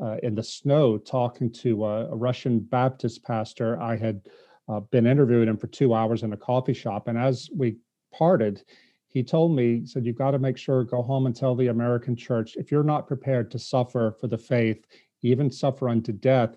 uh, 0.00 0.16
in 0.22 0.34
the 0.34 0.42
snow 0.42 0.98
talking 0.98 1.50
to 1.50 1.84
a, 1.84 2.10
a 2.10 2.16
Russian 2.16 2.60
Baptist 2.60 3.24
pastor. 3.24 3.80
I 3.80 3.96
had 3.96 4.20
uh, 4.68 4.80
been 4.80 5.06
interviewing 5.06 5.48
him 5.48 5.56
for 5.56 5.68
two 5.68 5.94
hours 5.94 6.22
in 6.22 6.32
a 6.32 6.36
coffee 6.36 6.74
shop. 6.74 7.08
And 7.08 7.16
as 7.16 7.48
we 7.54 7.76
parted, 8.12 8.62
he 9.08 9.22
told 9.22 9.56
me, 9.56 9.80
he 9.80 9.86
said, 9.86 10.04
You've 10.04 10.18
got 10.18 10.32
to 10.32 10.38
make 10.38 10.58
sure, 10.58 10.84
go 10.84 11.02
home 11.02 11.26
and 11.26 11.34
tell 11.34 11.54
the 11.54 11.68
American 11.68 12.16
church, 12.16 12.56
if 12.56 12.70
you're 12.70 12.82
not 12.82 13.06
prepared 13.06 13.50
to 13.52 13.58
suffer 13.58 14.14
for 14.20 14.26
the 14.26 14.38
faith, 14.38 14.84
even 15.22 15.50
suffer 15.50 15.88
unto 15.88 16.12
death, 16.12 16.56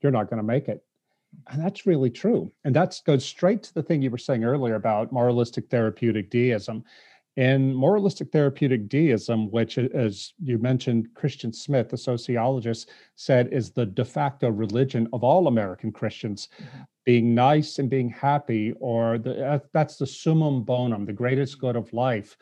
you're 0.00 0.12
not 0.12 0.30
going 0.30 0.38
to 0.38 0.46
make 0.46 0.68
it. 0.68 0.82
And 1.48 1.62
that's 1.62 1.86
really 1.86 2.10
true. 2.10 2.50
And 2.64 2.74
that 2.74 2.98
goes 3.04 3.24
straight 3.24 3.62
to 3.64 3.74
the 3.74 3.82
thing 3.82 4.00
you 4.00 4.10
were 4.10 4.18
saying 4.18 4.44
earlier 4.44 4.76
about 4.76 5.12
moralistic 5.12 5.68
therapeutic 5.68 6.30
deism. 6.30 6.84
In 7.36 7.72
moralistic 7.72 8.32
therapeutic 8.32 8.88
deism, 8.88 9.50
which, 9.50 9.78
as 9.78 10.32
you 10.42 10.58
mentioned, 10.58 11.14
Christian 11.14 11.52
Smith, 11.52 11.88
the 11.88 11.96
sociologist, 11.96 12.90
said 13.14 13.52
is 13.52 13.70
the 13.70 13.86
de 13.86 14.04
facto 14.04 14.48
religion 14.48 15.08
of 15.12 15.22
all 15.22 15.46
American 15.46 15.92
Christians, 15.92 16.48
Mhm. 16.58 16.86
being 17.04 17.34
nice 17.34 17.78
and 17.78 17.88
being 17.88 18.10
happy, 18.10 18.72
or 18.80 19.18
the, 19.18 19.46
uh, 19.46 19.58
that's 19.72 19.98
the 19.98 20.06
summum 20.06 20.64
bonum, 20.64 21.04
the 21.04 21.12
greatest 21.12 21.60
good 21.60 21.76
of 21.76 21.92
life. 21.92 22.36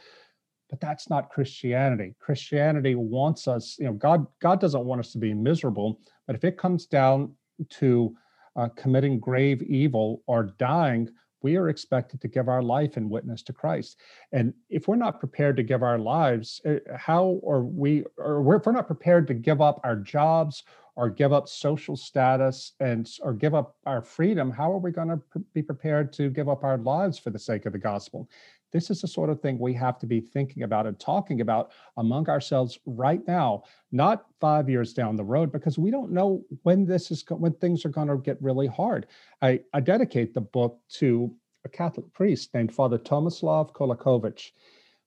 But 0.71 0.81
that's 0.81 1.11
not 1.11 1.31
Christianity. 1.31 2.15
Christianity 2.19 2.95
wants 2.95 3.47
us, 3.47 3.79
you 3.79 3.85
know, 3.85 3.93
God, 3.93 4.27
God 4.41 4.61
doesn't 4.61 4.85
want 4.85 4.99
us 4.99 5.13
to 5.13 5.19
be 5.19 5.35
miserable. 5.35 6.01
But 6.27 6.37
if 6.37 6.45
it 6.45 6.57
comes 6.57 6.87
down 6.87 7.37
to 7.71 8.17
uh, 8.57 8.71
committing 8.71 9.21
grave 9.21 9.63
evil 9.63 10.23
or 10.27 10.55
dying, 10.59 11.11
we 11.43 11.57
are 11.57 11.69
expected 11.69 12.21
to 12.21 12.29
give 12.29 12.49
our 12.49 12.63
life 12.63 12.97
in 12.97 13.09
witness 13.09 13.43
to 13.45 13.53
Christ. 13.53 13.99
And 14.33 14.55
if 14.69 14.89
we're 14.89 14.97
not 14.97 15.21
prepared 15.21 15.57
to 15.57 15.63
give 15.63 15.83
our 15.83 15.99
lives, 15.99 16.61
uh, 16.67 16.77
how 16.97 17.41
are 17.47 17.63
we, 17.63 18.05
or 18.17 18.57
if 18.57 18.67
we're 18.67 18.73
not 18.73 18.87
prepared 18.87 19.27
to 19.29 19.35
give 19.35 19.61
up 19.61 19.81
our 19.85 19.97
jobs 19.97 20.65
or 20.97 21.11
give 21.11 21.33
up 21.33 21.47
social 21.47 21.97
status 21.97 22.73
and 22.81 23.11
or 23.23 23.35
give 23.35 23.55
up 23.55 23.77
our 23.85 24.01
freedom, 24.01 24.51
how 24.51 24.73
are 24.73 24.79
we 24.79 24.91
going 24.91 25.09
to 25.09 25.21
be 25.53 25.63
prepared 25.63 26.13
to 26.15 26.31
give 26.31 26.49
up 26.49 26.65
our 26.65 26.79
lives 26.79 27.19
for 27.19 27.31
the 27.31 27.39
sake 27.39 27.67
of 27.67 27.73
the 27.73 27.79
gospel? 27.79 28.29
This 28.77 28.91
is 28.91 29.01
the 29.01 29.09
sort 29.09 29.31
of 29.31 29.41
thing 29.41 29.59
we 29.59 29.73
have 29.73 29.99
to 30.01 30.07
be 30.07 30.21
thinking 30.21 30.63
about 30.63 30.87
and 30.87 31.01
talking 31.01 31.41
about 31.41 31.71
among 31.97 32.29
ourselves 32.29 32.79
right 32.85 33.27
now, 33.27 33.63
not 33.91 34.27
five 34.39 34.69
years 34.69 34.93
down 34.93 35.17
the 35.17 35.25
road, 35.25 35.51
because 35.51 35.79
we 35.79 35.91
don't 35.91 36.13
know 36.13 36.45
when 36.63 36.85
this 36.85 37.11
is 37.11 37.25
when 37.31 37.55
things 37.55 37.87
are 37.87 37.89
going 37.89 38.09
to 38.09 38.19
get 38.19 38.37
really 38.43 38.67
hard. 38.67 39.07
I, 39.41 39.61
I 39.73 39.81
dedicate 39.81 40.35
the 40.35 40.43
book 40.43 40.79
to 40.99 41.35
a 41.65 41.71
Catholic 41.71 42.13
priest 42.13 42.53
named 42.53 42.71
Father 42.71 42.99
Tomislav 42.99 43.73
Kolakovich. 43.73 44.51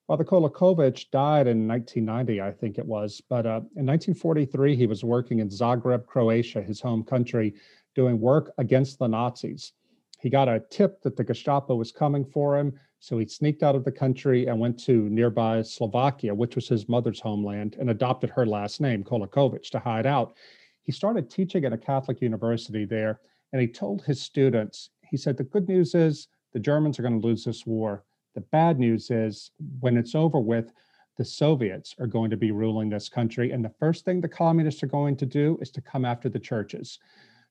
Father 0.08 0.24
Kolakovich 0.24 1.12
died 1.12 1.46
in 1.46 1.68
1990, 1.68 2.42
I 2.42 2.52
think 2.52 2.80
it 2.80 2.86
was, 2.88 3.22
but 3.30 3.46
uh, 3.46 3.62
in 3.76 3.86
1943 3.86 4.76
he 4.76 4.88
was 4.88 5.04
working 5.04 5.38
in 5.38 5.50
Zagreb, 5.50 6.08
Croatia, 6.08 6.64
his 6.64 6.82
home 6.82 7.04
country, 7.04 7.54
doing 7.94 8.20
work 8.20 8.52
against 8.58 8.98
the 8.98 9.08
Nazis. 9.08 9.74
He 10.20 10.30
got 10.30 10.50
a 10.50 10.60
tip 10.70 11.02
that 11.02 11.16
the 11.16 11.24
Gestapo 11.24 11.76
was 11.76 11.94
coming 11.94 12.26
for 12.26 12.58
him, 12.58 12.78
so 13.00 13.18
he 13.18 13.26
sneaked 13.26 13.64
out 13.64 13.76
of 13.76 13.86
the 13.86 13.92
country 13.92 14.48
and 14.48 14.60
went 14.60 14.78
to 14.82 15.10
nearby 15.10 15.62
Slovakia, 15.62 16.36
which 16.36 16.56
was 16.56 16.68
his 16.68 16.90
mother's 16.90 17.22
homeland, 17.22 17.78
and 17.80 17.90
adopted 17.90 18.30
her 18.32 18.46
last 18.46 18.82
name, 18.82 19.04
Kolakovich, 19.04 19.70
to 19.72 19.80
hide 19.80 20.06
out. 20.06 20.36
He 20.84 20.92
started 20.92 21.30
teaching 21.30 21.64
at 21.64 21.72
a 21.72 21.78
Catholic 21.78 22.22
university 22.22 22.84
there, 22.84 23.22
and 23.54 23.62
he 23.62 23.68
told 23.68 24.04
his 24.04 24.22
students, 24.22 24.90
he 25.10 25.16
said, 25.16 25.38
The 25.38 25.44
good 25.46 25.70
news 25.70 25.96
is 25.96 26.28
the 26.52 26.60
Germans 26.60 27.00
are 27.00 27.04
going 27.04 27.20
to 27.20 27.26
lose 27.26 27.46
this 27.46 27.66
war. 27.66 28.04
The 28.36 28.42
bad 28.42 28.78
news 28.78 29.10
is 29.12 29.52
when 29.80 29.96
it's 29.96 30.16
over 30.16 30.40
with, 30.40 30.74
the 31.18 31.24
Soviets 31.26 31.96
are 32.00 32.08
going 32.08 32.30
to 32.30 32.38
be 32.38 32.52
ruling 32.52 32.90
this 32.90 33.10
country. 33.10 33.52
And 33.52 33.64
the 33.64 33.74
first 33.80 34.06
thing 34.06 34.20
the 34.20 34.28
communists 34.28 34.84
are 34.84 34.88
going 34.88 35.16
to 35.18 35.26
do 35.26 35.58
is 35.62 35.70
to 35.72 35.82
come 35.82 36.06
after 36.06 36.30
the 36.30 36.40
churches. 36.40 37.00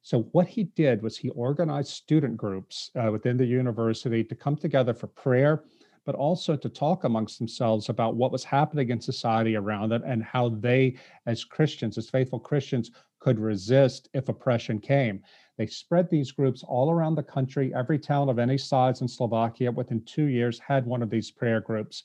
So, 0.03 0.23
what 0.33 0.47
he 0.47 0.65
did 0.65 1.03
was 1.03 1.17
he 1.17 1.31
organized 1.31 1.91
student 1.91 2.37
groups 2.37 2.91
uh, 2.95 3.11
within 3.11 3.37
the 3.37 3.45
university 3.45 4.25
to 4.25 4.35
come 4.35 4.57
together 4.57 4.95
for 4.95 5.09
prayer, 5.09 5.65
but 6.05 6.15
also 6.15 6.57
to 6.57 6.69
talk 6.69 7.05
amongst 7.05 7.39
themselves 7.39 7.89
about 7.89 8.17
what 8.17 8.33
was 8.33 8.45
happening 8.45 8.91
in 8.91 9.01
society 9.01 9.57
around 9.57 9.91
them 9.91 10.03
and 10.07 10.23
how 10.23 10.49
they, 10.49 10.97
as 11.27 11.45
Christians, 11.45 11.99
as 11.99 12.09
faithful 12.09 12.41
Christians, 12.41 12.91
could 13.19 13.39
resist 13.39 14.09
if 14.15 14.29
oppression 14.29 14.79
came. 14.79 15.23
They 15.59 15.67
spread 15.67 16.09
these 16.09 16.31
groups 16.31 16.63
all 16.63 16.91
around 16.91 17.17
the 17.17 17.23
country. 17.23 17.75
Every 17.75 17.99
town 17.99 18.29
of 18.29 18.39
any 18.39 18.57
size 18.57 19.01
in 19.01 19.09
Slovakia 19.09 19.73
within 19.73 20.03
two 20.05 20.27
years 20.27 20.59
had 20.59 20.87
one 20.87 21.03
of 21.03 21.11
these 21.11 21.31
prayer 21.31 21.61
groups. 21.61 22.05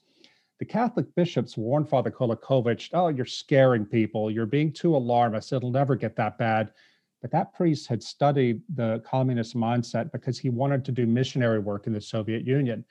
The 0.59 0.65
Catholic 0.65 1.13
bishops 1.15 1.55
warned 1.55 1.89
Father 1.89 2.11
Kolakovich, 2.11 2.89
oh, 2.93 3.09
you're 3.09 3.25
scaring 3.25 3.85
people. 3.85 4.31
You're 4.31 4.45
being 4.45 4.71
too 4.71 4.95
alarmist. 4.95 5.53
It'll 5.53 5.71
never 5.71 5.95
get 5.95 6.15
that 6.15 6.37
bad. 6.37 6.71
But 7.23 7.31
that 7.31 7.53
priest 7.53 7.87
had 7.87 8.03
studied 8.03 8.61
the 8.75 9.01
communist 9.05 9.55
mindset 9.55 10.11
because 10.11 10.37
he 10.37 10.49
wanted 10.49 10.83
to 10.85 10.91
do 10.91 11.07
missionary 11.07 11.57
work 11.57 11.87
in 11.87 11.93
the 11.93 12.01
Soviet 12.01 12.45
Union. 12.45 12.85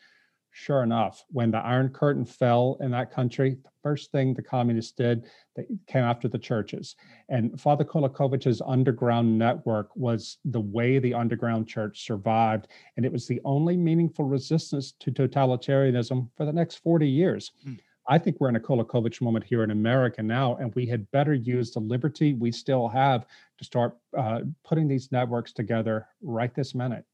sure 0.54 0.82
enough, 0.82 1.24
when 1.28 1.50
the 1.50 1.58
Iron 1.58 1.88
Curtain 1.88 2.26
fell 2.26 2.76
in 2.80 2.90
that 2.90 3.10
country, 3.10 3.56
the 3.62 3.70
first 3.82 4.10
thing 4.10 4.34
the 4.34 4.42
communists 4.42 4.92
did, 4.92 5.24
they 5.56 5.66
came 5.86 6.04
after 6.04 6.28
the 6.28 6.38
churches. 6.38 6.96
And 7.30 7.58
Father 7.58 7.84
Kolakovic's 7.84 8.60
underground 8.66 9.38
network 9.38 9.94
was 9.96 10.38
the 10.44 10.60
way 10.60 10.98
the 10.98 11.14
underground 11.14 11.68
church 11.68 12.04
survived. 12.04 12.68
And 12.96 13.06
it 13.06 13.12
was 13.12 13.26
the 13.26 13.40
only 13.46 13.78
meaningful 13.78 14.26
resistance 14.26 14.92
to 15.00 15.10
totalitarianism 15.10 16.28
for 16.36 16.44
the 16.44 16.52
next 16.52 16.76
40 16.76 17.08
years. 17.08 17.52
Hmm. 17.64 17.74
I 18.08 18.18
think 18.18 18.38
we're 18.40 18.48
in 18.48 18.56
a 18.56 18.60
Kolakovich 18.60 19.20
moment 19.20 19.44
here 19.44 19.62
in 19.62 19.70
America 19.70 20.22
now, 20.22 20.56
and 20.56 20.74
we 20.74 20.86
had 20.86 21.08
better 21.12 21.34
use 21.34 21.70
the 21.70 21.80
liberty 21.80 22.34
we 22.34 22.50
still 22.50 22.88
have 22.88 23.26
to 23.58 23.64
start 23.64 23.96
uh, 24.16 24.40
putting 24.64 24.88
these 24.88 25.12
networks 25.12 25.52
together 25.52 26.08
right 26.20 26.54
this 26.54 26.74
minute 26.74 27.04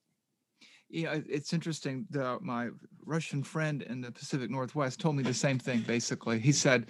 yeah, 0.90 1.18
it's 1.28 1.52
interesting. 1.52 2.06
The, 2.10 2.38
my 2.40 2.70
Russian 3.04 3.42
friend 3.42 3.82
in 3.82 4.00
the 4.00 4.10
Pacific 4.10 4.50
Northwest 4.50 4.98
told 4.98 5.16
me 5.16 5.22
the 5.22 5.34
same 5.34 5.58
thing. 5.58 5.80
Basically, 5.82 6.38
he 6.38 6.52
said, 6.52 6.86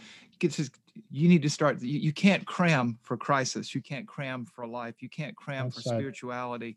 "You 1.11 1.29
need 1.29 1.43
to 1.43 1.51
start. 1.51 1.83
You, 1.83 1.99
you 1.99 2.13
can't 2.13 2.47
cram 2.47 2.99
for 3.03 3.17
crisis. 3.17 3.75
You 3.75 3.83
can't 3.83 4.07
cram 4.07 4.47
for 4.47 4.67
life. 4.67 5.03
You 5.03 5.09
can't 5.09 5.37
cram 5.37 5.67
That's 5.67 5.77
for 5.77 5.83
sad. 5.83 5.95
spirituality." 5.95 6.77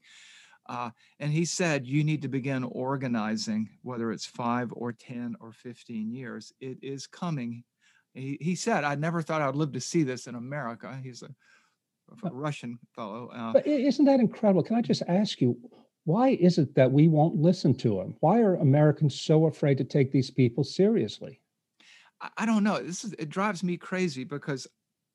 Uh, 0.72 0.90
and 1.20 1.32
he 1.32 1.44
said, 1.44 1.86
"You 1.86 2.04
need 2.04 2.22
to 2.22 2.28
begin 2.28 2.64
organizing, 2.64 3.70
whether 3.82 4.12
it's 4.12 4.26
five 4.26 4.72
or 4.74 4.94
ten 4.94 5.36
or 5.40 5.52
fifteen 5.52 6.12
years. 6.12 6.54
It 6.60 6.78
is 6.82 7.08
coming." 7.08 7.64
He, 8.14 8.38
he 8.40 8.56
said, 8.56 8.84
"I 8.84 8.96
never 8.96 9.22
thought 9.22 9.42
I'd 9.42 9.56
live 9.56 9.74
to 9.74 9.82
see 9.82 10.04
this 10.04 10.28
in 10.28 10.36
America." 10.36 11.00
He's 11.04 11.24
a, 11.24 11.30
a 12.24 12.32
Russian 12.32 12.80
fellow. 12.96 13.30
Uh, 13.34 13.54
but 13.54 13.68
isn't 13.68 14.06
that 14.06 14.20
incredible? 14.20 14.64
Can 14.64 14.78
I 14.78 14.82
just 14.82 15.04
ask 15.08 15.42
you? 15.42 15.58
why 16.06 16.30
is 16.30 16.58
it 16.58 16.74
that 16.76 16.92
we 16.92 17.08
won't 17.08 17.36
listen 17.36 17.74
to 17.76 17.98
them? 17.98 18.16
Why 18.22 18.40
are 18.42 18.56
Americans 18.56 19.22
so 19.22 19.46
afraid 19.46 19.78
to 19.78 19.84
take 19.84 20.12
these 20.12 20.32
people 20.32 20.64
seriously? 20.64 21.40
I 22.38 22.46
don't 22.46 22.64
know. 22.64 22.82
This 22.82 23.04
is 23.04 23.14
it 23.14 23.30
drives 23.30 23.64
me 23.64 23.78
crazy 23.78 24.24
because 24.24 24.68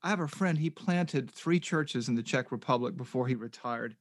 I 0.02 0.10
have 0.10 0.20
a 0.20 0.28
friend. 0.28 0.58
He 0.58 0.70
planted 0.70 1.30
three 1.30 1.60
churches 1.60 2.08
in 2.08 2.14
the 2.14 2.22
Czech 2.22 2.52
Republic 2.52 2.96
before 2.96 3.26
he 3.26 3.34
retired, 3.34 3.96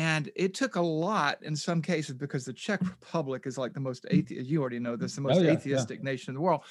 and 0.00 0.30
it 0.34 0.54
took 0.54 0.76
a 0.76 0.80
lot 0.80 1.38
in 1.42 1.54
some 1.54 1.82
cases 1.82 2.14
because 2.14 2.44
the 2.44 2.52
Czech 2.52 2.80
Republic 2.80 3.42
is 3.46 3.58
like 3.58 3.72
the 3.74 3.80
most 3.80 4.06
atheist. 4.10 4.48
You 4.48 4.60
already 4.60 4.78
know 4.78 4.96
this, 4.96 5.14
the 5.14 5.20
most 5.20 5.38
oh, 5.38 5.42
yeah, 5.42 5.52
atheistic 5.52 5.98
yeah. 5.98 6.10
nation 6.10 6.30
in 6.30 6.34
the 6.36 6.40
world. 6.40 6.62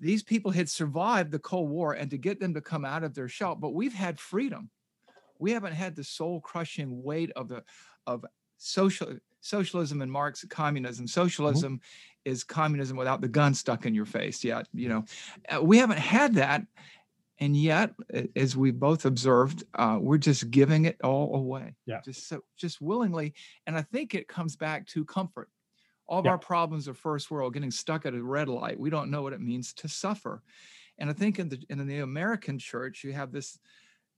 These 0.00 0.22
people 0.22 0.52
had 0.52 0.68
survived 0.68 1.32
the 1.32 1.40
Cold 1.40 1.70
War, 1.70 1.94
and 1.94 2.10
to 2.10 2.18
get 2.18 2.38
them 2.38 2.54
to 2.54 2.60
come 2.60 2.84
out 2.84 3.02
of 3.02 3.14
their 3.14 3.28
shell, 3.28 3.56
but 3.56 3.74
we've 3.74 3.94
had 3.94 4.20
freedom 4.20 4.70
we 5.38 5.52
haven't 5.52 5.72
had 5.72 5.96
the 5.96 6.04
soul 6.04 6.40
crushing 6.40 7.02
weight 7.02 7.30
of 7.36 7.48
the 7.48 7.62
of 8.06 8.24
social 8.58 9.16
socialism 9.40 10.02
and 10.02 10.10
Marx 10.10 10.44
communism. 10.48 11.06
Mm-hmm. 11.06 11.20
Socialism 11.20 11.74
mm-hmm. 11.74 12.30
is 12.30 12.44
communism 12.44 12.96
without 12.96 13.20
the 13.20 13.28
gun 13.28 13.54
stuck 13.54 13.86
in 13.86 13.94
your 13.94 14.06
face 14.06 14.44
yet. 14.44 14.66
You 14.72 14.88
know, 14.88 15.04
uh, 15.48 15.62
we 15.62 15.78
haven't 15.78 15.98
had 15.98 16.34
that. 16.34 16.62
And 17.40 17.56
yet, 17.56 17.92
as 18.34 18.56
we 18.56 18.72
both 18.72 19.04
observed, 19.04 19.62
uh, 19.74 19.98
we're 20.00 20.18
just 20.18 20.50
giving 20.50 20.86
it 20.86 20.96
all 21.04 21.36
away, 21.36 21.76
yeah. 21.86 22.00
just 22.04 22.28
so, 22.28 22.40
just 22.56 22.80
willingly. 22.80 23.34
And 23.66 23.76
I 23.76 23.82
think 23.82 24.14
it 24.14 24.26
comes 24.26 24.56
back 24.56 24.86
to 24.88 25.04
comfort. 25.04 25.48
All 26.08 26.18
of 26.18 26.24
yeah. 26.24 26.32
our 26.32 26.38
problems 26.38 26.88
are 26.88 26.94
first 26.94 27.30
world, 27.30 27.54
getting 27.54 27.70
stuck 27.70 28.06
at 28.06 28.14
a 28.14 28.22
red 28.22 28.48
light. 28.48 28.80
We 28.80 28.90
don't 28.90 29.10
know 29.10 29.22
what 29.22 29.34
it 29.34 29.40
means 29.40 29.72
to 29.74 29.88
suffer. 29.88 30.42
And 30.98 31.08
I 31.08 31.12
think 31.12 31.38
in 31.38 31.48
the 31.48 31.62
in 31.70 31.86
the 31.86 32.00
American 32.00 32.58
church, 32.58 33.04
you 33.04 33.12
have 33.12 33.30
this 33.30 33.58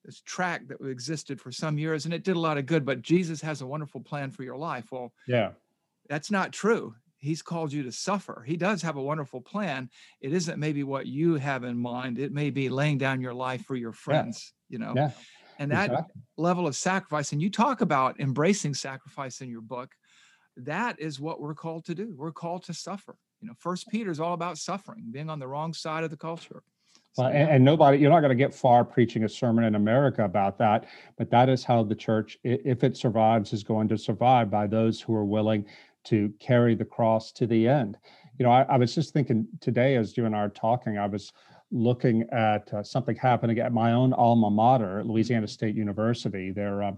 this 0.05 0.21
track 0.23 0.67
that 0.69 0.81
existed 0.81 1.41
for 1.41 1.53
some 1.53 1.79
years 1.79 2.05
and 2.05 2.15
it 2.15 2.25
did 2.25 2.37
a 2.37 2.41
lot 2.41 2.57
of 2.57 2.67
good 2.67 2.85
but 2.85 3.03
jesus 3.03 3.41
has 3.41 3.61
a 3.61 3.67
wonderful 3.67 4.01
plan 4.01 4.31
for 4.31 4.43
your 4.43 4.57
life 4.57 4.91
well 4.91 5.13
yeah 5.27 5.51
that's 6.09 6.31
not 6.31 6.53
true 6.53 6.95
he's 7.21 7.43
called 7.43 7.73
you 7.73 7.83
to 7.83 7.93
suffer 7.93 8.43
he 8.47 8.57
does 8.57 8.83
have 8.83 8.97
a 8.97 9.03
wonderful 9.03 9.41
plan 9.41 9.89
it 10.21 10.33
isn't 10.33 10.59
maybe 10.59 10.83
what 10.83 11.07
you 11.07 11.35
have 11.35 11.65
in 11.65 11.77
mind 11.77 12.19
it 12.19 12.33
may 12.33 12.51
be 12.51 12.69
laying 12.69 12.99
down 12.99 13.21
your 13.21 13.35
life 13.35 13.65
for 13.65 13.77
your 13.77 13.93
friends 13.93 14.53
yeah. 14.69 14.75
you 14.75 14.85
know 14.85 14.93
yeah. 14.97 15.11
and 15.59 15.71
that 15.71 15.91
exactly. 15.91 16.23
level 16.37 16.67
of 16.67 16.75
sacrifice 16.75 17.33
and 17.33 17.43
you 17.43 17.51
talk 17.51 17.81
about 17.81 18.19
embracing 18.21 18.75
sacrifice 18.75 19.41
in 19.41 19.51
your 19.51 19.61
book 19.61 19.91
that 20.57 20.99
is 20.99 21.21
what 21.21 21.41
we're 21.41 21.55
called 21.55 21.85
to 21.85 21.95
do 21.95 22.13
we're 22.17 22.33
called 22.33 22.65
to 22.65 22.75
suffer 22.75 23.17
you 23.41 23.49
know 23.49 23.55
first 23.59 23.87
peter 23.89 24.11
is 24.11 24.21
all 24.21 24.35
about 24.35 24.59
suffering 24.59 25.05
being 25.11 25.31
on 25.31 25.39
the 25.39 25.47
wrong 25.47 25.73
side 25.73 26.05
of 26.05 26.11
the 26.11 26.17
culture 26.17 26.63
well, 27.17 27.27
and, 27.27 27.51
and, 27.51 27.65
nobody, 27.65 27.99
you're 27.99 28.11
not 28.11 28.21
going 28.21 28.31
to 28.31 28.37
get 28.37 28.55
far 28.55 28.85
preaching 28.85 29.25
a 29.25 29.29
sermon 29.29 29.65
in 29.65 29.75
America 29.75 30.25
about 30.25 30.57
that. 30.59 30.87
But 31.19 31.29
that 31.31 31.49
is 31.49 31.65
how 31.65 31.83
the 31.83 31.95
church, 31.95 32.39
if 32.45 32.85
it 32.85 32.97
survives, 32.97 33.53
is 33.53 33.65
going 33.65 33.89
to 33.89 33.99
survive 33.99 34.49
by 34.49 34.69
those 34.69 35.01
who 35.01 35.15
are 35.17 35.25
willing 35.25 35.67
to 36.05 36.33
carry 36.39 36.75
the 36.75 36.85
cross 36.85 37.33
to 37.33 37.47
the 37.47 37.69
end. 37.69 37.99
You 38.39 38.45
know, 38.45 38.53
I, 38.53 38.63
I 38.63 38.77
was 38.77 38.95
just 38.95 39.13
thinking 39.13 39.47
today 39.61 39.97
as 39.97 40.17
you 40.17 40.25
and 40.27 40.35
I 40.35 40.39
are 40.39 40.49
talking, 40.49 40.99
I 40.99 41.07
was 41.07 41.33
looking 41.71 42.25
at 42.33 42.73
uh, 42.73 42.83
something 42.83 43.17
happening 43.17 43.59
at 43.59 43.73
my 43.73 43.93
own 43.93 44.13
alma 44.13 44.51
mater, 44.51 45.05
Louisiana 45.05 45.47
State 45.47 45.77
University. 45.77 46.51
They're, 46.51 46.83
uh, 46.83 46.93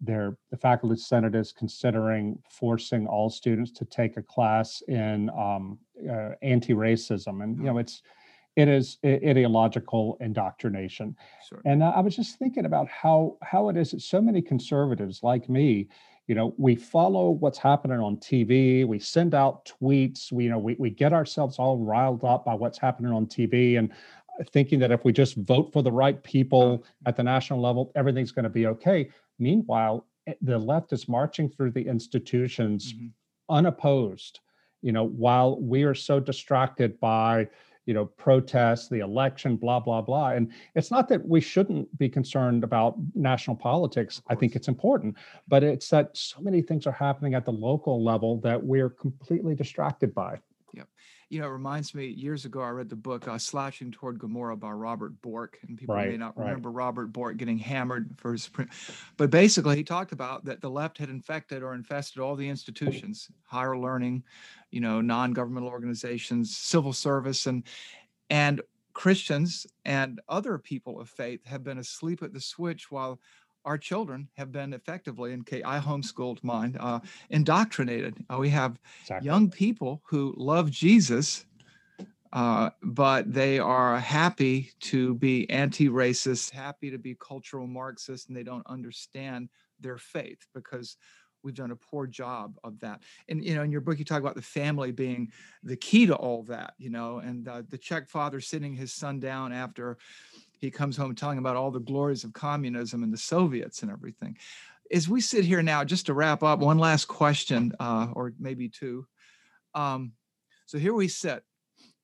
they're, 0.00 0.36
the 0.50 0.56
faculty 0.56 0.96
senate 0.96 1.34
is 1.34 1.52
considering 1.52 2.38
forcing 2.50 3.06
all 3.06 3.30
students 3.30 3.70
to 3.72 3.84
take 3.84 4.16
a 4.16 4.22
class 4.22 4.82
in 4.88 5.30
um, 5.30 5.78
uh, 6.10 6.30
anti-racism, 6.42 7.42
and 7.42 7.56
you 7.58 7.64
know, 7.64 7.78
it's 7.78 8.02
it 8.56 8.68
is 8.68 8.98
ideological 9.04 10.18
indoctrination. 10.20 11.16
Sure. 11.48 11.62
And 11.64 11.82
I 11.82 12.00
was 12.00 12.14
just 12.14 12.38
thinking 12.38 12.66
about 12.66 12.88
how 12.88 13.38
how 13.42 13.68
it 13.70 13.76
is 13.76 13.92
that 13.92 14.02
so 14.02 14.20
many 14.20 14.42
conservatives 14.42 15.22
like 15.22 15.48
me, 15.48 15.88
you 16.26 16.34
know, 16.34 16.54
we 16.56 16.76
follow 16.76 17.30
what's 17.30 17.58
happening 17.58 17.98
on 17.98 18.16
TV, 18.16 18.86
we 18.86 18.98
send 18.98 19.34
out 19.34 19.70
tweets, 19.80 20.30
we 20.30 20.44
you 20.44 20.50
know, 20.50 20.58
we, 20.58 20.74
we 20.78 20.90
get 20.90 21.12
ourselves 21.12 21.58
all 21.58 21.78
riled 21.78 22.24
up 22.24 22.44
by 22.44 22.54
what's 22.54 22.78
happening 22.78 23.12
on 23.12 23.26
TV 23.26 23.78
and 23.78 23.92
thinking 24.50 24.78
that 24.78 24.90
if 24.90 25.04
we 25.04 25.12
just 25.12 25.36
vote 25.36 25.72
for 25.72 25.82
the 25.82 25.92
right 25.92 26.22
people 26.22 26.84
at 27.06 27.16
the 27.16 27.22
national 27.22 27.60
level, 27.60 27.92
everything's 27.94 28.32
going 28.32 28.44
to 28.44 28.50
be 28.50 28.66
okay. 28.66 29.08
Meanwhile, 29.38 30.06
eh, 30.26 30.34
the 30.40 30.58
left 30.58 30.92
is 30.92 31.08
marching 31.08 31.48
through 31.48 31.72
the 31.72 31.86
institutions 31.86 32.92
mm-hmm. 32.92 33.08
unopposed, 33.48 34.40
you 34.80 34.92
know, 34.92 35.04
while 35.04 35.60
we 35.60 35.82
are 35.82 35.94
so 35.94 36.20
distracted 36.20 36.98
by 37.00 37.48
you 37.86 37.94
know 37.94 38.06
protests 38.06 38.88
the 38.88 39.00
election 39.00 39.56
blah 39.56 39.80
blah 39.80 40.00
blah. 40.00 40.30
And 40.30 40.52
it's 40.74 40.90
not 40.90 41.08
that 41.08 41.26
we 41.26 41.40
shouldn't 41.40 41.96
be 41.98 42.08
concerned 42.08 42.64
about 42.64 42.96
national 43.14 43.56
politics. 43.56 44.22
I 44.28 44.34
think 44.34 44.56
it's 44.56 44.68
important 44.68 45.16
but 45.48 45.62
it's 45.62 45.88
that 45.90 46.16
so 46.16 46.40
many 46.40 46.62
things 46.62 46.86
are 46.86 46.92
happening 46.92 47.34
at 47.34 47.44
the 47.44 47.52
local 47.52 48.02
level 48.02 48.40
that 48.40 48.62
we're 48.62 48.90
completely 48.90 49.54
distracted 49.54 50.14
by. 50.14 50.38
Yep. 50.74 50.88
You 51.32 51.40
know, 51.40 51.46
it 51.46 51.52
reminds 51.52 51.94
me 51.94 52.08
years 52.08 52.44
ago, 52.44 52.60
I 52.60 52.68
read 52.68 52.90
the 52.90 52.94
book 52.94 53.26
uh, 53.26 53.38
Slouching 53.38 53.90
Toward 53.90 54.18
Gomorrah 54.18 54.54
by 54.54 54.70
Robert 54.72 55.18
Bork. 55.22 55.58
And 55.66 55.78
people 55.78 55.94
right, 55.94 56.10
may 56.10 56.18
not 56.18 56.36
remember. 56.36 56.70
Robert 56.70 57.06
Bork 57.06 57.38
getting 57.38 57.56
hammered 57.56 58.10
for 58.18 58.32
his. 58.32 58.46
Print. 58.48 58.68
But 59.16 59.30
basically, 59.30 59.76
he 59.76 59.82
talked 59.82 60.12
about 60.12 60.44
that 60.44 60.60
the 60.60 60.68
left 60.68 60.98
had 60.98 61.08
infected 61.08 61.62
or 61.62 61.72
infested 61.72 62.20
all 62.20 62.36
the 62.36 62.46
institutions, 62.46 63.30
higher 63.44 63.78
learning, 63.78 64.24
you 64.70 64.82
know, 64.82 65.00
non 65.00 65.32
governmental 65.32 65.70
organizations, 65.70 66.54
civil 66.54 66.92
service, 66.92 67.46
and, 67.46 67.62
and 68.28 68.60
Christians 68.92 69.66
and 69.86 70.20
other 70.28 70.58
people 70.58 71.00
of 71.00 71.08
faith 71.08 71.46
have 71.46 71.64
been 71.64 71.78
asleep 71.78 72.22
at 72.22 72.34
the 72.34 72.40
switch 72.42 72.90
while 72.90 73.18
our 73.64 73.78
children 73.78 74.28
have 74.36 74.52
been 74.52 74.72
effectively, 74.72 75.32
and 75.32 75.48
I 75.64 75.78
homeschooled 75.78 76.42
mine, 76.42 76.76
uh, 76.78 77.00
indoctrinated. 77.30 78.24
Uh, 78.32 78.38
we 78.38 78.50
have 78.50 78.78
exactly. 79.02 79.26
young 79.26 79.50
people 79.50 80.02
who 80.06 80.34
love 80.36 80.70
Jesus, 80.70 81.46
uh, 82.32 82.70
but 82.82 83.32
they 83.32 83.58
are 83.58 83.98
happy 83.98 84.72
to 84.80 85.14
be 85.14 85.48
anti-racist, 85.50 86.50
happy 86.50 86.90
to 86.90 86.98
be 86.98 87.14
cultural 87.14 87.66
Marxist, 87.66 88.28
and 88.28 88.36
they 88.36 88.42
don't 88.42 88.66
understand 88.66 89.48
their 89.80 89.98
faith 89.98 90.46
because 90.54 90.96
we've 91.42 91.54
done 91.54 91.72
a 91.72 91.76
poor 91.76 92.06
job 92.06 92.58
of 92.64 92.78
that. 92.80 93.02
And 93.28 93.44
you 93.44 93.54
know, 93.54 93.62
in 93.62 93.72
your 93.72 93.80
book, 93.80 93.98
you 93.98 94.04
talk 94.04 94.20
about 94.20 94.36
the 94.36 94.42
family 94.42 94.92
being 94.92 95.32
the 95.62 95.76
key 95.76 96.06
to 96.06 96.14
all 96.14 96.42
that. 96.44 96.74
You 96.78 96.90
know, 96.90 97.18
and 97.18 97.48
uh, 97.48 97.62
the 97.68 97.78
Czech 97.78 98.08
father 98.08 98.40
sitting 98.40 98.74
his 98.74 98.92
son 98.92 99.20
down 99.20 99.52
after 99.52 99.98
he 100.62 100.70
comes 100.70 100.96
home 100.96 101.12
telling 101.16 101.38
about 101.38 101.56
all 101.56 101.72
the 101.72 101.80
glories 101.80 102.22
of 102.22 102.32
communism 102.32 103.02
and 103.02 103.12
the 103.12 103.18
Soviets 103.18 103.82
and 103.82 103.90
everything. 103.90 104.38
As 104.92 105.08
we 105.08 105.20
sit 105.20 105.44
here 105.44 105.60
now, 105.60 105.82
just 105.82 106.06
to 106.06 106.14
wrap 106.14 106.44
up, 106.44 106.60
one 106.60 106.78
last 106.78 107.06
question, 107.06 107.72
uh, 107.80 108.06
or 108.12 108.32
maybe 108.38 108.68
two. 108.68 109.04
Um, 109.74 110.12
so 110.66 110.78
here 110.78 110.94
we 110.94 111.08
sit. 111.08 111.42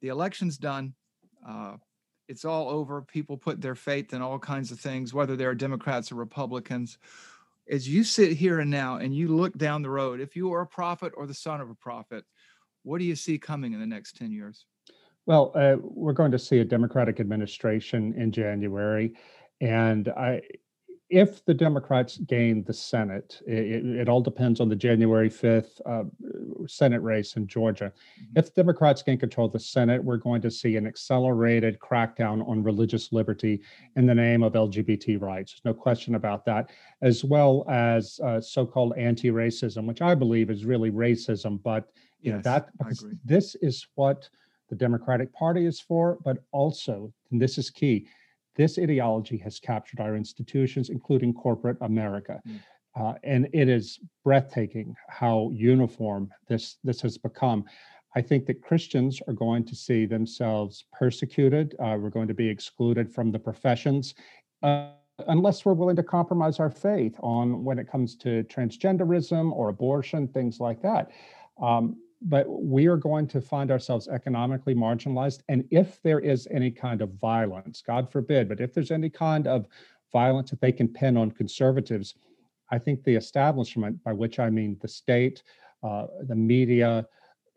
The 0.02 0.08
election's 0.08 0.58
done. 0.58 0.94
Uh, 1.48 1.76
it's 2.26 2.44
all 2.44 2.68
over. 2.68 3.00
People 3.00 3.36
put 3.36 3.60
their 3.60 3.76
faith 3.76 4.12
in 4.12 4.22
all 4.22 4.40
kinds 4.40 4.72
of 4.72 4.80
things, 4.80 5.14
whether 5.14 5.36
they're 5.36 5.54
Democrats 5.54 6.10
or 6.10 6.16
Republicans. 6.16 6.98
As 7.70 7.88
you 7.88 8.02
sit 8.02 8.32
here 8.32 8.58
and 8.58 8.70
now 8.70 8.96
and 8.96 9.14
you 9.14 9.28
look 9.28 9.56
down 9.56 9.82
the 9.82 9.90
road, 9.90 10.18
if 10.18 10.34
you 10.34 10.52
are 10.52 10.62
a 10.62 10.66
prophet 10.66 11.12
or 11.16 11.28
the 11.28 11.34
son 11.34 11.60
of 11.60 11.70
a 11.70 11.76
prophet, 11.76 12.24
what 12.82 12.98
do 12.98 13.04
you 13.04 13.14
see 13.14 13.38
coming 13.38 13.72
in 13.72 13.78
the 13.78 13.86
next 13.86 14.16
10 14.16 14.32
years? 14.32 14.66
Well, 15.28 15.52
uh, 15.54 15.76
we're 15.82 16.14
going 16.14 16.30
to 16.30 16.38
see 16.38 16.60
a 16.60 16.64
Democratic 16.64 17.20
administration 17.20 18.14
in 18.16 18.32
January, 18.32 19.12
and 19.60 20.08
I, 20.08 20.40
if 21.10 21.44
the 21.44 21.52
Democrats 21.52 22.16
gain 22.16 22.64
the 22.64 22.72
Senate, 22.72 23.38
it, 23.46 23.84
it, 23.84 24.08
all 24.08 24.22
depends 24.22 24.58
on 24.58 24.70
the 24.70 24.76
January 24.76 25.28
5th 25.28 25.82
uh, 25.84 26.04
Senate 26.66 27.02
race 27.02 27.36
in 27.36 27.46
Georgia. 27.46 27.92
Mm-hmm. 27.92 28.38
If 28.38 28.54
the 28.54 28.62
Democrats 28.62 29.02
gain 29.02 29.18
control 29.18 29.48
of 29.48 29.52
the 29.52 29.60
Senate, 29.60 30.02
we're 30.02 30.16
going 30.16 30.40
to 30.40 30.50
see 30.50 30.76
an 30.76 30.86
accelerated 30.86 31.78
crackdown 31.78 32.48
on 32.48 32.62
religious 32.62 33.12
liberty 33.12 33.60
in 33.96 34.06
the 34.06 34.14
name 34.14 34.42
of 34.42 34.54
LGBT 34.54 35.20
rights. 35.20 35.52
There's 35.52 35.74
no 35.76 35.78
question 35.78 36.14
about 36.14 36.46
that, 36.46 36.70
as 37.02 37.22
well 37.22 37.66
as 37.68 38.18
uh, 38.24 38.40
so 38.40 38.64
called 38.64 38.94
anti 38.96 39.28
racism, 39.30 39.84
which 39.84 40.00
I 40.00 40.14
believe 40.14 40.48
is 40.48 40.64
really 40.64 40.90
racism. 40.90 41.62
But 41.62 41.84
you 42.22 42.32
yes, 42.32 42.46
know 42.46 42.50
that 42.50 42.70
this 43.26 43.54
is 43.56 43.86
what 43.94 44.26
the 44.68 44.76
Democratic 44.76 45.32
Party 45.32 45.66
is 45.66 45.80
for, 45.80 46.18
but 46.24 46.38
also, 46.52 47.12
and 47.30 47.40
this 47.40 47.58
is 47.58 47.70
key, 47.70 48.06
this 48.56 48.78
ideology 48.78 49.36
has 49.38 49.60
captured 49.60 50.00
our 50.00 50.16
institutions, 50.16 50.90
including 50.90 51.32
corporate 51.32 51.76
America. 51.80 52.40
Mm. 52.46 52.60
Uh, 52.98 53.14
and 53.22 53.48
it 53.52 53.68
is 53.68 54.00
breathtaking 54.24 54.94
how 55.08 55.50
uniform 55.54 56.28
this, 56.48 56.76
this 56.82 57.00
has 57.00 57.16
become. 57.16 57.64
I 58.16 58.22
think 58.22 58.46
that 58.46 58.62
Christians 58.62 59.22
are 59.28 59.34
going 59.34 59.64
to 59.66 59.76
see 59.76 60.06
themselves 60.06 60.84
persecuted. 60.92 61.76
Uh, 61.78 61.96
we're 62.00 62.10
going 62.10 62.26
to 62.28 62.34
be 62.34 62.48
excluded 62.48 63.12
from 63.12 63.30
the 63.30 63.38
professions. 63.38 64.14
Uh, 64.62 64.88
unless 65.26 65.64
we're 65.64 65.74
willing 65.74 65.96
to 65.96 66.02
compromise 66.02 66.58
our 66.58 66.70
faith 66.70 67.14
on 67.20 67.64
when 67.64 67.78
it 67.78 67.90
comes 67.90 68.16
to 68.16 68.44
transgenderism 68.44 69.52
or 69.52 69.68
abortion, 69.68 70.26
things 70.28 70.58
like 70.58 70.80
that. 70.82 71.10
Um, 71.60 71.96
but 72.20 72.46
we 72.48 72.86
are 72.86 72.96
going 72.96 73.26
to 73.28 73.40
find 73.40 73.70
ourselves 73.70 74.08
economically 74.08 74.74
marginalized. 74.74 75.40
And 75.48 75.64
if 75.70 76.02
there 76.02 76.18
is 76.20 76.48
any 76.50 76.70
kind 76.70 77.00
of 77.00 77.10
violence, 77.14 77.80
God 77.80 78.10
forbid, 78.10 78.48
but 78.48 78.60
if 78.60 78.74
there's 78.74 78.90
any 78.90 79.10
kind 79.10 79.46
of 79.46 79.66
violence 80.12 80.50
that 80.50 80.60
they 80.60 80.72
can 80.72 80.88
pin 80.88 81.16
on 81.16 81.30
conservatives, 81.30 82.14
I 82.70 82.78
think 82.78 83.04
the 83.04 83.14
establishment, 83.14 84.02
by 84.04 84.12
which 84.12 84.38
I 84.38 84.50
mean 84.50 84.76
the 84.80 84.88
state, 84.88 85.42
uh, 85.82 86.06
the 86.22 86.34
media, 86.34 87.06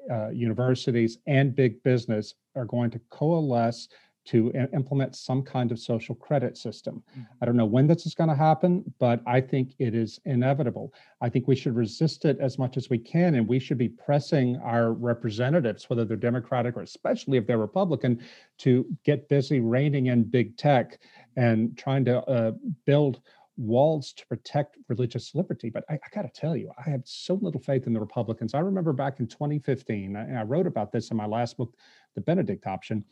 uh, 0.09 0.29
universities, 0.29 1.17
and 1.27 1.55
big 1.55 1.81
business, 1.83 2.35
are 2.55 2.65
going 2.65 2.91
to 2.91 3.01
coalesce 3.09 3.89
to 4.23 4.51
implement 4.73 5.15
some 5.15 5.41
kind 5.41 5.71
of 5.71 5.79
social 5.79 6.13
credit 6.13 6.57
system. 6.57 7.03
Mm-hmm. 7.11 7.21
I 7.41 7.45
don't 7.45 7.57
know 7.57 7.65
when 7.65 7.87
this 7.87 8.05
is 8.05 8.13
going 8.13 8.29
to 8.29 8.35
happen, 8.35 8.83
but 8.99 9.21
I 9.25 9.41
think 9.41 9.73
it 9.79 9.95
is 9.95 10.19
inevitable. 10.25 10.93
I 11.21 11.29
think 11.29 11.47
we 11.47 11.55
should 11.55 11.75
resist 11.75 12.25
it 12.25 12.37
as 12.39 12.59
much 12.59 12.77
as 12.77 12.89
we 12.89 12.99
can, 12.99 13.35
and 13.35 13.47
we 13.47 13.59
should 13.59 13.77
be 13.77 13.89
pressing 13.89 14.57
our 14.57 14.93
representatives, 14.93 15.89
whether 15.89 16.05
they're 16.05 16.17
Democratic 16.17 16.77
or 16.77 16.81
especially 16.81 17.37
if 17.37 17.47
they're 17.47 17.57
Republican, 17.57 18.21
to 18.59 18.85
get 19.03 19.27
busy 19.27 19.59
reining 19.59 20.07
in 20.07 20.23
big 20.23 20.55
tech 20.55 20.99
and 21.35 21.77
trying 21.77 22.05
to 22.05 22.21
uh, 22.25 22.51
build 22.85 23.21
walls 23.57 24.13
to 24.13 24.25
protect 24.27 24.77
religious 24.87 25.35
liberty. 25.35 25.69
But 25.69 25.83
I, 25.89 25.93
I 25.95 26.07
got 26.13 26.21
to 26.21 26.29
tell 26.29 26.55
you, 26.55 26.71
I 26.77 26.89
have 26.89 27.01
so 27.05 27.35
little 27.41 27.61
faith 27.61 27.87
in 27.87 27.93
the 27.93 27.99
Republicans. 27.99 28.53
I 28.53 28.59
remember 28.59 28.93
back 28.93 29.19
in 29.19 29.27
2015, 29.27 30.15
and 30.15 30.37
I 30.37 30.43
wrote 30.43 30.67
about 30.67 30.91
this 30.91 31.11
in 31.11 31.17
my 31.17 31.25
last 31.25 31.57
book, 31.57 31.73
The 32.15 32.21
Benedict 32.21 32.65
Option 32.67 33.03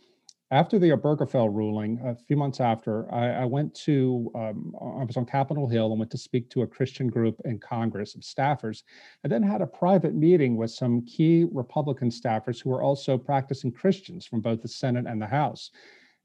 after 0.52 0.80
the 0.80 0.90
Obergefell 0.90 1.54
ruling, 1.54 2.00
a 2.04 2.16
few 2.16 2.36
months 2.36 2.60
after, 2.60 3.12
I, 3.14 3.42
I 3.42 3.46
went 3.46 3.74
to, 3.86 4.32
um, 4.34 4.76
I 4.82 5.04
was 5.04 5.16
on 5.16 5.26
Capitol 5.26 5.68
Hill 5.68 5.92
and 5.92 6.00
went 6.00 6.10
to 6.12 6.18
speak 6.18 6.50
to 6.50 6.64
a 6.64 6.68
Christian 6.68 7.08
group 7.08 7.40
in 7.46 7.60
Congress 7.60 8.16
of 8.16 8.22
staffers, 8.22 8.82
and 9.24 9.32
then 9.32 9.44
had 9.44 9.62
a 9.62 9.68
private 9.68 10.16
meeting 10.16 10.58
with 10.58 10.72
some 10.72 11.06
key 11.06 11.46
Republican 11.52 12.10
staffers 12.10 12.60
who 12.62 12.72
were 12.72 12.82
also 12.82 13.16
practicing 13.16 13.72
Christians 13.72 14.26
from 14.26 14.42
both 14.42 14.64
the 14.64 14.68
Senate 14.68 15.06
and 15.08 15.22
the 15.22 15.28
House. 15.28 15.70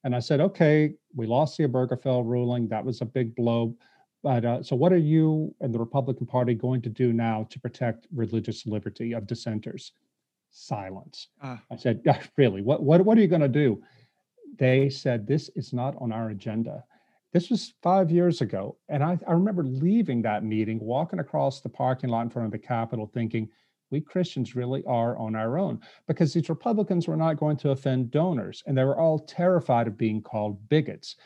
And 0.04 0.16
I 0.16 0.20
said, 0.20 0.40
okay, 0.40 0.94
we 1.14 1.26
lost 1.26 1.58
the 1.58 1.64
Obergefell 1.64 2.24
ruling. 2.24 2.66
That 2.68 2.84
was 2.84 3.02
a 3.02 3.06
big 3.06 3.34
blow. 3.34 3.76
But 4.22 4.44
uh, 4.46 4.62
so, 4.62 4.74
what 4.74 4.92
are 4.92 4.96
you 4.96 5.54
and 5.60 5.74
the 5.74 5.78
Republican 5.78 6.26
Party 6.26 6.54
going 6.54 6.80
to 6.80 6.88
do 6.88 7.12
now 7.12 7.46
to 7.50 7.60
protect 7.60 8.06
religious 8.14 8.66
liberty 8.66 9.12
of 9.12 9.26
dissenters? 9.26 9.92
Silence. 10.50 11.28
Uh, 11.42 11.58
I 11.70 11.76
said, 11.76 12.02
really? 12.38 12.62
What 12.62 12.82
what 12.82 13.04
what 13.04 13.18
are 13.18 13.20
you 13.20 13.28
going 13.28 13.42
to 13.42 13.48
do? 13.48 13.82
They 14.58 14.88
said, 14.88 15.26
This 15.26 15.50
is 15.56 15.72
not 15.72 15.94
on 16.00 16.12
our 16.12 16.30
agenda. 16.30 16.84
This 17.32 17.50
was 17.50 17.74
five 17.82 18.10
years 18.10 18.40
ago. 18.40 18.76
And 18.88 19.02
I, 19.02 19.18
I 19.26 19.32
remember 19.32 19.64
leaving 19.64 20.22
that 20.22 20.44
meeting, 20.44 20.78
walking 20.78 21.18
across 21.18 21.60
the 21.60 21.68
parking 21.68 22.10
lot 22.10 22.22
in 22.22 22.30
front 22.30 22.46
of 22.46 22.52
the 22.52 22.58
Capitol, 22.58 23.10
thinking, 23.12 23.48
we 23.90 24.00
Christians 24.00 24.56
really 24.56 24.82
are 24.86 25.16
on 25.18 25.36
our 25.36 25.58
own 25.58 25.80
because 26.08 26.32
these 26.32 26.48
Republicans 26.48 27.06
were 27.06 27.16
not 27.16 27.36
going 27.36 27.56
to 27.58 27.70
offend 27.70 28.10
donors 28.10 28.62
and 28.66 28.76
they 28.76 28.84
were 28.84 28.98
all 28.98 29.18
terrified 29.18 29.86
of 29.86 29.98
being 29.98 30.22
called 30.22 30.68
bigots. 30.68 31.16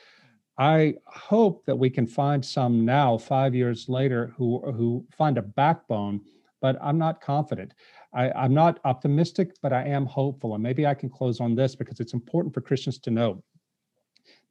I 0.59 0.95
hope 1.07 1.64
that 1.67 1.79
we 1.79 1.88
can 1.88 2.07
find 2.07 2.45
some 2.45 2.85
now, 2.85 3.17
five 3.17 3.55
years 3.55 3.88
later, 3.88 4.35
who, 4.37 4.61
who 4.73 5.07
find 5.17 5.38
a 5.38 5.43
backbone, 5.43 6.21
but 6.61 6.77
I'm 6.83 6.99
not 6.99 7.21
confident. 7.21 7.75
I, 8.18 8.44
am 8.44 8.52
not 8.52 8.81
optimistic, 8.85 9.52
but 9.62 9.72
I 9.72 9.85
am 9.85 10.04
hopeful. 10.04 10.54
And 10.54 10.62
maybe 10.62 10.87
I 10.87 10.94
can 10.94 11.09
close 11.09 11.40
on 11.40 11.54
this 11.54 11.76
because 11.76 12.00
it's 12.00 12.14
important 12.14 12.52
for 12.52 12.61
Christians 12.61 12.98
to 13.00 13.11
know. 13.11 13.42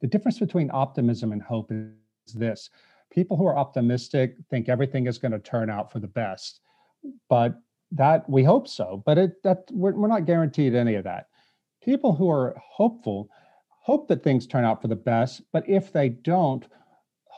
The 0.00 0.06
difference 0.06 0.38
between 0.38 0.70
optimism 0.72 1.32
and 1.32 1.42
hope 1.42 1.70
is 1.70 2.34
this 2.34 2.70
people 3.10 3.36
who 3.36 3.46
are 3.46 3.56
optimistic 3.56 4.36
think 4.50 4.68
everything 4.68 5.06
is 5.06 5.18
going 5.18 5.32
to 5.32 5.38
turn 5.38 5.70
out 5.70 5.92
for 5.92 5.98
the 5.98 6.08
best. 6.08 6.60
But 7.28 7.58
that 7.92 8.28
we 8.28 8.42
hope 8.42 8.68
so, 8.68 9.02
but 9.06 9.18
it 9.18 9.42
that 9.44 9.64
we're, 9.70 9.92
we're 9.92 10.08
not 10.08 10.26
guaranteed 10.26 10.74
any 10.74 10.94
of 10.94 11.04
that. 11.04 11.28
People 11.82 12.14
who 12.14 12.30
are 12.30 12.54
hopeful 12.58 13.28
hope 13.80 14.08
that 14.08 14.22
things 14.22 14.46
turn 14.46 14.64
out 14.64 14.82
for 14.82 14.88
the 14.88 14.96
best, 14.96 15.42
but 15.52 15.66
if 15.68 15.92
they 15.92 16.10
don't, 16.10 16.66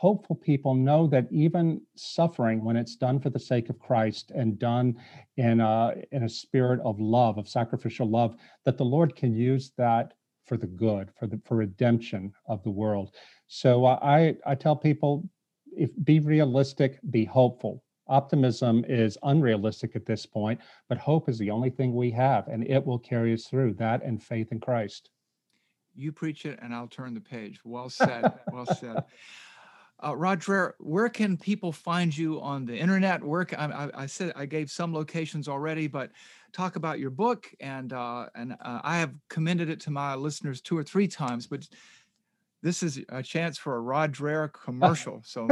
hopeful 0.01 0.35
people 0.35 0.73
know 0.73 1.05
that 1.05 1.27
even 1.29 1.79
suffering, 1.95 2.65
when 2.65 2.75
it's 2.75 2.95
done 2.95 3.19
for 3.19 3.29
the 3.29 3.37
sake 3.37 3.69
of 3.69 3.77
Christ 3.77 4.31
and 4.31 4.57
done 4.57 4.97
in 5.37 5.59
a, 5.59 5.93
in 6.11 6.23
a 6.23 6.29
spirit 6.29 6.79
of 6.83 6.99
love, 6.99 7.37
of 7.37 7.47
sacrificial 7.47 8.09
love, 8.09 8.35
that 8.65 8.79
the 8.79 8.83
Lord 8.83 9.15
can 9.15 9.35
use 9.35 9.73
that 9.77 10.15
for 10.47 10.57
the 10.57 10.65
good, 10.65 11.11
for 11.19 11.27
the 11.27 11.39
for 11.45 11.57
redemption 11.57 12.33
of 12.47 12.63
the 12.63 12.71
world. 12.71 13.11
So 13.45 13.85
uh, 13.85 13.99
I 14.01 14.35
I 14.43 14.55
tell 14.55 14.75
people, 14.75 15.29
if 15.71 15.91
be 16.03 16.19
realistic, 16.19 16.99
be 17.11 17.23
hopeful. 17.23 17.83
Optimism 18.07 18.83
is 18.87 19.19
unrealistic 19.21 19.95
at 19.95 20.07
this 20.07 20.25
point, 20.25 20.59
but 20.89 20.97
hope 20.97 21.29
is 21.29 21.37
the 21.37 21.51
only 21.51 21.69
thing 21.69 21.93
we 21.93 22.09
have, 22.09 22.47
and 22.47 22.67
it 22.67 22.83
will 22.83 22.97
carry 22.97 23.33
us 23.33 23.45
through 23.45 23.75
that 23.75 24.01
and 24.01 24.23
faith 24.23 24.51
in 24.51 24.59
Christ. 24.59 25.11
You 25.93 26.11
preach 26.11 26.47
it, 26.47 26.57
and 26.59 26.73
I'll 26.73 26.87
turn 26.87 27.13
the 27.13 27.21
page. 27.21 27.59
Well 27.63 27.89
said. 28.03 28.33
well 28.51 28.65
said. 28.65 29.03
Uh, 30.01 30.13
Dreher, 30.13 30.73
where 30.79 31.09
can 31.09 31.37
people 31.37 31.71
find 31.71 32.15
you 32.15 32.41
on 32.41 32.65
the 32.65 32.75
internet? 32.75 33.23
Where 33.23 33.45
can, 33.45 33.71
I, 33.71 33.89
I, 33.93 34.05
said 34.07 34.33
I 34.35 34.45
gave 34.45 34.71
some 34.71 34.93
locations 34.93 35.47
already, 35.47 35.87
but 35.87 36.11
talk 36.53 36.75
about 36.75 36.99
your 36.99 37.11
book 37.11 37.47
and 37.59 37.93
uh, 37.93 38.27
and 38.35 38.53
uh, 38.53 38.81
I 38.83 38.97
have 38.97 39.13
commended 39.29 39.69
it 39.69 39.79
to 39.81 39.91
my 39.91 40.15
listeners 40.15 40.59
two 40.61 40.77
or 40.77 40.83
three 40.83 41.07
times, 41.07 41.45
but 41.47 41.67
this 42.63 42.83
is 42.83 42.99
a 43.09 43.23
chance 43.23 43.57
for 43.57 43.77
a 43.77 44.07
Dreher 44.07 44.51
commercial. 44.51 45.21
So 45.25 45.47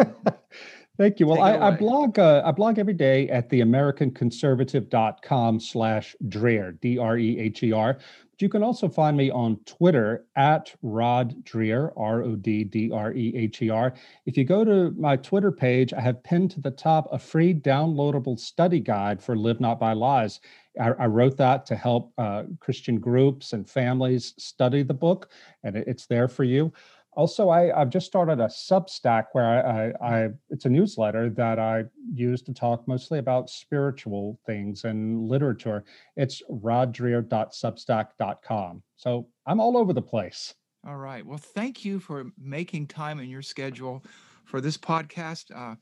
thank 0.98 1.20
you. 1.20 1.28
Well, 1.28 1.42
I, 1.42 1.58
I, 1.58 1.72
blog 1.72 2.20
uh, 2.20 2.44
I 2.46 2.52
blog 2.52 2.78
every 2.80 2.94
day 2.94 3.30
at 3.30 3.50
the 3.50 3.62
americanconservative.com 3.62 5.60
slash 5.60 6.16
Dreher, 6.28 6.80
D-R-E-H-E-R. 6.80 7.98
You 8.42 8.50
can 8.50 8.64
also 8.64 8.88
find 8.88 9.18
me 9.18 9.30
on 9.30 9.58
Twitter 9.66 10.26
at 10.36 10.74
Rod 10.82 11.44
Dreher, 11.44 11.92
R-O-D-D-R-E-H-E-R. 11.98 13.94
If 14.26 14.38
you 14.38 14.46
go 14.46 14.64
to 14.64 14.92
my 14.98 15.18
Twitter 15.18 15.52
page, 15.52 15.94
I 15.94 16.00
have 16.00 16.24
pinned 16.24 16.52
to 16.52 16.62
the 16.62 16.72
top 16.72 17.10
a 17.12 17.20
free 17.20 17.54
downloadable 17.54 18.40
study 18.40 18.80
guide 18.80 19.22
for 19.22 19.36
Live 19.36 19.60
Not 19.60 19.78
by 19.80 19.92
Lies. 19.94 20.40
I, 20.80 20.92
I 20.92 21.08
wrote 21.08 21.36
that 21.38 21.66
to 21.66 21.76
help 21.76 22.14
uh, 22.18 22.44
Christian 22.62 23.00
groups 23.00 23.52
and 23.52 23.70
families 23.70 24.34
study 24.38 24.84
the 24.84 24.94
book, 24.94 25.32
and 25.64 25.76
it, 25.76 25.86
it's 25.88 26.06
there 26.06 26.30
for 26.30 26.46
you 26.46 26.72
also 27.14 27.50
I, 27.50 27.78
have 27.78 27.90
just 27.90 28.06
started 28.06 28.40
a 28.40 28.46
substack 28.46 29.26
where 29.34 29.46
I, 29.46 29.60
I, 29.60 29.92
I, 30.26 30.30
it's 30.50 30.64
a 30.66 30.70
newsletter 30.70 31.30
that 31.32 31.60
i 31.60 31.84
use 32.14 32.42
to 32.44 32.54
talk 32.54 32.88
mostly 32.88 33.20
about 33.20 33.50
spiritual 33.50 34.40
things 34.46 34.84
and 34.84 35.28
literature. 35.28 35.84
It's 36.16 36.44
roddreher.substack.com 36.50 38.84
so 38.96 39.28
i'm 39.46 39.60
all 39.60 39.78
over 39.78 39.92
the 39.94 40.02
place. 40.02 40.56
All 40.88 40.98
right. 40.98 41.26
Well 41.26 41.38
thank 41.38 41.84
you 41.84 42.00
for 42.00 42.32
making 42.38 42.88
time 42.88 43.20
in 43.20 43.30
your 43.30 43.42
schedule 43.42 44.06
for 44.46 44.62
this 44.62 44.78
podcast. 44.78 45.52
Uh, 45.54 45.76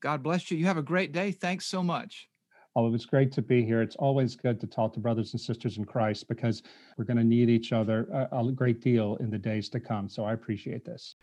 god 0.00 0.22
bless 0.22 0.50
you. 0.50 0.56
You 0.58 0.64
have 0.66 0.78
a 0.78 0.82
great 0.82 1.12
day. 1.12 1.32
Thanks 1.32 1.66
so 1.66 1.82
much 1.82 2.28
Oh, 2.76 2.86
it 2.86 2.90
was 2.90 3.06
great 3.06 3.32
to 3.32 3.42
be 3.42 3.64
here. 3.64 3.80
It's 3.80 3.96
always 3.96 4.36
good 4.36 4.60
to 4.60 4.66
talk 4.66 4.92
to 4.92 5.00
brothers 5.00 5.32
and 5.32 5.40
sisters 5.40 5.78
in 5.78 5.86
Christ 5.86 6.28
because 6.28 6.62
we're 6.98 7.06
going 7.06 7.16
to 7.16 7.24
need 7.24 7.48
each 7.48 7.72
other 7.72 8.06
a, 8.30 8.38
a 8.38 8.52
great 8.52 8.82
deal 8.82 9.16
in 9.16 9.30
the 9.30 9.38
days 9.38 9.70
to 9.70 9.80
come. 9.80 10.10
So 10.10 10.24
I 10.24 10.34
appreciate 10.34 10.84
this. 10.84 11.14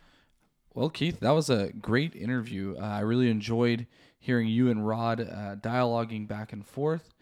Well, 0.74 0.90
Keith, 0.90 1.20
that 1.20 1.30
was 1.30 1.52
a 1.52 1.72
great 1.80 2.16
interview. 2.16 2.76
Uh, 2.76 2.82
I 2.82 3.02
really 3.02 3.30
enjoyed 3.30 3.86
hearing 4.20 4.48
you 4.48 4.72
and 4.72 4.88
Rod 4.88 5.22
uh, 5.22 5.56
dialoguing 5.58 6.28
back 6.28 6.54
and 6.54 6.66
forth. 6.66 7.14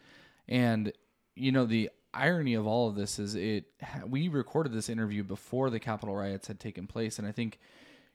And, 0.48 0.92
you 1.36 1.52
know, 1.52 1.66
the 1.66 1.90
irony 2.14 2.54
of 2.54 2.66
all 2.66 2.88
of 2.88 2.94
this 2.94 3.18
is 3.18 3.34
it 3.34 3.66
we 4.06 4.28
recorded 4.28 4.72
this 4.72 4.88
interview 4.88 5.22
before 5.22 5.68
the 5.68 5.78
Capitol 5.78 6.16
riots 6.16 6.48
had 6.48 6.58
taken 6.58 6.86
place. 6.86 7.18
And 7.18 7.28
I 7.28 7.32
think 7.32 7.58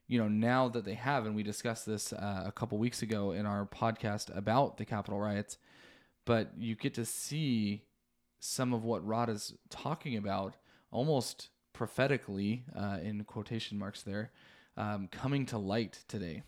you 0.07 0.17
know, 0.17 0.29
now 0.29 0.69
that 0.69 0.85
they 0.85 0.93
have, 0.93 1.25
and 1.25 1.35
we 1.35 1.43
discussed 1.43 1.85
this 1.85 2.13
uh, 2.13 2.43
a 2.45 2.51
couple 2.51 2.77
weeks 2.77 3.01
ago 3.01 3.33
in 3.33 3.45
our 3.45 3.65
podcast 3.65 4.35
about 4.35 4.77
the 4.77 4.85
Capitol 4.85 5.19
riots, 5.19 5.57
but 6.27 6.51
you 6.57 6.75
get 6.75 6.93
to 6.95 7.05
see 7.05 7.83
some 8.41 8.73
of 8.73 8.83
what 8.83 9.07
Rod 9.07 9.29
is 9.29 9.53
talking 9.69 10.17
about 10.17 10.55
almost 10.91 11.49
prophetically, 11.71 12.65
uh, 12.75 12.97
in 13.01 13.23
quotation 13.23 13.79
marks 13.79 14.03
there, 14.03 14.31
um, 14.75 15.07
coming 15.07 15.45
to 15.45 15.57
light 15.57 16.03
today. 16.09 16.43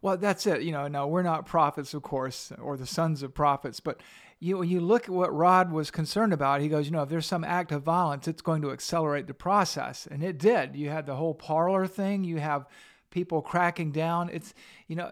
Well, 0.00 0.16
that's 0.16 0.46
it. 0.46 0.62
You 0.62 0.70
know, 0.70 0.86
no, 0.86 1.08
we're 1.08 1.22
not 1.22 1.46
prophets, 1.46 1.94
of 1.94 2.02
course, 2.02 2.52
or 2.60 2.76
the 2.76 2.86
sons 2.86 3.24
of 3.24 3.34
prophets, 3.34 3.80
but 3.80 4.00
you 4.38 4.58
when 4.58 4.68
you 4.68 4.78
look 4.78 5.04
at 5.04 5.10
what 5.10 5.34
Rod 5.34 5.72
was 5.72 5.90
concerned 5.90 6.32
about. 6.32 6.60
He 6.60 6.68
goes, 6.68 6.86
you 6.86 6.92
know, 6.92 7.02
if 7.02 7.08
there's 7.08 7.26
some 7.26 7.42
act 7.44 7.72
of 7.72 7.82
violence, 7.82 8.28
it's 8.28 8.42
going 8.42 8.62
to 8.62 8.70
accelerate 8.70 9.26
the 9.26 9.34
process, 9.34 10.06
and 10.08 10.22
it 10.22 10.38
did. 10.38 10.76
You 10.76 10.90
had 10.90 11.06
the 11.06 11.16
whole 11.16 11.34
Parler 11.34 11.88
thing. 11.88 12.22
You 12.22 12.38
have 12.38 12.68
people 13.10 13.42
cracking 13.42 13.90
down. 13.90 14.30
It's 14.32 14.54
you 14.86 14.94
know. 14.94 15.10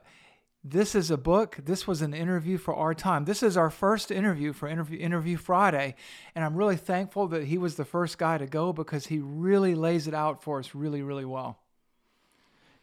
This 0.65 0.95
is 0.95 1.11
a 1.11 1.17
book. 1.17 1.59
This 1.65 1.89
was 1.89 2.03
an 2.03 2.15
interview 2.15 2.57
for 2.57 2.73
our 2.75 2.95
time. 2.95 3.25
This 3.25 3.43
is 3.43 3.57
our 3.57 3.69
first 3.69 4.13
interview 4.13 4.53
for 4.53 4.69
interview 4.69 4.99
interview 4.99 5.37
Friday, 5.37 5.97
and 6.37 6.45
I'm 6.45 6.55
really 6.55 6.77
thankful 6.77 7.27
that 7.29 7.45
he 7.45 7.59
was 7.59 7.75
the 7.75 7.85
first 7.85 8.17
guy 8.17 8.39
to 8.39 8.47
go 8.47 8.73
because 8.73 9.07
he 9.07 9.19
really 9.19 9.75
lays 9.75 10.07
it 10.07 10.15
out 10.15 10.41
for 10.41 10.61
us 10.61 10.73
really 10.73 11.03
really 11.03 11.25
well. 11.25 11.59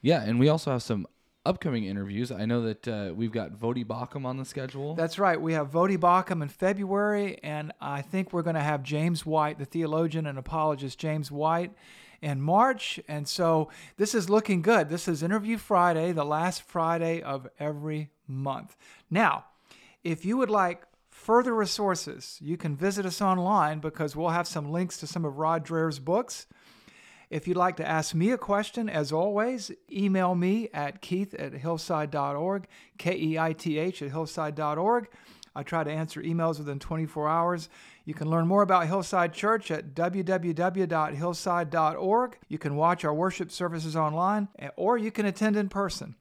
Yeah, 0.02 0.22
and 0.22 0.42
we 0.42 0.50
also 0.50 0.72
have 0.72 0.84
some 0.84 1.08
upcoming 1.46 1.86
interviews. 1.86 2.32
I 2.32 2.46
know 2.46 2.62
that 2.64 2.88
uh, 2.88 3.14
we've 3.16 3.32
got 3.32 3.54
Voddie 3.54 3.86
Baucham 3.86 4.26
on 4.26 4.36
the 4.36 4.46
schedule. 4.46 4.94
That's 4.96 5.18
right. 5.18 5.40
We 5.40 5.54
have 5.54 5.72
Voddie 5.72 5.98
Baucham 5.98 6.42
in 6.42 6.50
February, 6.50 7.40
and 7.44 7.72
I 7.80 8.02
think 8.02 8.34
we're 8.34 8.44
going 8.44 8.56
to 8.56 8.62
have 8.62 8.84
James 8.84 9.26
White, 9.26 9.58
the 9.58 9.66
theologian 9.66 10.28
and 10.28 10.38
apologist 10.38 11.00
James 11.00 11.32
White, 11.32 11.72
in 12.22 12.42
March. 12.42 13.00
And 13.08 13.28
so 13.28 13.70
this 13.98 14.14
is 14.14 14.30
looking 14.30 14.62
good. 14.62 14.90
This 14.90 15.08
is 15.08 15.24
Interview 15.24 15.58
Friday, 15.58 16.12
the 16.12 16.26
last 16.26 16.62
Friday 16.64 17.22
of 17.22 17.48
every 17.60 18.10
month. 18.28 18.76
Now, 19.10 19.46
if 20.04 20.26
you 20.26 20.38
would 20.38 20.50
like 20.50 20.84
further 21.10 21.54
resources, 21.54 22.38
you 22.42 22.58
can 22.58 22.76
visit 22.76 23.06
us 23.06 23.22
online 23.22 23.80
because 23.80 24.16
we'll 24.16 24.30
have 24.30 24.48
some 24.48 24.72
links 24.72 24.98
to 24.98 25.08
some 25.08 25.26
of 25.26 25.38
Rod 25.38 25.66
Dreher's 25.66 26.00
books. 26.00 26.48
If 27.30 27.48
you'd 27.48 27.58
like 27.58 27.78
to 27.78 27.88
ask 27.88 28.16
me 28.16 28.32
a 28.32 28.38
question, 28.38 28.90
as 28.90 29.12
always, 29.12 29.72
email 29.92 30.34
me 30.34 30.70
at 30.74 31.02
keith 31.02 31.34
at 31.36 31.54
hillside.org, 31.54 32.68
K 32.98 33.16
E 33.16 33.38
I 33.38 33.54
T 33.54 33.78
H 33.78 34.02
at 34.02 34.12
hillside.org. 34.12 35.10
I 35.56 35.64
try 35.64 35.84
to 35.84 35.92
answer 35.92 36.22
emails 36.22 36.58
within 36.58 36.80
24 36.80 37.28
hours. 37.28 37.70
You 38.10 38.16
can 38.16 38.32
learn 38.32 38.48
more 38.48 38.64
about 38.64 38.88
Hillside 38.88 39.34
Church 39.34 39.70
at 39.70 39.94
www.hillside.org. 39.94 42.38
You 42.48 42.58
can 42.58 42.76
watch 42.76 43.06
our 43.06 43.14
worship 43.14 43.52
services 43.52 43.96
online, 43.96 44.48
eh, 44.58 44.70
or 44.78 44.98
you 44.98 45.12
can 45.12 45.28
attend 45.28 45.56
in 45.56 45.70
person. 45.70 46.16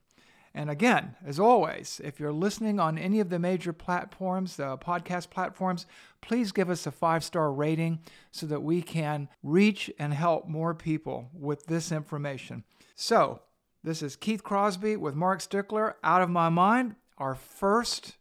And 0.53 0.69
again, 0.69 1.15
as 1.25 1.39
always, 1.39 1.99
if 2.03 2.19
you're 2.19 2.31
listening 2.31 2.79
on 2.79 2.99
any 2.99 3.19
of 3.19 3.31
the 3.31 3.39
major 3.39 3.73
platforms, 3.73 4.57
the 4.57 4.77
podcast 4.77 5.31
platforms, 5.31 5.87
please 6.21 6.51
give 6.51 6.69
us 6.69 6.85
a 6.85 6.91
five 6.91 7.23
star 7.23 7.51
rating 7.51 8.01
so 8.29 8.45
that 8.45 8.61
we 8.61 8.83
can 8.83 9.27
reach 9.41 9.89
and 9.97 10.13
help 10.13 10.47
more 10.47 10.75
people 10.75 11.31
with 11.33 11.65
this 11.65 11.91
information. 11.91 12.65
So, 12.93 13.41
this 13.83 14.03
is 14.03 14.15
Keith 14.15 14.43
Crosby 14.43 14.95
with 14.95 15.15
Mark 15.15 15.41
Stickler, 15.41 15.95
Out 16.03 16.21
of 16.21 16.29
My 16.29 16.49
Mind, 16.49 16.97
our 17.17 17.33
first 17.33 18.17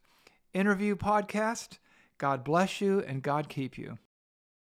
interview 0.55 0.97
podcast. 0.97 1.77
God 2.19 2.45
bless 2.45 2.81
you 2.81 3.01
and 3.01 3.23
God 3.23 3.49
keep 3.49 3.79
you. 3.79 3.99